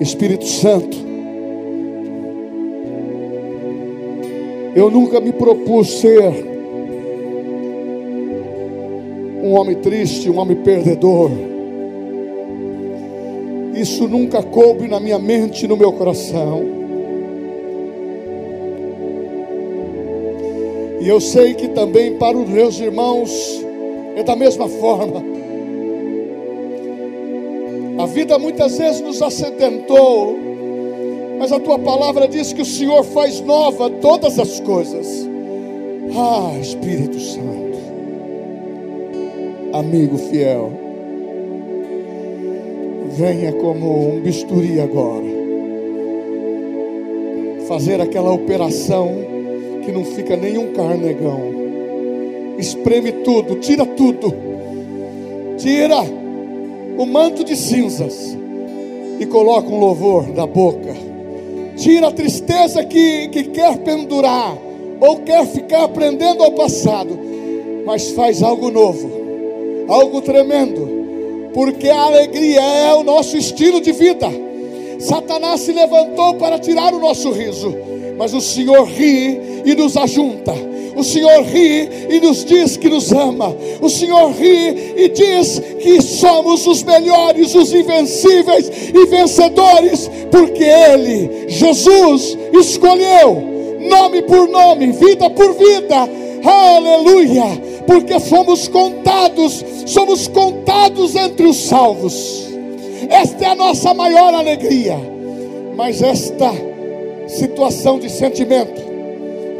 Espírito 0.00 0.46
Santo, 0.46 0.96
eu 4.76 4.88
nunca 4.92 5.20
me 5.20 5.32
propus 5.32 5.98
ser 5.98 6.22
um 9.42 9.58
homem 9.58 9.74
triste, 9.74 10.30
um 10.30 10.38
homem 10.38 10.58
perdedor. 10.58 11.32
Isso 13.74 14.06
nunca 14.06 14.40
coube 14.40 14.86
na 14.86 15.00
minha 15.00 15.18
mente, 15.18 15.66
no 15.66 15.76
meu 15.76 15.92
coração. 15.94 16.83
E 21.04 21.08
eu 21.08 21.20
sei 21.20 21.52
que 21.52 21.68
também 21.68 22.14
para 22.14 22.34
os 22.34 22.48
meus 22.48 22.80
irmãos 22.80 23.30
é 24.16 24.22
da 24.22 24.34
mesma 24.34 24.66
forma. 24.66 25.22
A 28.02 28.06
vida 28.06 28.38
muitas 28.38 28.78
vezes 28.78 29.02
nos 29.02 29.20
acidentou, 29.20 30.34
mas 31.38 31.52
a 31.52 31.60
tua 31.60 31.78
palavra 31.78 32.26
diz 32.26 32.54
que 32.54 32.62
o 32.62 32.64
Senhor 32.64 33.04
faz 33.04 33.42
nova 33.42 33.90
todas 33.90 34.38
as 34.38 34.60
coisas. 34.60 35.28
Ah, 36.16 36.58
Espírito 36.58 37.20
Santo, 37.20 37.78
amigo 39.74 40.16
fiel, 40.16 40.72
venha 43.10 43.52
como 43.52 44.08
um 44.08 44.20
bisturi 44.20 44.80
agora, 44.80 45.26
fazer 47.68 48.00
aquela 48.00 48.32
operação 48.32 49.23
que 49.84 49.92
não 49.92 50.04
fica 50.04 50.36
nenhum 50.36 50.72
carnegão, 50.72 51.40
espreme 52.58 53.12
tudo, 53.12 53.56
tira 53.56 53.84
tudo, 53.84 54.34
tira 55.58 56.00
o 56.96 57.06
manto 57.06 57.44
de 57.44 57.56
cinzas 57.56 58.36
e 59.18 59.26
coloca 59.26 59.68
um 59.68 59.78
louvor 59.78 60.24
da 60.32 60.46
boca, 60.46 60.94
tira 61.76 62.08
a 62.08 62.12
tristeza 62.12 62.84
que, 62.84 63.28
que 63.28 63.44
quer 63.44 63.78
pendurar 63.78 64.56
ou 65.00 65.18
quer 65.18 65.46
ficar 65.46 65.84
aprendendo 65.84 66.42
ao 66.42 66.52
passado, 66.52 67.18
mas 67.84 68.10
faz 68.10 68.42
algo 68.42 68.70
novo 68.70 69.24
algo 69.88 70.20
tremendo, 70.22 71.50
porque 71.52 71.88
a 71.88 72.02
alegria 72.02 72.60
é 72.60 72.94
o 72.94 73.02
nosso 73.02 73.36
estilo 73.36 73.80
de 73.80 73.92
vida. 73.92 74.28
Satanás 74.98 75.60
se 75.60 75.72
levantou 75.72 76.34
para 76.34 76.58
tirar 76.58 76.94
o 76.94 76.98
nosso 76.98 77.30
riso, 77.30 77.74
mas 78.16 78.32
o 78.32 78.40
Senhor 78.40 78.84
ri 78.84 79.53
e 79.64 79.74
nos 79.74 79.96
ajunta. 79.96 80.54
O 80.96 81.02
Senhor 81.02 81.42
ri 81.42 81.88
e 82.08 82.20
nos 82.20 82.44
diz 82.44 82.76
que 82.76 82.88
nos 82.88 83.10
ama. 83.12 83.54
O 83.80 83.88
Senhor 83.88 84.30
ri 84.32 84.94
e 84.96 85.08
diz 85.08 85.60
que 85.80 86.00
somos 86.00 86.66
os 86.66 86.82
melhores, 86.82 87.54
os 87.54 87.72
invencíveis 87.72 88.70
e 88.94 89.06
vencedores, 89.06 90.08
porque 90.30 90.62
Ele, 90.62 91.48
Jesus, 91.48 92.38
escolheu 92.52 93.54
nome 93.88 94.22
por 94.22 94.48
nome, 94.48 94.92
vida 94.92 95.28
por 95.30 95.52
vida. 95.54 96.08
Aleluia! 96.44 97.44
Porque 97.86 98.18
fomos 98.20 98.68
contados 98.68 99.64
somos 99.86 100.28
contados 100.28 101.14
entre 101.14 101.46
os 101.46 101.56
salvos. 101.56 102.48
Esta 103.08 103.44
é 103.44 103.48
a 103.48 103.54
nossa 103.54 103.92
maior 103.92 104.34
alegria. 104.34 104.96
Mas 105.76 106.02
esta 106.02 106.50
situação 107.28 107.98
de 107.98 108.08
sentimento, 108.08 108.80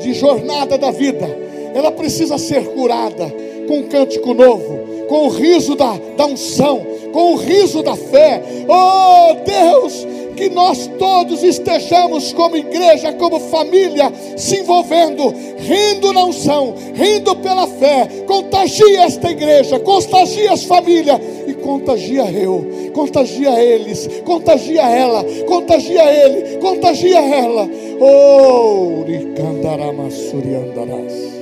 de 0.05 0.13
jornada 0.13 0.77
da 0.77 0.91
vida, 0.91 1.27
ela 1.75 1.91
precisa 1.91 2.37
ser 2.37 2.67
curada 2.67 3.33
com 3.67 3.79
um 3.79 3.89
cântico 3.89 4.35
novo, 4.35 5.07
com 5.09 5.27
o 5.27 5.31
riso 5.31 5.75
da, 5.75 5.99
da 6.17 6.27
unção, 6.27 6.87
com 7.11 7.33
o 7.33 7.37
riso 7.37 7.83
da 7.83 7.97
fé. 7.97 8.43
Oh 8.69 9.35
Deus, 9.45 10.07
que 10.35 10.49
nós 10.49 10.91
todos 10.99 11.43
estejamos 11.43 12.33
como 12.33 12.57
igreja, 12.57 13.13
como 13.15 13.39
família, 13.39 14.13
se 14.37 14.59
envolvendo, 14.59 15.35
rindo 15.59 16.13
na 16.13 16.25
unção, 16.25 16.75
rindo 16.95 17.35
pela 17.37 17.67
fé. 17.67 18.09
Contagia 18.27 19.05
esta 19.05 19.31
igreja, 19.31 19.79
contagia 19.81 20.53
as 20.53 20.65
famílias 20.65 21.21
e 21.47 21.55
contagia 21.55 22.31
eu, 22.31 22.67
contagia 22.93 23.63
eles, 23.63 24.09
contagia 24.25 24.83
ela, 24.83 25.25
contagia 25.47 26.05
ele, 26.05 26.59
contagia 26.59 27.21
ela. 27.21 27.69
Oh, 28.01 29.05
Ricandaramassuriandarás. 29.07 31.35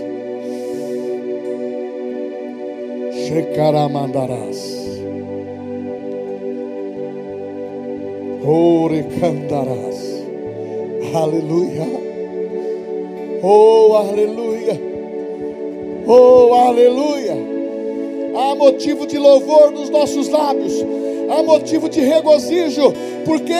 Shekaramandarás. 8.42 8.44
Orecandarás. 8.44 10.24
Aleluia. 11.14 11.86
Oh, 13.42 13.96
aleluia. 13.96 14.80
Oh, 16.06 16.54
aleluia. 16.68 17.36
Há 18.34 18.54
motivo 18.54 19.06
de 19.06 19.18
louvor 19.18 19.72
nos 19.72 19.90
nossos 19.90 20.28
lábios. 20.28 20.84
Há 21.28 21.42
motivo 21.42 21.88
de 21.88 22.00
regozijo, 22.00 22.92
porque 23.24 23.54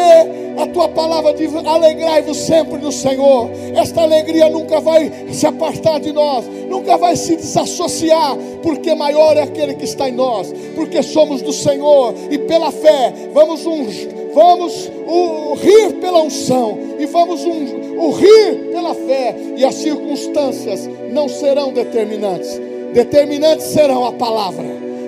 a 0.56 0.66
tua 0.66 0.88
palavra 0.88 1.32
diz: 1.32 1.54
alegrai-vos 1.54 2.36
sempre 2.36 2.78
no 2.78 2.92
Senhor. 2.92 3.50
Esta 3.74 4.02
alegria 4.02 4.48
nunca 4.48 4.80
vai 4.80 5.10
se 5.30 5.46
apartar 5.46 6.00
de 6.00 6.12
nós, 6.12 6.44
nunca 6.68 6.96
vai 6.96 7.16
se 7.16 7.36
desassociar, 7.36 8.36
porque 8.62 8.94
maior 8.94 9.36
é 9.36 9.42
aquele 9.42 9.74
que 9.74 9.84
está 9.84 10.08
em 10.08 10.12
nós, 10.12 10.52
porque 10.74 11.02
somos 11.02 11.42
do 11.42 11.52
Senhor 11.52 12.14
e 12.30 12.38
pela 12.38 12.70
fé 12.70 13.12
vamos 13.32 13.66
uns 13.66 14.22
vamos 14.32 14.90
o, 15.06 15.54
rir 15.54 15.94
pela 16.00 16.22
unção 16.22 16.78
e 16.98 17.06
vamos 17.06 17.44
um, 17.44 17.98
o 17.98 18.10
rir 18.12 18.70
pela 18.72 18.94
fé, 18.94 19.34
e 19.56 19.64
as 19.64 19.74
circunstâncias 19.74 20.88
não 21.10 21.28
serão 21.28 21.72
determinantes, 21.72 22.60
determinantes 22.92 23.66
serão 23.66 24.06
a 24.06 24.12
palavra, 24.12 24.64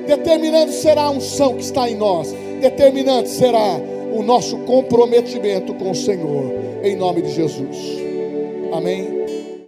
determinante 0.07 0.73
será 0.73 1.05
a 1.05 1.11
unção 1.11 1.55
que 1.55 1.63
está 1.63 1.89
em 1.89 1.97
nós, 1.97 2.35
determinante 2.61 3.29
será 3.29 3.81
o 4.13 4.23
nosso 4.23 4.59
comprometimento 4.59 5.75
com 5.75 5.91
o 5.91 5.95
Senhor, 5.95 6.53
em 6.83 6.97
nome 6.97 7.23
de 7.23 7.31
Jesus. 7.33 7.77
Amém. 8.73 9.14